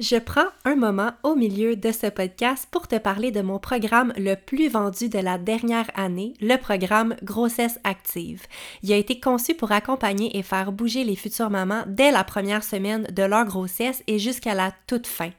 Je 0.00 0.16
prends 0.16 0.46
un 0.64 0.76
moment 0.76 1.12
au 1.22 1.34
milieu 1.34 1.76
de 1.76 1.92
ce 1.92 2.06
podcast 2.06 2.66
pour 2.70 2.88
te 2.88 2.96
parler 2.96 3.32
de 3.32 3.42
mon 3.42 3.58
programme 3.58 4.14
le 4.16 4.34
plus 4.34 4.70
vendu 4.70 5.10
de 5.10 5.18
la 5.18 5.36
dernière 5.36 5.90
année, 5.94 6.32
le 6.40 6.56
programme 6.56 7.16
Grossesse 7.22 7.78
Active. 7.84 8.46
Il 8.82 8.90
a 8.94 8.96
été 8.96 9.20
conçu 9.20 9.54
pour 9.54 9.72
accompagner 9.72 10.38
et 10.38 10.42
faire 10.42 10.72
bouger 10.72 11.04
les 11.04 11.16
futures 11.16 11.50
mamans 11.50 11.84
dès 11.86 12.12
la 12.12 12.24
première 12.24 12.64
semaine 12.64 13.08
de 13.12 13.22
leur 13.24 13.44
grossesse 13.44 14.02
et 14.06 14.18
jusqu'à 14.18 14.54
la 14.54 14.72
toute 14.86 15.06
fin. 15.06 15.32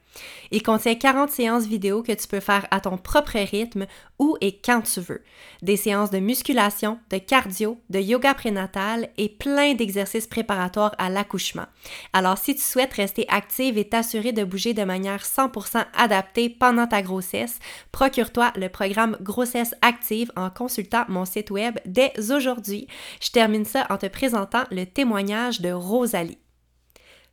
Il 0.52 0.64
contient 0.64 0.96
40 0.96 1.30
séances 1.30 1.66
vidéo 1.66 2.04
que 2.04 2.12
tu 2.12 2.28
peux 2.28 2.40
faire 2.40 2.68
à 2.72 2.82
ton 2.82 2.98
propre 2.98 3.38
rythme 3.38 3.86
où 4.20 4.38
et 4.42 4.60
quand 4.60 4.82
tu 4.82 5.00
veux. 5.00 5.24
Des 5.62 5.78
séances 5.78 6.12
de 6.12 6.20
musculation, 6.20 7.00
de 7.10 7.18
cardio, 7.18 7.80
de 7.90 8.00
yoga 8.00 8.34
prénatal 8.34 9.10
et 9.18 9.30
plein 9.30 9.74
d'exercices 9.74 10.28
préparatoires 10.28 10.96
à 10.98 11.10
l'accouchement. 11.10 11.66
Alors 12.14 12.38
si 12.38 12.56
tu 12.56 12.62
souhaites 12.62 12.94
rester 12.94 13.26
active 13.30 13.78
et 13.78 13.88
t'assurer 13.88 14.32
de 14.32 14.44
bouger 14.44 14.74
de 14.74 14.84
manière 14.84 15.24
100% 15.24 15.86
adaptée 15.96 16.50
pendant 16.50 16.88
ta 16.88 17.02
grossesse, 17.02 17.60
procure-toi 17.92 18.52
le 18.56 18.70
programme 18.70 19.18
Grossesse 19.22 19.76
Active 19.82 20.32
en 20.36 20.50
consultant 20.50 21.06
mon 21.08 21.26
site 21.26 21.52
web 21.52 21.80
dès 21.86 22.12
aujourd'hui. 22.32 22.88
Je 23.22 23.32
termine 23.32 23.66
ça 23.66 23.88
en 23.90 23.98
te 23.98 24.08
présentant 24.08 24.64
le 24.72 24.86
témoignage 24.86 25.62
de 25.62 25.72
Rosalie. 25.72 26.38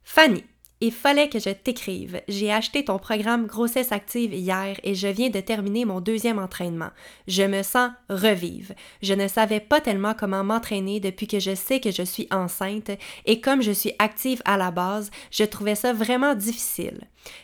Fanny, 0.04 0.44
il 0.80 0.92
fallait 0.92 1.28
que 1.28 1.38
je 1.38 1.50
t'écrive. 1.50 2.20
J'ai 2.28 2.52
acheté 2.52 2.84
ton 2.84 2.98
programme 2.98 3.46
Grossesse 3.46 3.92
Active 3.92 4.32
hier 4.32 4.78
et 4.84 4.94
je 4.94 5.08
viens 5.08 5.30
de 5.30 5.40
terminer 5.40 5.84
mon 5.84 6.00
deuxième 6.00 6.38
entraînement. 6.38 6.90
Je 7.26 7.42
me 7.42 7.62
sens 7.62 7.90
revive. 8.08 8.74
Je 9.02 9.14
ne 9.14 9.26
savais 9.26 9.60
pas 9.60 9.80
tellement 9.80 10.14
comment 10.14 10.44
m'entraîner 10.44 11.00
depuis 11.00 11.26
que 11.26 11.40
je 11.40 11.54
sais 11.54 11.80
que 11.80 11.90
je 11.90 12.02
suis 12.02 12.28
enceinte 12.30 12.90
et 13.26 13.40
comme 13.40 13.62
je 13.62 13.72
suis 13.72 13.92
active 13.98 14.40
à 14.44 14.56
la 14.56 14.70
base, 14.70 15.10
je 15.30 15.44
trouvais 15.44 15.74
ça 15.74 15.92
vraiment 15.92 16.34
difficile. 16.34 17.00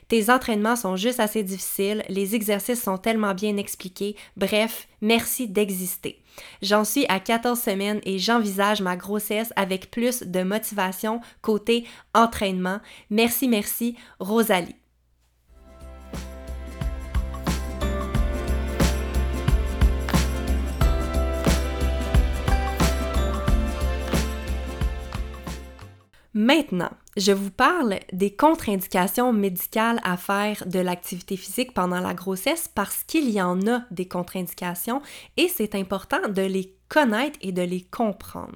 Tes 0.08 0.30
entraînements 0.30 0.76
sont 0.76 0.96
juste 0.96 1.20
assez 1.20 1.42
difficiles, 1.42 2.04
les 2.08 2.34
exercices 2.34 2.82
sont 2.82 2.98
tellement 2.98 3.34
bien 3.34 3.56
expliqués, 3.56 4.16
bref, 4.36 4.88
merci 5.00 5.48
d'exister. 5.48 6.23
J'en 6.62 6.84
suis 6.84 7.06
à 7.08 7.20
14 7.20 7.58
semaines 7.58 8.00
et 8.04 8.18
j'envisage 8.18 8.82
ma 8.82 8.96
grossesse 8.96 9.52
avec 9.56 9.90
plus 9.90 10.22
de 10.22 10.42
motivation 10.42 11.20
côté 11.42 11.86
entraînement. 12.14 12.80
Merci, 13.10 13.48
merci, 13.48 13.96
Rosalie. 14.18 14.76
Maintenant, 26.36 26.90
je 27.16 27.30
vous 27.30 27.52
parle 27.52 28.00
des 28.12 28.34
contre-indications 28.34 29.32
médicales 29.32 30.00
à 30.02 30.16
faire 30.16 30.64
de 30.66 30.80
l'activité 30.80 31.36
physique 31.36 31.72
pendant 31.72 32.00
la 32.00 32.12
grossesse 32.12 32.68
parce 32.74 33.04
qu'il 33.04 33.30
y 33.30 33.40
en 33.40 33.68
a 33.68 33.84
des 33.92 34.08
contre-indications 34.08 35.00
et 35.36 35.46
c'est 35.46 35.76
important 35.76 36.28
de 36.28 36.42
les 36.42 36.73
connaître 36.94 37.36
et 37.42 37.50
de 37.50 37.62
les 37.62 37.80
comprendre. 37.80 38.54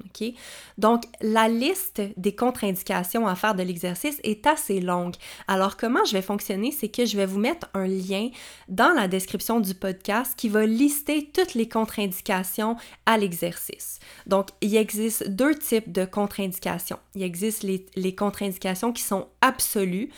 Donc, 0.78 1.02
la 1.20 1.48
liste 1.48 2.00
des 2.16 2.36
contre-indications 2.36 3.26
à 3.26 3.34
faire 3.34 3.56
de 3.56 3.64
l'exercice 3.64 4.20
est 4.22 4.46
assez 4.46 4.80
longue. 4.80 5.16
Alors, 5.48 5.76
comment 5.76 6.04
je 6.04 6.12
vais 6.12 6.22
fonctionner, 6.22 6.70
c'est 6.70 6.88
que 6.88 7.04
je 7.04 7.16
vais 7.16 7.26
vous 7.26 7.40
mettre 7.40 7.68
un 7.74 7.88
lien 7.88 8.28
dans 8.68 8.94
la 8.94 9.08
description 9.08 9.58
du 9.58 9.74
podcast 9.74 10.34
qui 10.36 10.48
va 10.48 10.66
lister 10.66 11.28
toutes 11.34 11.54
les 11.54 11.68
contre-indications 11.68 12.76
à 13.06 13.18
l'exercice. 13.18 13.98
Donc, 14.28 14.50
il 14.60 14.76
existe 14.76 15.28
deux 15.28 15.56
types 15.56 15.90
de 15.90 16.04
contre-indications. 16.04 17.00
Il 17.16 17.24
existe 17.24 17.64
les 17.64 18.14
contre-indications 18.14 18.92
qui 18.92 19.02
sont 19.02 19.26
absolues 19.40 20.10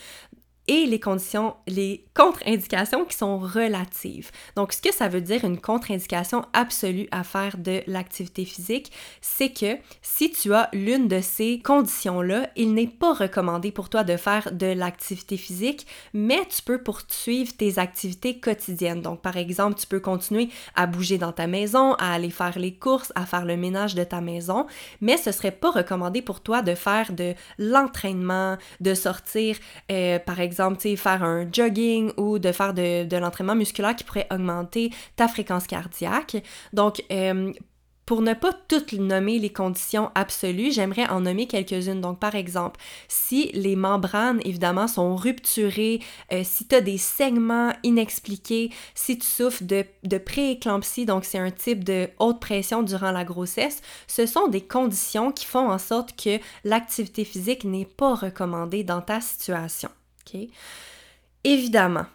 et 0.67 0.85
les 0.85 0.99
conditions, 0.99 1.55
les 1.67 2.05
contre-indications 2.13 3.05
qui 3.05 3.17
sont 3.17 3.39
relatives. 3.39 4.31
Donc, 4.55 4.73
ce 4.73 4.81
que 4.81 4.93
ça 4.93 5.07
veut 5.07 5.21
dire 5.21 5.43
une 5.43 5.59
contre-indication 5.59 6.45
absolue 6.53 7.07
à 7.11 7.23
faire 7.23 7.57
de 7.57 7.81
l'activité 7.87 8.45
physique, 8.45 8.91
c'est 9.21 9.49
que 9.49 9.77
si 10.01 10.31
tu 10.31 10.53
as 10.53 10.69
l'une 10.73 11.07
de 11.07 11.19
ces 11.19 11.59
conditions-là, 11.59 12.49
il 12.55 12.73
n'est 12.73 12.87
pas 12.87 13.13
recommandé 13.13 13.71
pour 13.71 13.89
toi 13.89 14.03
de 14.03 14.17
faire 14.17 14.51
de 14.51 14.67
l'activité 14.67 15.35
physique, 15.37 15.87
mais 16.13 16.45
tu 16.47 16.61
peux 16.61 16.83
poursuivre 16.83 17.55
tes 17.57 17.79
activités 17.79 18.39
quotidiennes. 18.39 19.01
Donc, 19.01 19.21
par 19.21 19.37
exemple, 19.37 19.79
tu 19.79 19.87
peux 19.87 19.99
continuer 19.99 20.49
à 20.75 20.85
bouger 20.85 21.17
dans 21.17 21.31
ta 21.31 21.47
maison, 21.47 21.93
à 21.95 22.13
aller 22.13 22.29
faire 22.29 22.59
les 22.59 22.75
courses, 22.75 23.11
à 23.15 23.25
faire 23.25 23.45
le 23.45 23.57
ménage 23.57 23.95
de 23.95 24.03
ta 24.03 24.21
maison, 24.21 24.67
mais 25.01 25.17
ce 25.17 25.31
serait 25.31 25.51
pas 25.51 25.71
recommandé 25.71 26.21
pour 26.21 26.41
toi 26.41 26.61
de 26.61 26.75
faire 26.75 27.13
de 27.13 27.33
l'entraînement, 27.57 28.57
de 28.79 28.93
sortir, 28.93 29.57
euh, 29.91 30.19
par 30.19 30.39
exemple, 30.39 30.50
exemple, 30.51 30.79
faire 30.95 31.23
un 31.23 31.47
jogging 31.51 32.11
ou 32.17 32.39
de 32.39 32.51
faire 32.51 32.73
de, 32.73 33.17
l'entraînement 33.17 33.55
musculaire 33.55 33.95
qui 33.95 34.03
pourrait 34.03 34.27
augmenter 34.31 34.91
ta 35.15 35.27
fréquence 35.27 35.67
cardiaque. 35.67 36.43
Donc, 36.73 37.03
euh, 37.11 37.51
pour 38.11 38.21
ne 38.21 38.33
pas 38.33 38.51
toutes 38.67 38.91
nommer 38.91 39.39
les 39.39 39.53
conditions 39.53 40.11
absolues, 40.15 40.73
j'aimerais 40.73 41.07
en 41.07 41.21
nommer 41.21 41.47
quelques-unes. 41.47 42.01
Donc, 42.01 42.19
par 42.19 42.35
exemple, 42.35 42.77
si 43.07 43.51
les 43.53 43.77
membranes, 43.77 44.41
évidemment, 44.43 44.89
sont 44.89 45.15
rupturées, 45.15 46.01
euh, 46.33 46.41
si 46.43 46.67
tu 46.67 46.75
as 46.75 46.81
des 46.81 46.97
saignements 46.97 47.71
inexpliqués, 47.83 48.69
si 48.95 49.17
tu 49.17 49.25
souffres 49.25 49.63
de, 49.63 49.85
de 50.03 50.17
prééclampsie, 50.17 51.05
donc 51.05 51.23
c'est 51.23 51.39
un 51.39 51.51
type 51.51 51.85
de 51.85 52.09
haute 52.19 52.41
pression 52.41 52.83
durant 52.83 53.11
la 53.11 53.23
grossesse, 53.23 53.81
ce 54.07 54.25
sont 54.25 54.49
des 54.49 54.61
conditions 54.61 55.31
qui 55.31 55.45
font 55.45 55.69
en 55.69 55.77
sorte 55.77 56.21
que 56.21 56.37
l'activité 56.65 57.23
physique 57.23 57.63
n'est 57.63 57.85
pas 57.85 58.15
recommandée 58.15 58.83
dans 58.83 59.01
ta 59.01 59.21
situation. 59.21 59.89
Évidemment, 61.43 62.05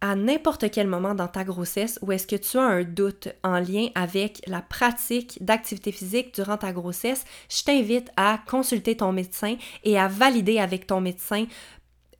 à 0.00 0.14
n'importe 0.14 0.70
quel 0.70 0.86
moment 0.86 1.14
dans 1.14 1.28
ta 1.28 1.44
grossesse 1.44 1.98
où 2.02 2.12
est-ce 2.12 2.26
que 2.26 2.36
tu 2.36 2.56
as 2.56 2.62
un 2.62 2.84
doute 2.84 3.28
en 3.42 3.58
lien 3.58 3.88
avec 3.94 4.40
la 4.46 4.62
pratique 4.62 5.38
d'activité 5.44 5.92
physique 5.92 6.34
durant 6.34 6.56
ta 6.56 6.72
grossesse, 6.72 7.24
je 7.50 7.62
t'invite 7.64 8.10
à 8.16 8.40
consulter 8.48 8.96
ton 8.96 9.12
médecin 9.12 9.56
et 9.84 9.98
à 9.98 10.08
valider 10.08 10.58
avec 10.58 10.86
ton 10.86 11.00
médecin 11.00 11.46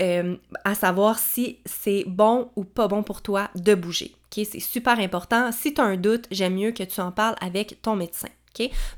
euh, 0.00 0.36
à 0.64 0.74
savoir 0.74 1.18
si 1.18 1.58
c'est 1.66 2.04
bon 2.06 2.50
ou 2.56 2.64
pas 2.64 2.88
bon 2.88 3.02
pour 3.02 3.22
toi 3.22 3.50
de 3.54 3.74
bouger. 3.74 4.14
C'est 4.30 4.60
super 4.60 4.98
important. 4.98 5.50
Si 5.52 5.74
tu 5.74 5.80
as 5.80 5.84
un 5.84 5.96
doute, 5.96 6.26
j'aime 6.30 6.54
mieux 6.54 6.72
que 6.72 6.84
tu 6.84 7.00
en 7.00 7.12
parles 7.12 7.36
avec 7.40 7.82
ton 7.82 7.96
médecin. 7.96 8.28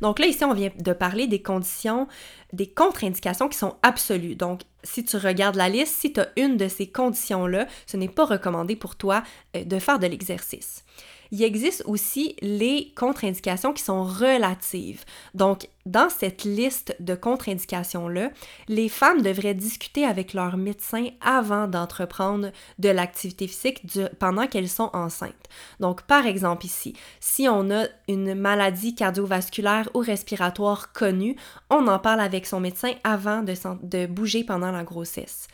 Donc 0.01 0.19
là, 0.19 0.27
ici, 0.27 0.45
on 0.45 0.55
vient 0.55 0.71
de 0.77 0.93
parler 0.93 1.27
des 1.27 1.43
conditions, 1.43 2.09
des 2.53 2.67
contre-indications 2.67 3.49
qui 3.49 3.59
sont 3.59 3.77
absolues. 3.83 4.35
Donc, 4.35 4.63
si 4.85 5.05
tu 5.05 5.17
regardes 5.17 5.57
la 5.57 5.69
liste, 5.69 5.97
si 6.01 6.13
tu 6.13 6.21
as 6.21 6.29
une 6.37 6.57
de 6.57 6.69
ces 6.69 6.87
conditions-là, 6.87 7.67
ce 7.87 7.97
n'est 7.97 8.09
pas 8.09 8.25
recommandé 8.25 8.77
pour 8.77 8.97
toi 8.97 9.23
euh, 9.57 9.65
de 9.65 9.79
faire 9.79 9.99
de 9.99 10.07
l'exercice 10.07 10.85
il 11.33 11.43
existe 11.43 11.83
aussi 11.87 12.37
les 12.43 12.93
contre-indications 12.95 13.73
qui 13.73 13.83
sont 13.83 14.05
relatives. 14.05 15.03
Donc, 15.35 15.67
dans 15.87 16.11
cette 16.11 16.45
liste 16.45 16.95
de 17.01 17.15
contre-indications-là, 17.15 18.31
les 18.69 18.91
femmes 18.91 19.23
devraient 19.23 19.55
discuter 19.55 20.05
avec 20.05 20.35
leur 20.35 20.59
médecin 20.59 21.07
avant 21.23 21.69
d'entreprendre 21.69 22.53
de 22.79 22.91
l'activité 22.91 23.49
physique 23.49 23.83
pendant 24.19 24.47
qu'elles 24.47 24.69
sont 24.69 24.91
enceintes. 24.93 25.49
Donc, 25.81 26.03
par 26.03 26.27
exemple 26.27 26.67
ici, 26.67 26.95
si 27.19 27.49
on 27.49 27.71
a 27.71 27.87
une 28.09 28.35
maladie 28.35 28.95
cardiovasculaire 28.95 29.89
ou 29.95 30.01
respiratoire 30.01 30.93
connue, 30.93 31.37
on 31.71 31.89
en 31.89 31.99
parle 31.99 32.21
avec 32.21 32.45
son 32.45 32.61
médecin 32.61 32.93
avant 33.05 33.43
de, 33.43 34.07
bouger 34.07 34.45
pendant 34.45 34.71
la 34.71 34.85
grossesse. 34.85 35.49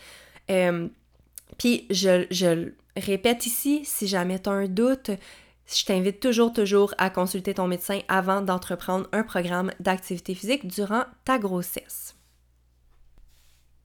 Euh, 0.51 0.89
puis, 1.57 1.87
je, 1.91 2.27
je 2.33 2.73
répète 2.97 3.47
ici, 3.47 3.83
si 3.85 4.09
jamais 4.09 4.41
tu 4.41 4.49
as 4.49 4.53
un 4.53 4.67
doute, 4.67 5.13
je 5.77 5.85
t'invite 5.85 6.21
toujours, 6.21 6.53
toujours 6.53 6.95
à 6.99 7.11
consulter 7.11 7.55
ton 7.55 7.67
médecin 7.67 8.01
avant 8.09 8.41
d'entreprendre 8.41 9.07
un 9.13 9.23
programme 9.23 9.71
d'activité 9.81 10.35
physique 10.35 10.67
durant 10.67 11.05
ta 11.25 11.39
grossesse. 11.39 12.17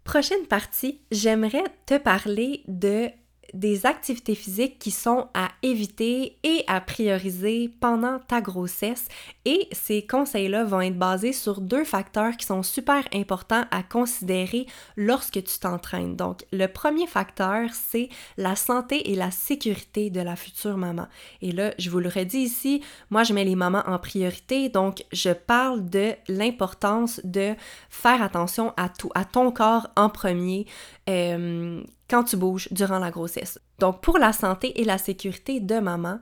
Prochaine 0.04 0.48
partie, 0.48 1.02
j'aimerais 1.12 1.64
te 1.86 1.98
parler 1.98 2.64
de 2.68 3.10
des 3.54 3.86
activités 3.86 4.36
physiques 4.36 4.80
qui 4.80 4.92
sont 4.92 5.28
à 5.34 5.50
éviter 5.62 6.38
et 6.44 6.64
à 6.68 6.82
prioriser 6.82 7.70
pendant 7.80 8.20
ta 8.20 8.42
grossesse. 8.42 9.08
Et 9.46 9.68
ces 9.72 10.06
conseils-là 10.06 10.64
vont 10.64 10.82
être 10.82 10.98
basés 10.98 11.34
sur 11.34 11.62
deux 11.62 11.84
facteurs 11.84 12.36
qui 12.38 12.46
sont 12.46 12.64
super 12.64 13.04
importants 13.14 13.66
à 13.72 13.84
considérer 13.84 14.66
lorsque 14.98 15.44
tu 15.44 15.60
t'entraînes. 15.60 16.16
Donc, 16.16 16.46
le 16.52 16.68
premier 16.68 17.08
facteur, 17.08 17.70
c'est 17.74 18.10
la 18.38 18.56
santé 18.56 19.12
et 19.12 19.16
la 19.16 19.32
sécurité 19.32 20.10
de 20.10 20.22
la 20.22 20.36
future 20.36 20.78
maman. 20.78 21.08
Et 21.42 21.52
là, 21.52 21.74
je 21.78 21.90
vous 21.90 22.00
le 22.00 22.10
redis 22.10 22.40
ici, 22.40 22.82
moi, 23.10 23.24
je 23.24 23.34
mets 23.34 23.46
les 23.46 23.56
mamans 23.56 23.84
en 23.86 24.00
priorité, 24.00 24.70
donc 24.70 25.04
je 25.12 25.30
parle 25.30 25.90
de 25.90 26.14
l'importance 26.28 27.22
de 27.24 27.54
faire 27.90 28.22
attention 28.22 28.74
à 28.78 28.90
tout, 28.90 29.12
à 29.16 29.26
ton 29.26 29.52
corps 29.52 29.90
en 29.96 30.10
premier. 30.10 30.66
Euh, 31.10 31.84
quand 32.14 32.26
tu 32.26 32.38
bouges 32.38 32.68
durant 32.70 33.00
la 33.00 33.10
grossesse. 33.10 33.58
Donc 33.80 34.02
pour 34.02 34.20
la 34.20 34.34
santé 34.34 34.80
et 34.80 34.84
la 34.84 35.00
sécurité 35.00 35.60
de 35.60 35.80
maman, 35.80 36.20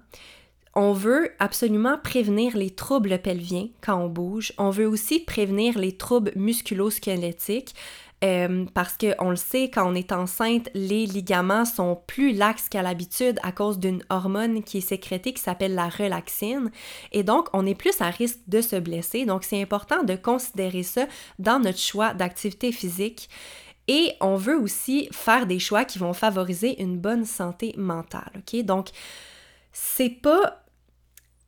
on 0.73 0.93
veut 0.93 1.31
absolument 1.37 1.97
prévenir 2.01 2.55
les 2.55 2.69
troubles 2.69 3.19
pelviens 3.19 3.67
quand 3.81 3.97
on 3.97 4.07
bouge. 4.07 4.53
On 4.57 4.69
veut 4.69 4.87
aussi 4.87 5.19
prévenir 5.19 5.77
les 5.77 5.97
troubles 5.97 6.31
musculo-squelettiques. 6.37 7.75
Euh, 8.23 8.65
parce 8.73 8.97
qu'on 8.97 9.31
le 9.31 9.35
sait, 9.35 9.69
quand 9.69 9.91
on 9.91 9.95
est 9.95 10.13
enceinte, 10.13 10.69
les 10.75 11.07
ligaments 11.07 11.65
sont 11.65 11.99
plus 12.07 12.33
laxes 12.33 12.69
qu'à 12.69 12.83
l'habitude 12.83 13.39
à 13.41 13.51
cause 13.51 13.79
d'une 13.79 14.03
hormone 14.09 14.63
qui 14.63 14.77
est 14.77 14.81
sécrétée 14.81 15.33
qui 15.33 15.41
s'appelle 15.41 15.73
la 15.73 15.89
relaxine. 15.89 16.71
Et 17.11 17.23
donc, 17.23 17.49
on 17.51 17.65
est 17.65 17.75
plus 17.75 17.99
à 17.99 18.11
risque 18.11 18.39
de 18.47 18.61
se 18.61 18.77
blesser. 18.77 19.25
Donc, 19.25 19.43
c'est 19.43 19.61
important 19.61 20.03
de 20.03 20.15
considérer 20.15 20.83
ça 20.83 21.07
dans 21.39 21.59
notre 21.59 21.79
choix 21.79 22.13
d'activité 22.13 22.71
physique. 22.71 23.27
Et 23.93 24.13
on 24.21 24.37
veut 24.37 24.57
aussi 24.57 25.09
faire 25.11 25.45
des 25.45 25.59
choix 25.59 25.83
qui 25.83 25.99
vont 25.99 26.13
favoriser 26.13 26.81
une 26.81 26.97
bonne 26.97 27.25
santé 27.25 27.75
mentale? 27.75 28.41
Donc, 28.63 28.87
c'est 29.73 30.09
pas 30.09 30.63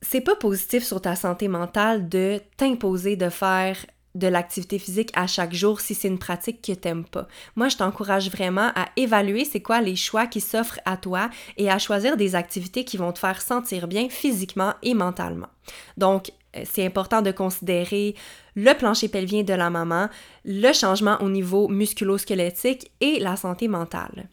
c'est 0.02 0.20
pas 0.20 0.36
positif 0.36 0.84
sur 0.84 1.00
ta 1.00 1.16
santé 1.16 1.48
mentale 1.48 2.06
de 2.10 2.38
t'imposer 2.58 3.16
de 3.16 3.30
faire 3.30 3.78
de 4.14 4.28
l'activité 4.28 4.78
physique 4.78 5.10
à 5.14 5.26
chaque 5.26 5.54
jour 5.54 5.80
si 5.80 5.94
c'est 5.94 6.08
une 6.08 6.18
pratique 6.18 6.62
que 6.62 6.72
t'aimes 6.72 7.04
pas. 7.04 7.26
Moi, 7.56 7.68
je 7.68 7.76
t'encourage 7.76 8.30
vraiment 8.30 8.70
à 8.74 8.86
évaluer 8.96 9.44
c'est 9.44 9.62
quoi 9.62 9.80
les 9.80 9.96
choix 9.96 10.26
qui 10.26 10.40
s'offrent 10.40 10.80
à 10.84 10.96
toi 10.96 11.30
et 11.56 11.70
à 11.70 11.78
choisir 11.78 12.16
des 12.16 12.34
activités 12.34 12.84
qui 12.84 12.96
vont 12.96 13.12
te 13.12 13.18
faire 13.18 13.42
sentir 13.42 13.88
bien 13.88 14.08
physiquement 14.08 14.74
et 14.82 14.94
mentalement. 14.94 15.48
Donc, 15.96 16.30
euh, 16.56 16.62
c'est 16.64 16.86
important 16.86 17.22
de 17.22 17.32
considérer 17.32 18.14
le 18.54 18.72
plancher 18.74 19.08
pelvien 19.08 19.42
de 19.42 19.54
la 19.54 19.70
maman, 19.70 20.08
le 20.44 20.72
changement 20.72 21.18
au 21.20 21.28
niveau 21.28 21.68
musculo-squelettique 21.68 22.90
et 23.00 23.18
la 23.18 23.36
santé 23.36 23.68
mentale. 23.68 24.28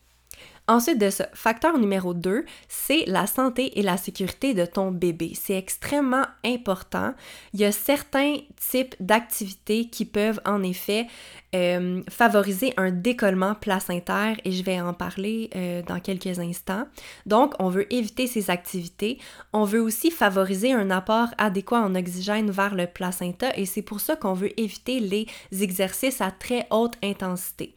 Ensuite 0.72 1.00
de 1.00 1.10
ce 1.10 1.24
facteur 1.34 1.78
numéro 1.78 2.14
2, 2.14 2.46
c'est 2.70 3.04
la 3.06 3.28
santé 3.28 3.78
et 3.78 3.82
la 3.82 3.98
sécurité 3.98 4.54
de 4.54 4.66
ton 4.66 4.90
bébé. 4.92 5.34
C'est 5.36 5.58
extrêmement 5.58 6.24
important. 6.46 7.14
Il 7.54 7.60
y 7.60 7.66
a 7.66 7.74
certains 7.74 8.38
types 8.70 8.96
d'activités 9.02 9.90
qui 9.90 10.06
peuvent 10.06 10.40
en 10.46 10.64
effet 10.64 11.08
euh, 11.54 12.02
favoriser 12.10 12.74
un 12.78 12.90
décollement 12.90 13.54
placentaire 13.54 14.38
et 14.46 14.54
je 14.54 14.64
vais 14.64 14.80
en 14.80 14.94
parler 14.94 15.50
euh, 15.58 15.82
dans 15.86 16.00
quelques 16.00 16.40
instants. 16.40 16.88
Donc, 17.26 17.54
on 17.60 17.68
veut 17.68 17.94
éviter 17.94 18.26
ces 18.26 18.50
activités. 18.50 19.18
On 19.52 19.66
veut 19.66 19.82
aussi 19.82 20.10
favoriser 20.10 20.72
un 20.72 20.90
apport 20.90 21.28
adéquat 21.38 21.82
en 21.82 21.96
oxygène 21.96 22.50
vers 22.50 22.76
le 22.76 22.88
placenta 22.88 23.52
et 23.58 23.66
c'est 23.66 23.82
pour 23.82 24.00
ça 24.00 24.16
qu'on 24.16 24.36
veut 24.36 24.58
éviter 24.58 25.02
les 25.02 25.28
exercices 25.52 26.22
à 26.22 26.32
très 26.32 26.66
haute 26.72 26.96
intensité. 27.04 27.76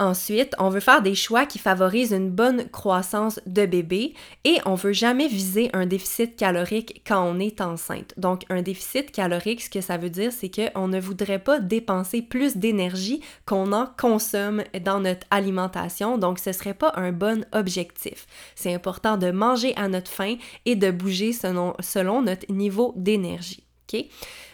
Ensuite, 0.00 0.56
on 0.58 0.70
veut 0.70 0.80
faire 0.80 1.02
des 1.02 1.14
choix 1.14 1.46
qui 1.46 1.60
favorisent 1.60 2.12
une 2.12 2.30
bonne 2.30 2.68
croissance 2.68 3.38
de 3.46 3.64
bébé 3.64 4.14
et 4.42 4.58
on 4.66 4.74
veut 4.74 4.92
jamais 4.92 5.28
viser 5.28 5.70
un 5.72 5.86
déficit 5.86 6.34
calorique 6.34 7.02
quand 7.06 7.24
on 7.24 7.38
est 7.38 7.60
enceinte. 7.60 8.12
Donc, 8.16 8.42
un 8.48 8.60
déficit 8.60 9.12
calorique, 9.12 9.62
ce 9.62 9.70
que 9.70 9.80
ça 9.80 9.96
veut 9.96 10.10
dire, 10.10 10.32
c'est 10.32 10.50
qu'on 10.50 10.88
ne 10.88 10.98
voudrait 10.98 11.38
pas 11.38 11.60
dépenser 11.60 12.22
plus 12.22 12.56
d'énergie 12.56 13.20
qu'on 13.46 13.72
en 13.72 13.86
consomme 13.96 14.64
dans 14.84 14.98
notre 14.98 15.28
alimentation. 15.30 16.18
Donc, 16.18 16.40
ce 16.40 16.50
serait 16.50 16.74
pas 16.74 16.92
un 16.96 17.12
bon 17.12 17.46
objectif. 17.52 18.26
C'est 18.56 18.74
important 18.74 19.16
de 19.16 19.30
manger 19.30 19.74
à 19.76 19.86
notre 19.86 20.10
faim 20.10 20.34
et 20.66 20.74
de 20.74 20.90
bouger 20.90 21.32
selon, 21.32 21.74
selon 21.78 22.20
notre 22.20 22.50
niveau 22.52 22.94
d'énergie. 22.96 23.63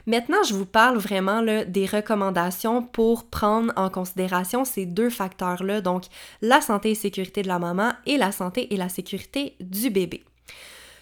Maintenant, 0.06 0.42
je 0.42 0.54
vous 0.54 0.66
parle 0.66 0.98
vraiment 0.98 1.42
des 1.42 1.86
recommandations 1.86 2.82
pour 2.82 3.26
prendre 3.26 3.72
en 3.76 3.90
considération 3.90 4.64
ces 4.64 4.86
deux 4.86 5.10
facteurs-là, 5.10 5.80
donc 5.80 6.04
la 6.42 6.60
santé 6.60 6.92
et 6.92 6.94
sécurité 6.94 7.42
de 7.42 7.48
la 7.48 7.58
maman 7.58 7.92
et 8.06 8.16
la 8.16 8.32
santé 8.32 8.72
et 8.72 8.76
la 8.76 8.88
sécurité 8.88 9.54
du 9.60 9.90
bébé. 9.90 10.24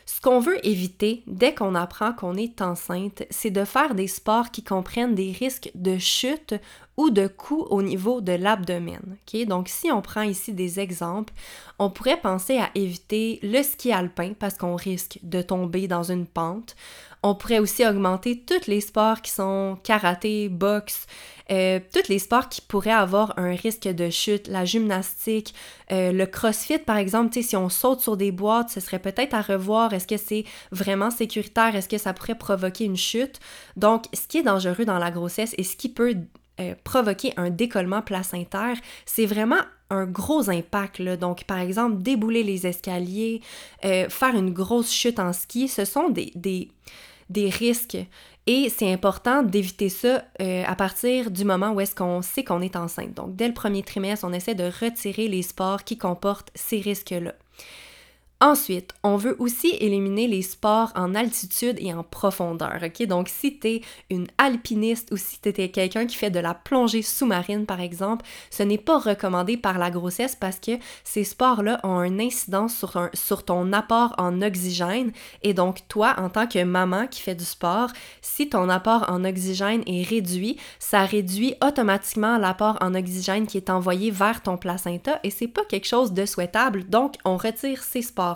Ce 0.09 0.23
qu'on 0.23 0.41
veut 0.41 0.67
éviter 0.67 1.23
dès 1.27 1.55
qu'on 1.55 1.75
apprend 1.75 2.15
qu'on 2.15 2.35
est 2.35 2.63
enceinte, 2.63 3.25
c'est 3.31 3.51
de 3.51 3.65
faire 3.65 3.95
des 3.95 4.09
sports 4.09 4.51
qui 4.51 4.65
comprennent 4.65 5.15
des 5.15 5.33
risques 5.33 5.71
de 5.75 5.99
chute 5.99 6.55
ou 6.97 7.11
de 7.11 7.29
coups 7.29 7.67
au 7.71 7.83
niveau 7.83 8.21
de 8.23 8.33
l'abdomen. 8.33 9.19
Donc 9.47 9.69
si 9.69 9.93
on 9.93 10.01
prend 10.01 10.23
ici 10.23 10.55
des 10.55 10.81
exemples, 10.81 11.35
on 11.79 11.91
pourrait 11.91 12.21
penser 12.21 12.59
à 12.59 12.71
éviter 12.75 13.39
le 13.43 13.63
ski 13.63 13.93
alpin 13.93 14.33
parce 14.37 14.57
qu'on 14.57 14.77
risque 14.77 15.19
de 15.23 15.43
tomber 15.43 15.87
dans 15.87 16.03
une 16.03 16.27
pente. 16.27 16.75
On 17.23 17.35
pourrait 17.35 17.59
aussi 17.59 17.87
augmenter 17.87 18.41
tous 18.41 18.67
les 18.67 18.81
sports 18.81 19.23
qui 19.23 19.31
sont 19.31 19.79
karaté, 19.83 20.49
boxe, 20.49 21.07
euh, 21.51 21.81
tous 21.93 22.09
les 22.09 22.19
sports 22.19 22.49
qui 22.49 22.61
pourraient 22.61 22.91
avoir 22.91 23.39
un 23.39 23.55
risque 23.55 23.89
de 23.89 24.11
chute, 24.11 24.49
la 24.49 24.65
gymnastique, 24.65 25.55
euh, 25.91 26.13
le 26.13 26.27
crossfit 26.27 26.79
par 26.79 26.97
exemple, 26.97 27.43
si 27.43 27.57
on 27.57 27.69
saute 27.69 28.01
sur 28.01 28.17
des 28.17 28.33
boîtes, 28.33 28.71
ce 28.71 28.81
serait 28.81 28.99
peut-être 28.99 29.35
à 29.35 29.43
revoir, 29.43 29.93
est-ce 29.95 30.07
que 30.07 30.17
c'est 30.17 30.45
vraiment 30.71 31.11
sécuritaire, 31.11 31.75
est-ce 31.75 31.89
que 31.89 31.99
ça 31.99 32.13
pourrait 32.13 32.37
provoquer 32.37 32.85
une 32.85 32.97
chute? 32.97 33.41
Donc, 33.77 34.05
ce 34.13 34.29
qui 34.29 34.39
est 34.39 34.43
dangereux 34.43 34.85
dans 34.85 34.99
la 34.99 35.11
grossesse 35.11 35.55
et 35.59 35.65
ce 35.65 35.77
qui 35.77 35.89
peut 35.89 36.15
euh, 36.61 36.75
provoquer 36.85 37.33
un 37.37 37.51
décollement 37.51 38.03
placentaire, 38.03 38.77
c'est 39.07 39.27
vraiment 39.27 39.61
un 39.91 40.07
gros 40.07 40.51
impact. 40.51 40.99
Là. 40.99 41.17
Donc, 41.17 41.45
par 41.45 41.59
exemple, 41.59 42.03
débouler 42.03 42.43
les 42.43 42.67
escaliers, 42.67 43.41
faire 43.83 44.35
une 44.35 44.53
grosse 44.53 44.93
chute 44.93 45.19
en 45.19 45.33
ski, 45.33 45.69
ce 45.69 45.85
sont 45.85 46.11
des 46.11 46.71
risques. 47.51 47.99
Et 48.51 48.71
c'est 48.71 48.91
important 48.91 49.43
d'éviter 49.43 49.91
ça 49.91 50.25
euh, 50.41 50.65
à 50.67 50.75
partir 50.75 51.31
du 51.31 51.45
moment 51.45 51.73
où 51.73 51.83
est-ce 51.83 51.95
qu'on 51.95 52.23
sait 52.23 52.45
qu'on 52.45 52.63
est 52.63 52.77
enceinte. 52.77 53.13
Donc, 53.13 53.37
dès 53.37 53.47
le 53.47 53.53
premier 53.53 53.83
trimestre, 53.83 54.25
on 54.27 54.33
essaie 54.33 54.55
de 54.55 54.65
retirer 54.65 55.29
les 55.29 55.43
sports 55.43 55.85
qui 55.85 55.99
comportent 55.99 56.51
ces 56.55 56.81
risques-là. 56.81 57.35
Ensuite, 58.41 58.93
on 59.03 59.17
veut 59.17 59.35
aussi 59.41 59.75
éliminer 59.81 60.29
les 60.29 60.43
sports 60.43 60.93
en 60.95 61.17
altitude 61.17 61.77
et 61.81 61.93
en 61.93 62.05
profondeur? 62.05 62.79
Donc, 63.09 63.29
si 63.29 63.59
tu 63.59 63.67
es 63.67 63.81
une 64.11 64.29
alpiniste 64.39 65.11
ou 65.11 65.17
si 65.17 65.41
tu 65.41 65.49
es 65.49 65.71
quelqu'un 65.71 66.07
qui 66.07 66.15
fait 66.15 66.31
de 66.31 66.39
la 66.39 66.55
plongée 66.55 67.03
sous-marine, 67.03 67.67
par 67.67 67.81
exemple, 67.81 68.25
ce 68.51 68.63
n'est 68.63 68.79
pas 68.79 69.01
recommandé 69.01 69.57
par 69.57 69.77
la 69.79 69.91
grossesse 69.91 70.37
parce 70.37 70.61
que 70.61 70.79
ces 71.03 71.25
sports-là 71.25 71.81
ont 71.83 71.99
un 71.99 72.21
incidence 72.21 72.77
sur, 72.77 73.09
sur 73.13 73.45
ton 73.45 73.73
apport 73.73 74.15
en 74.19 74.41
oxygène. 74.41 75.11
Et 75.43 75.53
donc, 75.53 75.89
toi, 75.89 76.15
en 76.19 76.29
tant 76.29 76.47
que 76.47 76.63
maman 76.63 77.09
qui 77.09 77.23
fait 77.23 77.35
du 77.35 77.45
sport, 77.45 77.91
si 78.23 78.49
ton 78.49 78.69
apport 78.69 79.05
en 79.09 79.25
oxygène 79.25 79.83
est 79.87 80.09
réduit, 80.09 80.59
ça 80.79 81.05
réduit 81.05 81.57
automatiquement 81.61 82.39
l'apport 82.39 82.79
en 82.81 82.95
oxygène 82.95 83.49
qui 83.49 83.57
est 83.57 83.69
envoyé 83.69 84.13
vers 84.13 84.43
ton 84.43 84.57
placenta 84.57 85.19
et 85.25 85.31
c'est 85.31 85.49
pas 85.49 85.65
quelque 85.65 85.89
chose 85.89 86.13
de 86.13 86.25
souhaitable. 86.25 86.85
Donc, 86.85 87.17
on 87.25 87.37
retire 87.37 87.83
ces 87.83 88.03
sports 88.03 88.28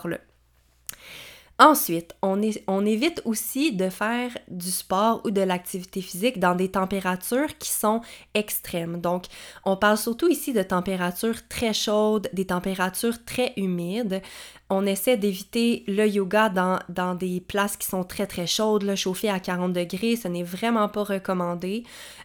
Ensuite, 1.59 2.17
on, 2.23 2.87
évite 2.87 3.23
aussi 3.25 3.73
de 3.73 3.89
faire 3.89 4.37
du 4.49 4.71
sport 4.71 5.21
ou 5.25 5.31
de 5.31 5.43
l'activité 5.43 6.01
physique 6.01 6.41
dans 6.41 6.57
des 6.57 6.73
températures 6.73 7.57
qui 7.59 7.69
sont 7.69 8.01
extrêmes. 8.35 9.01
Donc, 9.01 9.27
on 9.65 9.77
parle 9.77 9.97
surtout 9.97 10.29
ici 10.29 10.53
de 10.53 10.63
températures 10.63 11.47
très 11.49 11.73
chaudes, 11.73 12.29
des 12.33 12.47
températures 12.47 13.25
très 13.25 13.53
humides. 13.57 14.23
On 14.71 14.87
essaie 14.87 15.17
d'éviter 15.17 15.85
le 15.87 16.09
yoga 16.09 16.49
dans, 16.49 17.15
des 17.15 17.41
places 17.41 17.77
qui 17.77 17.87
sont 17.87 18.03
très 18.03 18.27
très 18.27 18.49
chaudes, 18.49 18.83
là, 18.83 18.97
chauffées 18.97 19.31
à 19.31 19.39
40 19.39 19.73
degrés. 19.73 20.17
Ce 20.17 20.27
n'est 20.27 20.43
vraiment 20.43 20.89
pas 20.89 21.05
recommandé 21.05 21.85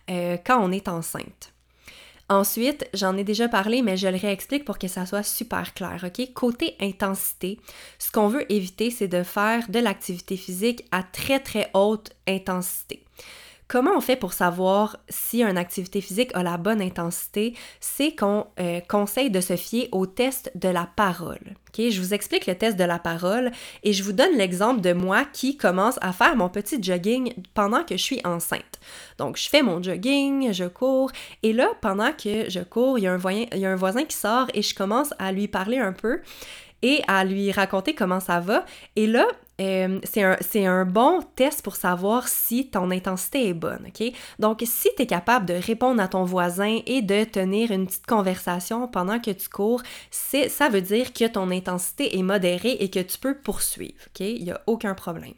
euh, 0.10 0.38
quand 0.44 0.60
on 0.60 0.72
est 0.72 0.88
enceinte. 0.88 1.54
Ensuite, 2.30 2.90
j'en 2.94 3.16
ai 3.16 3.24
déjà 3.24 3.48
parlé, 3.48 3.82
mais 3.82 3.96
je 3.96 4.08
le 4.08 4.18
réexplique 4.18 4.66
pour 4.66 4.78
que 4.78 4.90
ça 4.90 5.06
soit 5.06 5.24
super 5.24 5.74
clair, 5.74 6.04
OK? 6.06 6.34
Côté 6.34 6.76
intensité, 6.82 7.58
ce 8.00 8.12
qu'on 8.12 8.28
veut 8.28 8.52
éviter, 8.52 8.92
c'est 8.92 9.08
de 9.08 9.24
faire 9.24 9.70
de 9.70 9.80
l'activité 9.80 10.36
physique 10.36 10.84
à 10.92 11.04
très 11.04 11.40
très 11.40 11.70
haute 11.74 12.12
intensité. 12.28 13.02
Comment 13.68 13.92
on 13.98 14.02
fait 14.02 14.16
pour 14.16 14.32
savoir 14.32 14.96
si 15.10 15.44
une 15.44 15.58
activité 15.58 16.00
physique 16.00 16.32
a 16.34 16.42
la 16.42 16.56
bonne 16.56 16.82
intensité? 16.82 17.54
C'est 17.82 18.16
qu'on 18.16 18.48
euh, 18.62 18.80
conseille 18.88 19.30
de 19.30 19.42
se 19.42 19.58
fier 19.58 19.90
au 19.92 20.06
test 20.06 20.52
de 20.56 20.70
la 20.70 20.88
parole. 20.96 21.56
Je 21.78 22.00
vous 22.00 22.14
explique 22.14 22.48
le 22.48 22.56
test 22.56 22.78
de 22.78 22.84
la 22.84 22.98
parole 22.98 23.52
et 23.84 23.94
je 23.94 24.04
vous 24.04 24.14
donne 24.14 24.36
l'exemple 24.36 24.82
de 24.82 24.94
moi 24.94 25.26
qui 25.32 25.58
commence 25.58 26.00
à 26.02 26.14
faire 26.14 26.36
mon 26.36 26.50
petit 26.50 26.82
jogging 26.82 27.34
pendant 27.54 27.84
que 27.84 27.98
je 27.98 28.02
suis 28.02 28.22
enceinte. 28.24 28.80
Donc, 29.18 29.38
je 29.38 29.48
fais 29.48 29.62
mon 29.62 29.84
jogging, 29.84 30.54
je 30.54 30.64
cours 30.64 31.12
et 31.44 31.52
là, 31.54 31.70
pendant 31.82 32.14
que 32.14 32.50
je 32.50 32.62
cours, 32.62 32.98
il 32.98 33.04
y 33.04 33.08
a 33.08 33.14
un 33.14 33.18
voisin, 33.18 33.46
il 33.54 33.60
y 33.60 33.66
a 33.66 33.72
un 33.72 33.76
voisin 33.76 34.06
qui 34.06 34.16
sort 34.16 34.48
et 34.54 34.62
je 34.62 34.74
commence 34.74 35.14
à 35.20 35.32
lui 35.32 35.48
parler 35.48 35.78
un 35.78 35.94
peu 35.94 36.22
et 36.82 37.02
à 37.08 37.24
lui 37.26 37.52
raconter 37.52 37.94
comment 37.94 38.20
ça 38.20 38.40
va. 38.40 38.66
Et 38.96 39.08
là, 39.08 39.28
euh, 39.60 40.00
c'est 40.04 40.24
un, 40.24 40.72
un, 40.72 40.86
bon 40.86 41.22
test 41.36 41.63
pour 41.63 41.76
savoir 41.76 42.28
si 42.28 42.70
ton 42.70 42.91
intensité 42.91 43.50
est 43.50 43.54
bonne, 43.54 43.88
OK? 43.88 44.12
Donc, 44.38 44.62
si 44.65 44.89
tu 44.96 45.04
es 45.04 45.08
capable 45.08 45.48
de 45.48 45.56
répondre 45.56 46.02
à 46.02 46.08
ton 46.08 46.24
voisin 46.24 46.80
et 46.86 47.02
de 47.02 47.24
tenir 47.24 47.72
une 47.72 47.88
petite 47.88 48.06
conversation 48.06 48.88
pendant 48.88 49.20
que 49.20 49.32
tu 49.32 49.50
cours, 49.50 49.82
ça 50.12 50.70
veut 50.70 50.82
dire 50.82 51.12
que 51.12 51.26
ton 51.26 51.50
intensité 51.50 52.17
est 52.17 52.24
modérée 52.24 52.78
et 52.80 52.89
que 52.89 53.00
tu 53.00 53.17
peux 53.17 53.36
poursuivre, 53.36 54.00
OK? 54.08 54.20
Il 54.20 54.43
n'y 54.43 54.52
a 54.52 54.62
aucun 54.67 54.93
problème 54.93 55.34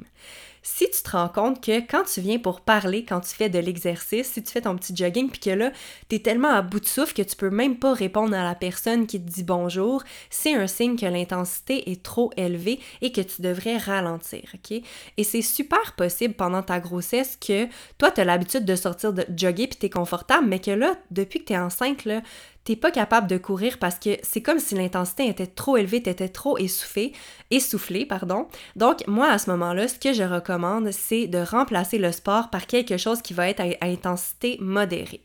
si 0.72 0.90
tu 0.92 1.02
te 1.02 1.10
rends 1.10 1.30
compte 1.30 1.64
que 1.64 1.80
quand 1.80 2.04
tu 2.04 2.22
viens 2.22 2.38
pour 2.38 2.62
parler, 2.62 3.04
quand 3.04 3.22
tu 3.22 3.34
fais 3.34 3.50
de 3.50 3.58
l'exercice, 3.58 4.28
si 4.28 4.44
tu 4.44 4.52
fais 4.52 4.62
ton 4.62 4.78
petit 4.78 4.96
jogging, 4.96 5.30
puis 5.30 5.40
que 5.40 5.50
là, 5.50 5.72
tu 6.10 6.16
es 6.16 6.20
tellement 6.20 6.52
à 6.52 6.62
bout 6.62 6.80
de 6.80 6.86
souffle 6.86 7.14
que 7.14 7.24
tu 7.24 7.36
peux 7.36 7.50
même 7.50 7.78
pas 7.78 7.94
répondre 7.94 8.36
à 8.36 8.44
la 8.44 8.54
personne 8.54 9.08
qui 9.08 9.20
te 9.20 9.30
dit 9.30 9.44
bonjour, 9.44 10.04
c'est 10.30 10.54
un 10.54 10.68
signe 10.68 10.96
que 10.96 11.08
l'intensité 11.08 11.92
est 11.92 12.04
trop 12.04 12.32
élevée 12.38 12.80
et 13.02 13.12
que 13.12 13.22
tu 13.22 13.42
devrais 13.42 13.78
ralentir, 13.78 14.44
OK? 14.54 14.80
Et 15.18 15.24
c'est 15.24 15.42
super 15.42 15.96
possible 15.96 16.36
pendant 16.36 16.62
ta 16.62 16.80
grossesse 16.80 17.36
que 17.36 17.66
toi, 17.98 18.12
tu 18.12 18.22
as 18.22 18.26
l'habitude 18.26 18.64
de 18.64 18.76
sortir 18.76 19.12
de 19.12 19.26
jogger 19.36 19.68
puis 19.68 19.80
tu 19.80 19.88
es 19.88 19.90
confortable, 19.90 20.48
mais 20.48 20.60
que 20.60 20.72
là, 20.72 20.96
depuis 21.10 21.40
que 21.40 21.46
tu 21.46 21.54
es 21.54 21.58
enceinte, 21.58 22.06
là, 22.06 22.22
t'es 22.64 22.76
pas 22.76 22.92
capable 22.92 23.28
de 23.28 23.38
courir 23.38 23.78
parce 23.80 23.98
que 24.00 24.18
c'est 24.22 24.42
comme 24.42 24.60
si 24.60 24.76
l'intensité 24.76 25.28
était 25.28 25.48
trop 25.48 25.78
élevée, 25.78 26.04
t'étais 26.04 26.30
trop 26.30 26.58
essoufflé, 26.58 28.06
pardon. 28.06 28.48
Donc, 28.76 29.08
moi, 29.08 29.30
à 29.30 29.38
ce 29.38 29.50
moment-là, 29.52 29.88
ce 29.88 30.00
que 30.00 30.14
je 30.14 30.24
recommande, 30.24 30.92
c'est 30.92 31.28
de 31.28 31.40
remplacer 31.40 31.98
le 31.98 32.12
sport 32.12 32.50
par 32.50 32.68
quelque 32.68 32.98
chose 32.98 33.22
qui 33.22 33.34
va 33.34 33.50
être 33.50 33.62
à, 33.62 33.86
intensité 33.86 34.58
modérée. 34.60 35.22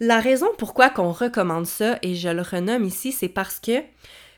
La 0.00 0.20
raison 0.20 0.48
pourquoi 0.58 0.90
qu'on 0.90 1.12
recommande 1.12 1.66
ça, 1.66 1.98
et 2.02 2.14
je 2.14 2.28
le 2.28 2.42
renomme 2.42 2.84
ici, 2.84 3.12
c'est 3.12 3.28
parce 3.28 3.60
que 3.60 3.82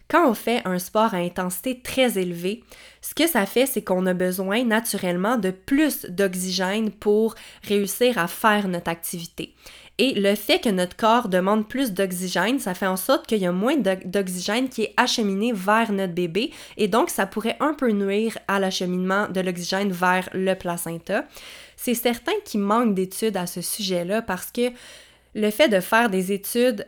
quand 0.08 0.28
on 0.28 0.34
fait 0.34 0.60
un 0.66 0.78
sport 0.78 1.14
à 1.14 1.18
intensité 1.18 1.80
très 1.80 2.18
élevée, 2.18 2.62
ce 3.00 3.14
que 3.14 3.26
ça 3.26 3.46
fait, 3.46 3.66
c'est 3.66 3.82
qu'on 3.82 4.06
a 4.06 4.12
besoin 4.12 4.64
naturellement 4.64 5.38
de 5.38 5.50
plus 5.50 6.04
d'oxygène 6.06 6.90
pour 6.90 7.34
réussir 7.62 8.18
à 8.18 8.28
faire 8.28 8.68
notre 8.68 8.90
activité. 8.90 9.54
Et 9.98 10.14
le 10.14 10.34
fait 10.34 10.58
que 10.58 10.68
notre 10.68 10.96
corps 10.96 11.28
demande 11.28 11.68
plus 11.68 11.92
d'oxygène, 11.92 12.58
ça 12.58 12.74
fait 12.74 12.86
en 12.86 12.96
sorte 12.96 13.28
qu'il 13.28 13.38
y 13.38 13.46
a 13.46 13.52
moins 13.52 13.76
d'oxygène 13.76 14.68
qui 14.68 14.82
est 14.82 14.94
acheminé 14.96 15.52
vers 15.52 15.92
notre 15.92 16.14
bébé 16.14 16.50
et 16.76 16.88
donc 16.88 17.10
ça 17.10 17.26
pourrait 17.26 17.56
un 17.60 17.74
peu 17.74 17.90
nuire 17.92 18.36
à 18.48 18.58
l'acheminement 18.58 19.28
de 19.28 19.40
l'oxygène 19.40 19.92
vers 19.92 20.28
le 20.32 20.54
placenta. 20.54 21.24
C'est 21.76 21.94
certain 21.94 22.32
qu'il 22.44 22.60
manque 22.60 22.94
d'études 22.94 23.36
à 23.36 23.46
ce 23.46 23.60
sujet-là 23.60 24.22
parce 24.22 24.50
que 24.50 24.72
le 25.34 25.50
fait 25.50 25.68
de 25.68 25.80
faire 25.80 26.10
des 26.10 26.32
études 26.32 26.86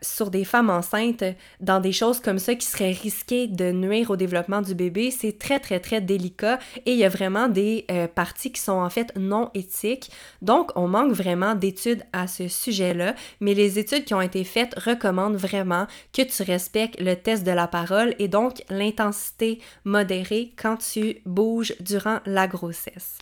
sur 0.00 0.30
des 0.30 0.44
femmes 0.44 0.70
enceintes 0.70 1.24
dans 1.60 1.80
des 1.80 1.92
choses 1.92 2.20
comme 2.20 2.38
ça 2.38 2.54
qui 2.54 2.66
seraient 2.66 2.92
risquées 2.92 3.46
de 3.46 3.72
nuire 3.72 4.10
au 4.10 4.16
développement 4.16 4.62
du 4.62 4.74
bébé, 4.74 5.10
c'est 5.10 5.38
très 5.38 5.58
très 5.58 5.80
très 5.80 6.00
délicat 6.00 6.58
et 6.86 6.92
il 6.92 6.98
y 6.98 7.04
a 7.04 7.08
vraiment 7.08 7.48
des 7.48 7.84
euh, 7.90 8.06
parties 8.06 8.52
qui 8.52 8.60
sont 8.60 8.72
en 8.72 8.90
fait 8.90 9.12
non 9.16 9.50
éthiques. 9.54 10.10
Donc 10.42 10.70
on 10.76 10.88
manque 10.88 11.12
vraiment 11.12 11.54
d'études 11.54 12.02
à 12.12 12.26
ce 12.26 12.48
sujet-là, 12.48 13.14
mais 13.40 13.54
les 13.54 13.78
études 13.78 14.04
qui 14.04 14.14
ont 14.14 14.20
été 14.20 14.44
faites 14.44 14.78
recommandent 14.78 15.36
vraiment 15.36 15.86
que 16.12 16.22
tu 16.22 16.42
respectes 16.42 17.00
le 17.00 17.14
test 17.14 17.44
de 17.44 17.50
la 17.50 17.66
parole 17.66 18.14
et 18.18 18.28
donc 18.28 18.62
l'intensité 18.70 19.60
modérée 19.84 20.52
quand 20.56 20.76
tu 20.76 21.18
bouges 21.26 21.74
durant 21.80 22.20
la 22.26 22.46
grossesse. 22.46 23.18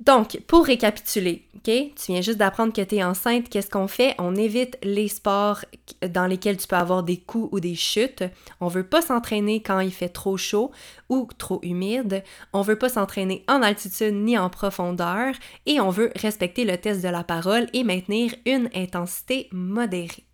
Donc, 0.00 0.40
pour 0.46 0.66
récapituler? 0.66 1.42
Tu 1.64 2.12
viens 2.12 2.20
juste 2.20 2.38
d'apprendre 2.38 2.72
que 2.72 2.82
tu 2.82 2.94
es 2.94 3.02
enceinte. 3.02 3.48
Qu'est-ce 3.48 3.70
qu'on 3.70 3.88
fait? 3.88 4.14
On 4.18 4.36
évite 4.36 4.78
les 4.84 5.08
sports 5.08 5.64
dans 6.08 6.26
lesquels 6.26 6.58
tu 6.58 6.68
peux 6.68 6.76
avoir 6.76 7.02
des 7.02 7.16
coups 7.16 7.48
ou 7.50 7.58
des 7.58 7.74
chutes. 7.74 8.22
On 8.60 8.68
veut 8.68 8.86
pas 8.86 9.02
s'entraîner 9.02 9.62
quand 9.62 9.80
il 9.80 9.90
fait 9.90 10.10
trop 10.10 10.36
chaud 10.36 10.70
ou 11.08 11.28
trop 11.38 11.58
humide. 11.64 12.22
On 12.52 12.62
veut 12.62 12.78
pas 12.78 12.88
s'entraîner 12.88 13.44
en 13.48 13.62
altitude 13.62 14.14
ni 14.14 14.38
en 14.38 14.48
profondeur. 14.48 15.34
Et 15.66 15.80
on 15.80 15.90
veut 15.90 16.12
respecter 16.14 16.64
le 16.64 16.76
test 16.76 17.02
de 17.02 17.08
la 17.08 17.24
parole 17.24 17.66
et 17.72 17.82
maintenir 17.82 18.32
une 18.44 18.70
intensité 18.76 19.48
modérée. 19.50 20.25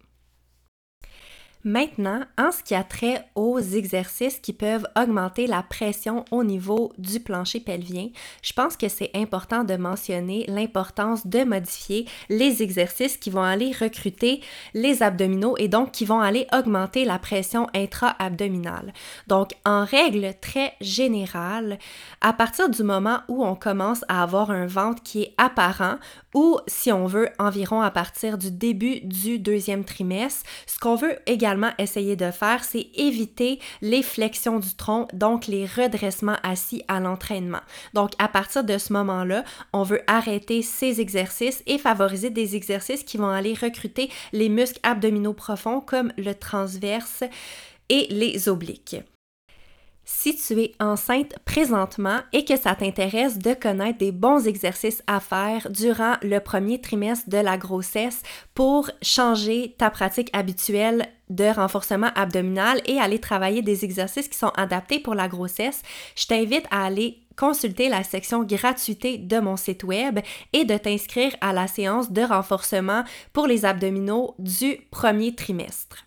Maintenant, 1.65 2.23
en 2.39 2.51
ce 2.51 2.63
qui 2.65 2.75
a 2.75 2.83
trait 2.83 3.25
aux 3.37 3.61
exercices 3.61 4.41
qui 4.41 4.53
peuvent 4.53 4.87
augmenter 5.01 5.47
la 5.47 5.63
pression 5.63 6.25
au 6.33 6.43
niveau 6.43 6.93
du 6.99 7.21
plancher 7.21 7.61
pelvien, 7.61 8.09
je 8.43 8.53
pense 8.53 8.77
que 8.77 8.89
c'est 8.89 9.13
important 9.15 9.63
de 9.63 9.77
mentionner 9.77 10.45
l'importance 10.49 11.25
de 11.25 11.45
modifier 11.45 12.07
les 12.29 12.65
exercices 12.65 13.17
qui 13.17 13.31
vont 13.31 13.45
aller 13.45 13.71
recruter 13.79 14.41
les 14.75 15.05
abdominaux 15.05 15.57
et 15.57 15.69
donc 15.69 15.93
qui 15.93 16.05
vont 16.05 16.21
aller 16.21 16.49
augmenter 16.53 17.05
la 17.05 17.21
pression 17.21 17.69
intra-abdominale. 17.75 18.93
Donc, 19.29 19.53
en 19.65 19.85
règle 19.85 20.35
très 20.41 20.75
générale, 20.81 21.79
à 22.21 22.33
partir 22.33 22.71
du 22.71 22.83
moment 22.83 23.21
où 23.29 23.45
on 23.45 23.55
commence 23.55 24.05
à 24.09 24.25
avoir 24.25 24.51
un 24.51 24.67
ventre 24.67 25.03
qui 25.05 25.23
est 25.23 25.35
apparent 25.39 25.99
ou 26.35 26.59
si 26.67 26.93
on 26.93 27.07
veut 27.07 27.29
environ 27.39 27.81
à 27.83 27.91
partir 27.91 28.39
du 28.39 28.51
début 28.51 29.01
du 29.01 29.39
deuxième 29.39 29.85
trimestre, 29.85 30.45
ce 30.67 30.79
qu'on 30.79 30.97
veut 30.97 31.19
également 31.27 31.71
essayer 31.79 32.17
de 32.17 32.31
faire, 32.31 32.65
c'est 32.65 32.89
éviter 32.95 33.59
les 33.81 34.03
flexions 34.03 34.59
du 34.59 34.75
tronc, 34.75 35.09
donc 35.13 35.47
les 35.47 35.67
redressements 35.67 36.39
assis 36.43 36.83
à 36.89 37.01
l'entraînement. 37.01 37.61
Donc 37.95 38.13
à 38.19 38.29
partir 38.29 38.65
de 38.65 38.79
ce 38.79 38.93
moment-là, 38.93 39.45
on 39.73 39.83
veut 39.83 40.03
arrêter 40.07 40.63
ces 40.63 41.01
exercices 41.01 41.63
et 41.67 41.79
favoriser 41.79 42.31
des 42.31 42.57
exercices 42.57 43.05
qui 43.05 43.17
vont 43.17 43.31
aller 43.31 43.55
recruter 43.55 44.11
les 44.33 44.49
muscles 44.49 44.81
abdominaux 44.83 45.35
profonds 45.35 45.81
comme 45.81 46.13
le 46.17 46.35
transverse 46.35 47.25
et 47.89 48.07
les 48.11 48.49
obliques 48.49 48.97
si 50.15 50.37
tu 50.37 50.61
es 50.61 50.73
enceinte 50.79 51.35
présentement 51.47 52.19
et 52.33 52.45
que 52.45 52.57
ça 52.57 52.75
t'intéresse 52.75 53.39
de 53.39 53.55
connaître 53.55 53.99
des 53.99 54.13
bons 54.13 54.47
exercices 54.47 55.03
à 55.07 55.21
faire 55.21 55.69
durant 55.71 56.15
le 56.23 56.39
premier 56.39 56.81
trimestre 56.81 57.31
de 57.31 57.39
la 57.39 57.57
grossesse 57.57 58.23
pour 58.55 58.91
changer 59.01 59.75
ta 59.79 59.91
pratique 59.91 60.29
habituelle 60.35 61.07
de 61.31 61.47
renforcement 61.47 62.11
abdominal 62.15 62.83
et 62.85 63.01
aller 63.01 63.21
travailler 63.21 63.63
des 63.63 63.85
exercices 63.85 64.29
qui 64.29 64.39
sont 64.39 64.53
adaptés 64.57 65.01
pour 65.01 65.15
la 65.15 65.29
grossesse, 65.29 65.83
je 66.15 66.27
t'invite 66.27 66.67
à 66.71 66.85
aller 66.85 67.19
consulter 67.37 67.89
la 67.89 68.05
section 68.05 68.45
gratuité 68.45 69.17
de 69.17 69.41
mon 69.41 69.57
site 69.57 69.83
web 69.83 70.21
et 70.53 70.67
de 70.67 70.77
t'inscrire 70.77 71.35
à 71.41 71.55
la 71.55 71.67
séance 71.67 72.13
de 72.13 72.23
renforcement 72.23 73.05
pour 73.33 73.47
les 73.47 73.65
abdominaux 73.65 74.35
du 74.39 74.77
premier 74.91 75.35
trimestre. 75.35 76.05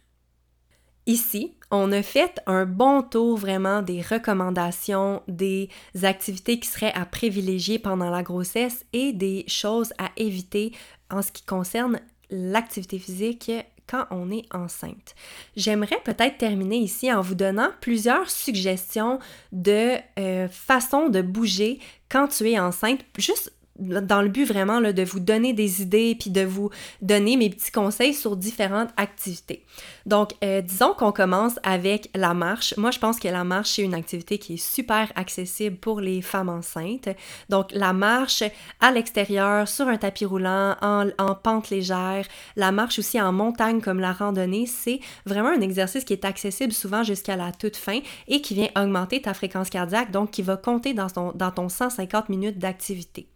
Ici, 1.08 1.54
on 1.70 1.92
a 1.92 2.02
fait 2.02 2.42
un 2.48 2.66
bon 2.66 3.04
tour 3.04 3.38
vraiment 3.38 3.84
des 3.84 4.02
recommandations, 4.02 5.22
des 5.28 5.70
activités 6.02 6.60
qui 6.60 6.68
seraient 6.68 6.94
à 6.94 7.06
privilégier 7.06 7.78
pendant 7.78 8.10
la 8.10 8.24
grossesse 8.24 8.86
et 8.92 9.14
des 9.14 9.46
choses 9.48 9.94
à 10.00 10.10
éviter 10.18 10.72
en 11.12 11.22
ce 11.22 11.32
qui 11.32 11.44
concerne 11.44 12.00
l'activité 12.32 12.98
physique 12.98 13.52
quand 13.88 14.06
on 14.10 14.32
est 14.32 14.46
enceinte. 14.52 15.14
J'aimerais 15.56 16.00
peut-être 16.04 16.40
terminer 16.40 16.78
ici 16.78 17.14
en 17.14 17.22
vous 17.22 17.36
donnant 17.36 17.70
plusieurs 17.82 18.30
suggestions 18.30 19.20
de 19.52 19.98
euh, 20.18 20.48
façons 20.50 21.10
de 21.10 21.22
bouger 21.22 21.80
quand 22.10 22.30
tu 22.30 22.50
es 22.50 22.60
enceinte, 22.60 23.02
juste 23.18 23.54
dans 23.80 24.22
le 24.22 24.30
but 24.30 24.46
vraiment 24.46 24.80
là, 24.80 24.94
de 24.94 25.04
vous 25.04 25.20
donner 25.20 25.54
des 25.54 25.82
idées 25.82 26.16
puis 26.20 26.30
de 26.30 26.42
vous 26.42 26.70
donner 27.02 27.38
mes 27.38 27.50
petits 27.50 27.72
conseils 27.72 28.14
sur 28.14 28.38
différentes 28.38 28.90
activités. 28.98 29.64
Donc, 30.06 30.34
euh, 30.44 30.62
disons 30.62 30.94
qu'on 30.94 31.12
commence 31.12 31.60
avec 31.64 32.10
la 32.16 32.34
marche. 32.34 32.76
Moi, 32.78 32.92
je 32.92 33.00
pense 33.00 33.20
que 33.20 33.28
la 33.28 33.44
marche, 33.44 33.72
c'est 33.72 33.82
une 33.82 33.94
activité 33.94 34.38
qui 34.38 34.54
est 34.54 34.64
super 34.64 35.12
accessible 35.16 35.78
pour 35.78 36.00
les 36.00 36.22
femmes 36.22 36.50
enceintes. 36.50 37.10
Donc, 37.50 37.72
la 37.72 37.92
marche 37.92 38.44
à 38.80 38.92
l'extérieur, 38.92 39.68
sur 39.68 39.88
un 39.88 39.98
tapis 39.98 40.26
roulant, 40.26 40.76
en, 40.82 41.08
en 41.18 41.36
pente 41.36 41.70
légère, 41.70 42.26
la 42.56 42.72
marche 42.72 43.00
aussi 43.00 43.20
en 43.20 43.34
montagne 43.34 43.82
comme 43.82 44.00
la 44.00 44.14
randonnée, 44.14 44.68
c'est 44.68 45.00
vraiment 45.26 45.50
un 45.50 45.62
exercice 45.62 46.06
qui 46.06 46.14
est 46.14 46.26
accessible 46.26 46.72
souvent 46.72 47.04
jusqu'à 47.04 47.36
la 47.36 47.52
toute 47.52 47.76
fin 47.76 48.00
et 48.28 48.42
qui 48.42 48.54
vient 48.54 48.70
augmenter 48.78 49.22
ta 49.22 49.34
fréquence 49.34 49.70
cardiaque, 49.70 50.12
donc 50.12 50.32
qui 50.32 50.42
va 50.42 50.56
compter 50.58 50.94
dans 50.94 51.10
ton, 51.10 51.32
dans 51.34 51.52
ton 51.52 51.68
150 51.68 52.30
minutes 52.30 52.60
d'activité. 52.60 53.28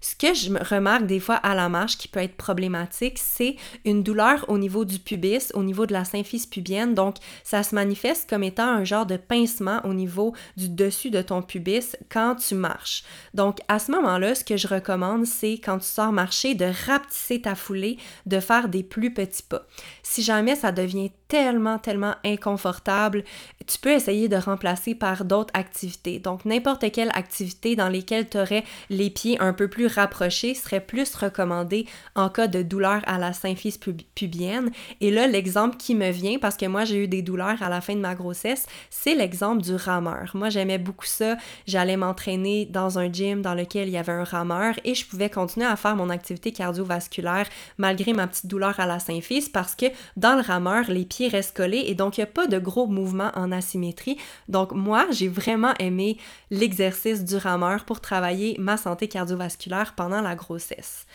Ce 0.00 0.14
que 0.14 0.34
je 0.34 0.52
remarque 0.52 1.06
des 1.06 1.20
fois 1.20 1.36
à 1.36 1.54
la 1.54 1.68
marche 1.68 1.98
qui 1.98 2.08
peut 2.08 2.20
être 2.20 2.36
problématique, 2.36 3.18
c'est 3.18 3.56
une 3.84 4.02
douleur 4.02 4.44
au 4.48 4.58
niveau 4.58 4.84
du 4.84 4.98
pubis, 4.98 5.52
au 5.54 5.62
niveau 5.62 5.86
de 5.86 5.92
la 5.92 6.04
symphyse 6.04 6.46
pubienne. 6.46 6.94
Donc, 6.94 7.16
ça 7.44 7.62
se 7.62 7.74
manifeste 7.74 8.28
comme 8.28 8.42
étant 8.42 8.68
un 8.68 8.84
genre 8.84 9.06
de 9.06 9.16
pincement 9.16 9.80
au 9.84 9.94
niveau 9.94 10.34
du 10.56 10.68
dessus 10.68 11.10
de 11.10 11.22
ton 11.22 11.42
pubis 11.42 11.96
quand 12.10 12.36
tu 12.36 12.54
marches. 12.54 13.02
Donc, 13.34 13.58
à 13.68 13.78
ce 13.78 13.90
moment-là, 13.92 14.34
ce 14.34 14.44
que 14.44 14.56
je 14.56 14.68
recommande, 14.68 15.26
c'est 15.26 15.54
quand 15.54 15.78
tu 15.78 15.86
sors 15.86 16.12
marcher, 16.12 16.54
de 16.54 16.70
rapetisser 16.86 17.42
ta 17.42 17.54
foulée, 17.54 17.98
de 18.26 18.40
faire 18.40 18.68
des 18.68 18.82
plus 18.82 19.12
petits 19.12 19.42
pas. 19.42 19.66
Si 20.02 20.22
jamais 20.22 20.56
ça 20.56 20.72
devient 20.72 21.10
tellement, 21.28 21.78
tellement 21.78 22.14
inconfortable, 22.24 23.24
tu 23.66 23.78
peux 23.78 23.92
essayer 23.92 24.28
de 24.28 24.36
remplacer 24.36 24.94
par 24.94 25.24
d'autres 25.24 25.52
activités. 25.54 26.18
Donc, 26.18 26.44
n'importe 26.44 26.90
quelle 26.90 27.10
activité 27.14 27.76
dans 27.76 27.88
lesquelles 27.88 28.28
tu 28.28 28.38
aurais 28.38 28.64
les 28.88 29.10
pieds 29.10 29.38
un 29.40 29.52
peu 29.52 29.68
plus 29.68 29.87
rapprochés 29.88 30.54
serait 30.54 30.80
plus 30.80 31.14
recommandée 31.14 31.86
en 32.14 32.28
cas 32.28 32.46
de 32.46 32.62
douleur 32.62 33.02
à 33.06 33.18
la 33.18 33.32
symphyse 33.32 33.78
pubienne. 34.14 34.70
Et 35.00 35.10
là, 35.10 35.26
l'exemple 35.26 35.76
qui 35.76 35.94
me 35.94 36.10
vient, 36.10 36.38
parce 36.38 36.56
que 36.56 36.66
moi 36.66 36.84
j'ai 36.84 37.04
eu 37.04 37.08
des 37.08 37.22
douleurs 37.22 37.62
à 37.62 37.68
la 37.68 37.80
fin 37.80 37.94
de 37.94 38.00
ma 38.00 38.14
grossesse, 38.14 38.66
c'est 38.90 39.14
l'exemple 39.14 39.62
du 39.62 39.74
rameur. 39.74 40.30
Moi 40.34 40.50
j'aimais 40.50 40.78
beaucoup 40.78 41.06
ça. 41.06 41.36
J'allais 41.66 41.96
m'entraîner 41.96 42.66
dans 42.66 42.98
un 42.98 43.12
gym 43.12 43.42
dans 43.42 43.54
lequel 43.54 43.88
il 43.88 43.92
y 43.92 43.98
avait 43.98 44.12
un 44.12 44.24
rameur 44.24 44.74
et 44.84 44.94
je 44.94 45.06
pouvais 45.06 45.30
continuer 45.30 45.66
à 45.66 45.76
faire 45.76 45.96
mon 45.96 46.10
activité 46.10 46.52
cardiovasculaire 46.52 47.48
malgré 47.78 48.12
ma 48.12 48.26
petite 48.26 48.46
douleur 48.46 48.78
à 48.80 48.86
la 48.86 48.98
symphyse 48.98 49.48
parce 49.48 49.74
que 49.74 49.86
dans 50.16 50.36
le 50.36 50.42
rameur, 50.42 50.84
les 50.88 51.04
pieds 51.04 51.28
restent 51.28 51.56
collés 51.56 51.84
et 51.86 51.94
donc 51.94 52.18
il 52.18 52.20
n'y 52.20 52.24
a 52.24 52.32
pas 52.32 52.46
de 52.46 52.58
gros 52.58 52.86
mouvements 52.86 53.30
en 53.34 53.52
asymétrie. 53.52 54.18
Donc 54.48 54.72
moi, 54.72 55.06
j'ai 55.10 55.28
vraiment 55.28 55.74
aimé 55.78 56.18
l'exercice 56.50 57.24
du 57.24 57.36
rameur 57.36 57.84
pour 57.84 58.00
travailler 58.00 58.56
ma 58.58 58.76
santé 58.76 59.08
cardiovasculaire 59.08 59.77
pendant 59.94 60.20
la 60.20 60.34
grossesse. 60.34 61.06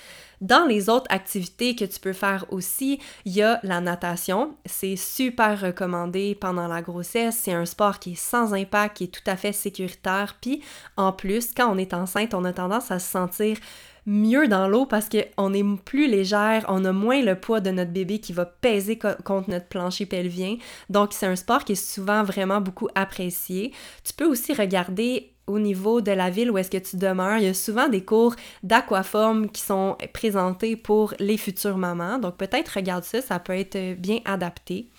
Dans 0.42 0.66
les 0.66 0.90
autres 0.90 1.08
activités 1.10 1.76
que 1.76 1.86
tu 1.86 2.00
peux 2.00 2.14
faire 2.14 2.46
aussi, 2.50 3.00
il 3.24 3.34
y 3.34 3.42
a 3.42 3.60
la 3.64 3.80
natation. 3.80 4.56
C'est 4.66 4.98
super 4.98 5.62
recommandé 5.62 6.36
pendant 6.36 6.68
la 6.68 6.82
grossesse. 6.82 7.40
C'est 7.42 7.54
un 7.54 7.66
sport 7.66 8.00
qui 8.00 8.12
est 8.12 8.16
sans 8.16 8.54
impact, 8.54 8.98
qui 8.98 9.04
est 9.06 9.08
tout 9.08 9.22
à 9.26 9.38
fait 9.38 9.54
sécuritaire. 9.54 10.36
Puis 10.42 10.62
en 10.98 11.14
plus, 11.14 11.54
quand 11.56 11.74
on 11.74 11.78
est 11.78 11.94
enceinte, 11.94 12.34
on 12.34 12.44
a 12.44 12.52
tendance 12.52 12.92
à 12.92 13.00
se 13.00 13.10
sentir 13.10 13.58
mieux 14.06 14.48
dans 14.48 14.68
l'eau 14.68 14.86
parce 14.86 15.08
qu'on 15.08 15.54
est 15.54 15.64
plus 15.86 16.10
légère, 16.10 16.66
on 16.68 16.84
a 16.84 16.92
moins 16.92 17.22
le 17.22 17.40
poids 17.40 17.62
de 17.62 17.72
notre 17.72 17.92
bébé 17.92 18.20
qui 18.20 18.34
va 18.34 18.46
peser 18.46 19.00
contre 19.00 19.50
notre 19.50 19.68
plancher 19.68 20.06
pelvien. 20.06 20.58
Donc 20.90 21.14
c'est 21.14 21.26
un 21.26 21.36
sport 21.36 21.64
qui 21.64 21.74
est 21.74 21.76
souvent 21.76 22.24
vraiment 22.24 22.60
beaucoup 22.60 22.90
apprécié. 22.96 23.72
Tu 24.04 24.14
peux 24.14 24.26
aussi 24.26 24.54
regarder 24.54 25.33
au 25.48 25.60
niveau 25.60 26.02
de 26.02 26.12
la 26.12 26.30
ville 26.30 26.52
où 26.52 26.58
est-ce 26.58 26.72
que 26.72 26.78
tu 26.78 26.98
demeures, 26.98 27.38
il 27.38 27.44
y 27.44 27.48
a 27.48 27.54
souvent 27.54 27.90
des 27.90 28.04
cours 28.04 28.36
d'aquaforme 28.64 29.50
qui 29.50 29.62
sont 29.62 29.98
présentés 30.14 30.76
pour 30.76 31.14
les 31.20 31.38
futures 31.38 31.78
mamans. 31.78 32.18
Donc 32.18 32.38
peut-être 32.38 32.70
regarde 32.76 33.04
ça, 33.04 33.22
ça 33.22 33.40
peut 33.40 33.58
être 33.58 34.00
bien 34.00 34.20
adapté. 34.26 34.90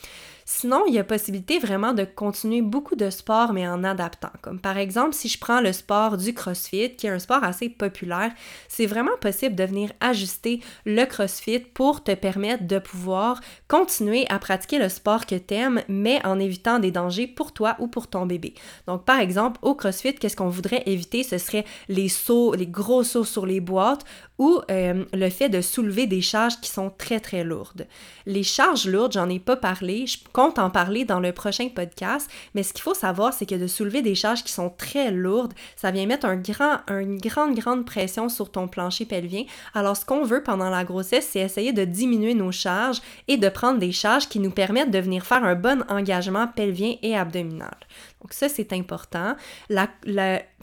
Sinon, 0.45 0.85
il 0.87 0.95
y 0.95 0.99
a 0.99 1.05
possibilité 1.05 1.59
vraiment 1.59 1.95
de 1.95 2.05
continuer 2.05 2.61
beaucoup 2.61 2.97
de 2.97 3.09
sports, 3.11 3.53
mais 3.53 3.67
en 3.67 3.83
adaptant. 3.85 4.31
Comme 4.43 4.61
par 4.61 4.77
exemple, 4.77 5.15
si 5.15 5.29
je 5.29 5.39
prends 5.39 5.61
le 5.61 5.73
sport 5.73 6.19
du 6.19 6.35
CrossFit, 6.35 6.97
qui 6.97 7.07
est 7.07 7.11
un 7.11 7.19
sport 7.19 7.43
assez 7.43 7.69
populaire, 7.69 8.33
c'est 8.69 8.87
vraiment 8.87 9.17
possible 9.21 9.55
de 9.55 9.65
venir 9.65 9.93
ajuster 10.01 10.61
le 10.85 11.05
CrossFit 11.07 11.61
pour 11.61 12.05
te 12.05 12.15
permettre 12.15 12.67
de 12.67 12.79
pouvoir 12.79 13.41
continuer 13.69 14.27
à 14.29 14.39
pratiquer 14.39 14.79
le 14.79 14.89
sport 14.89 15.27
que 15.27 15.35
tu 15.35 15.55
aimes, 15.55 15.83
mais 15.89 16.25
en 16.27 16.39
évitant 16.39 16.79
des 16.79 16.91
dangers 16.91 17.27
pour 17.27 17.53
toi 17.53 17.77
ou 17.79 17.89
pour 17.89 18.09
ton 18.09 18.27
bébé. 18.27 18.55
Donc, 18.87 19.05
par 19.05 19.21
exemple, 19.21 19.59
au 19.63 19.75
CrossFit, 19.75 20.15
qu'est-ce 20.15 20.37
qu'on 20.37 20.49
voudrait 20.49 20.83
éviter? 20.87 21.23
Ce 21.23 21.39
serait 21.39 21.65
les 21.89 22.09
sauts, 22.09 22.55
les 22.55 22.67
gros 22.67 23.03
sauts 23.03 23.25
sur 23.25 23.47
les 23.47 23.61
boîtes 23.61 24.05
ou 24.39 24.61
euh, 24.71 25.05
le 25.13 25.31
fait 25.31 25.49
de 25.49 25.61
soulever 25.61 26.07
des 26.07 26.21
charges 26.21 26.61
qui 26.61 26.71
sont 26.71 26.91
très 26.91 27.21
très 27.21 27.45
lourdes. 27.45 27.87
Les 28.27 28.43
charges 28.43 28.87
lourdes, 28.87 29.13
j'en 29.13 29.29
ai 29.29 29.39
pas 29.39 29.57
parlé, 29.57 30.07
je 30.07 30.19
compte 30.33 30.59
en 30.59 30.71
parler 30.71 31.05
dans 31.05 31.21
le 31.21 31.33
prochain 31.33 31.69
podcast, 31.69 32.29
mais 32.55 32.63
ce 32.63 32.73
qu'il 32.73 32.83
faut 32.83 32.95
savoir, 32.95 33.33
c'est 33.33 33.47
que 33.47 33.55
de 33.55 33.67
soulever 33.67 34.03
des 34.03 34.15
charges 34.15 34.43
qui 34.43 34.53
sont 34.53 34.71
très 34.71 35.11
lourdes, 35.11 35.55
ça 35.77 35.91
vient 35.91 36.07
mettre 36.07 36.27
un 36.27 36.37
grand, 36.37 36.79
une 36.89 37.19
grande, 37.19 37.55
grande 37.55 37.87
pression 37.87 38.29
sur 38.29 38.51
ton 38.51 38.67
plancher 38.67 39.05
pelvien. 39.05 39.45
Alors 39.75 39.97
ce 39.97 40.05
qu'on 40.05 40.25
veut 40.25 40.43
pendant 40.43 40.71
la 40.71 40.85
grossesse, 40.85 41.29
c'est 41.31 41.41
essayer 41.41 41.73
de 41.73 41.85
diminuer 41.85 42.35
nos 42.35 42.53
charges 42.53 43.01
et 43.29 43.37
de 43.37 43.49
prendre 43.49 43.79
des 43.79 43.93
charges 43.93 44.29
qui 44.29 44.41
nous 44.41 44.51
permettent 44.51 44.91
de 44.91 44.99
venir 44.99 45.25
faire 45.25 45.45
un 45.45 45.55
bon 45.55 45.85
engagement 45.89 46.49
pelvien 46.49 46.97
et 47.03 47.17
abdominal. 47.17 47.77
Donc 48.25 48.33
ça, 48.33 48.49
c'est 48.49 48.73
important. 48.73 49.37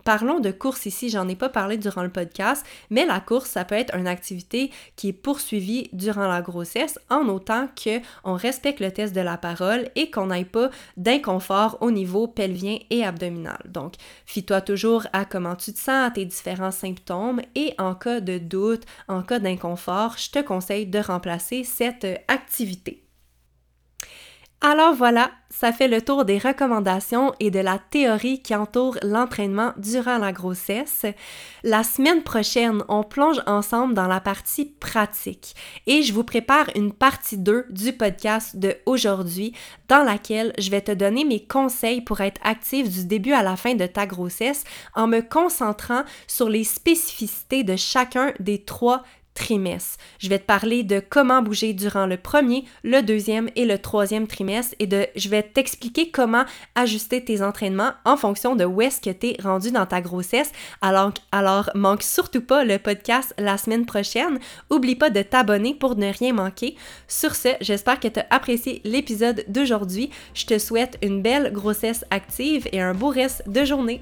Parlons 0.04 0.40
de 0.40 0.50
course 0.50 0.88
ici, 0.88 1.10
j'en 1.10 1.28
ai 1.28 1.36
pas 1.36 1.50
parlé 1.50 1.78
durant 1.78 2.02
le 2.02 2.10
podcast, 2.10 2.66
mais 2.90 3.06
la 3.06 3.20
course, 3.20 3.52
ça 3.52 3.66
peut 3.66 3.76
être 3.76 3.96
une 3.96 4.08
activité 4.08 4.72
qui 4.96 5.10
est 5.10 5.14
poursuivie 5.14 5.90
durant 5.94 6.28
la 6.28 6.42
grossesse 6.42 6.98
en 7.12 7.28
autant 7.28 7.68
qu'on 7.84 8.34
respecte 8.34 8.80
le 8.80 8.92
test 8.92 9.14
de 9.14 9.22
la 9.22 9.38
parole 9.38 9.90
et 9.96 10.10
qu'on 10.10 10.28
n'ait 10.28 10.44
pas 10.44 10.72
d'inconfort 10.98 11.78
au 11.82 11.92
niveau 11.92 12.28
pelvien 12.28 12.80
et 12.90 13.06
abdominal. 13.06 13.62
Donc, 13.66 13.94
fie-toi 14.26 14.62
toujours 14.62 15.06
à 15.14 15.24
comment 15.24 15.56
tu 15.56 15.72
te 15.72 15.78
sens, 15.78 16.08
à 16.08 16.10
tes 16.10 16.26
différents 16.26 16.72
symptômes 16.72 17.42
et 17.54 17.76
en 17.78 17.94
cas 17.94 18.22
de 18.22 18.40
doute, 18.40 18.86
en 19.08 19.22
cas 19.22 19.38
d'inconfort, 19.38 20.16
je 20.18 20.32
te 20.32 20.40
conseille 20.40 20.88
de 20.88 20.98
remplacer 20.98 21.64
cette 21.64 22.08
activité. 22.28 23.04
Alors 24.64 24.94
voilà, 24.94 25.32
ça 25.50 25.74
fait 25.74 25.88
le 25.88 26.04
tour 26.04 26.24
des 26.24 26.38
recommandations 26.38 27.34
et 27.40 27.50
de 27.50 27.58
la 27.58 27.80
théorie 27.80 28.44
qui 28.44 28.54
entoure 28.54 28.96
l'entraînement 29.02 29.74
durant 29.78 30.20
la 30.20 30.32
grossesse. 30.32 31.04
La 31.64 31.84
semaine 31.84 32.22
prochaine, 32.22 32.84
on 32.88 33.02
plonge 33.02 33.42
ensemble 33.48 33.96
dans 33.96 34.06
la 34.06 34.20
partie 34.20 34.66
pratique 34.66 35.56
et 35.88 36.04
je 36.04 36.14
vous 36.14 36.24
prépare 36.24 36.68
une 36.76 36.94
partie 36.94 37.40
2 37.40 37.66
du 37.72 37.92
podcast 37.92 38.56
de 38.56 38.78
aujourd'hui 38.86 39.54
dans 39.88 40.04
laquelle 40.04 40.54
je 40.60 40.70
vais 40.70 40.82
te 40.82 40.92
donner 40.92 41.26
mes 41.26 41.44
conseils 41.44 42.02
pour 42.02 42.22
être 42.22 42.40
active 42.44 42.88
du 42.88 43.08
début 43.08 43.34
à 43.34 43.42
la 43.42 43.56
fin 43.56 43.74
de 43.74 43.88
ta 43.88 44.06
grossesse 44.06 44.64
en 44.94 45.08
me 45.08 45.22
concentrant 45.22 46.04
sur 46.28 46.50
les 46.50 46.66
spécificités 46.66 47.64
de 47.64 47.76
chacun 47.76 48.32
des 48.40 48.64
trois 48.64 49.02
trimestre. 49.34 49.98
Je 50.20 50.30
vais 50.30 50.40
te 50.40 50.46
parler 50.46 50.84
de 50.84 51.02
comment 51.08 51.42
bouger 51.42 51.74
durant 51.74 52.06
le 52.06 52.18
premier, 52.18 52.66
le 52.84 53.02
deuxième 53.02 53.50
et 53.56 53.66
le 53.66 53.78
troisième 53.78 54.28
trimestre 54.28 54.76
et 54.80 54.88
de 54.88 55.08
je 55.16 55.30
vais 55.30 55.44
t'expliquer 55.44 56.12
comment 56.12 56.46
ajuster 56.76 57.24
tes 57.24 57.42
entraînements 57.42 57.92
en 58.06 58.18
fonction 58.18 58.56
de 58.56 58.66
où 58.66 58.82
est-ce 58.82 59.02
que 59.02 59.10
tu 59.10 59.28
es 59.28 59.38
rendu 59.42 59.72
dans 59.72 59.86
ta 59.86 60.02
grossesse. 60.02 60.52
Alors, 60.82 61.12
alors 61.32 61.70
manque 61.76 62.04
surtout 62.04 62.42
pas 62.42 62.64
le 62.64 62.78
podcast 62.78 63.34
la 63.38 63.58
semaine 63.58 63.86
prochaine. 63.86 64.40
Oublie 64.70 64.96
pas 64.96 65.10
de 65.10 65.22
t'abonner 65.22 65.74
pour 65.74 65.96
ne 65.96 66.12
rien 66.12 66.34
manquer. 66.34 66.76
Sur 67.08 67.36
ce, 67.36 67.50
j'espère 67.62 68.00
que 68.00 68.08
tu 68.08 68.20
as 68.20 68.28
apprécié 68.30 68.82
l'épisode 68.84 69.46
d'aujourd'hui. 69.48 70.10
Je 70.34 70.46
te 70.46 70.58
souhaite 70.58 70.98
une 71.02 71.22
belle 71.22 71.52
grossesse 71.52 72.06
active 72.10 72.68
et 72.72 72.82
un 72.82 72.94
beau 72.94 73.10
reste 73.10 73.48
de 73.48 73.64
journée. 73.66 74.02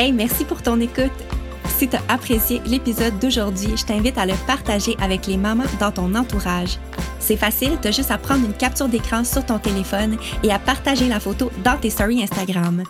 Hey, 0.00 0.12
merci 0.12 0.44
pour 0.44 0.62
ton 0.62 0.78
écoute. 0.78 1.10
Si 1.76 1.88
tu 1.88 1.96
as 1.96 2.02
apprécié 2.08 2.62
l'épisode 2.66 3.18
d'aujourd'hui, 3.18 3.76
je 3.76 3.84
t'invite 3.84 4.16
à 4.16 4.26
le 4.26 4.34
partager 4.46 4.96
avec 5.00 5.26
les 5.26 5.36
mamans 5.36 5.64
dans 5.80 5.90
ton 5.90 6.14
entourage. 6.14 6.78
C'est 7.18 7.36
facile, 7.36 7.76
tu 7.82 7.88
as 7.88 7.90
juste 7.90 8.12
à 8.12 8.16
prendre 8.16 8.46
une 8.46 8.52
capture 8.52 8.86
d'écran 8.86 9.24
sur 9.24 9.44
ton 9.44 9.58
téléphone 9.58 10.16
et 10.44 10.52
à 10.52 10.60
partager 10.60 11.08
la 11.08 11.18
photo 11.18 11.50
dans 11.64 11.76
tes 11.76 11.90
stories 11.90 12.22
Instagram. 12.22 12.84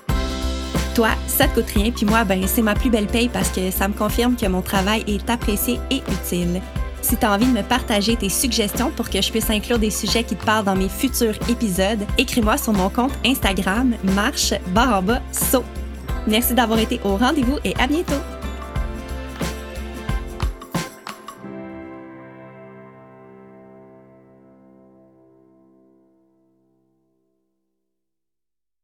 Toi, 0.95 1.09
ça 1.27 1.49
te 1.49 1.55
coûte 1.55 1.71
rien, 1.75 1.91
puis 1.93 2.05
moi, 2.05 2.25
ben, 2.25 2.47
c'est 2.47 2.61
ma 2.61 2.75
plus 2.75 2.91
belle 2.91 3.07
paye 3.07 3.31
parce 3.31 3.49
que 3.49 3.71
ça 3.71 3.89
me 3.89 3.95
confirme 3.95 4.37
que 4.37 4.47
mon 4.47 4.61
travail 4.61 5.03
est 5.07 5.31
apprécié 5.31 5.81
et 5.91 6.03
utile. 6.13 6.61
Si 7.01 7.17
tu 7.17 7.25
as 7.25 7.33
envie 7.33 7.47
de 7.47 7.57
me 7.57 7.63
partager 7.63 8.17
tes 8.17 8.29
suggestions 8.29 8.91
pour 8.91 9.09
que 9.09 9.23
je 9.23 9.31
puisse 9.31 9.49
inclure 9.49 9.79
des 9.79 9.91
sujets 9.91 10.25
qui 10.25 10.37
te 10.37 10.45
parlent 10.45 10.67
dans 10.67 10.77
mes 10.77 10.91
futurs 10.91 11.39
épisodes, 11.49 12.05
écris-moi 12.19 12.59
sur 12.59 12.75
mon 12.75 12.91
compte 12.91 13.13
Instagram 13.25 13.95
marche 14.15 14.53
barre 14.75 14.99
en 14.99 15.03
bas 15.03 15.23
saut. 15.33 15.65
Merci 16.29 16.55
d'avoir 16.55 16.79
été 16.79 17.01
au 17.05 17.17
rendez-vous 17.17 17.59
et 17.65 17.75
à 17.79 17.87
bientôt! 17.87 18.38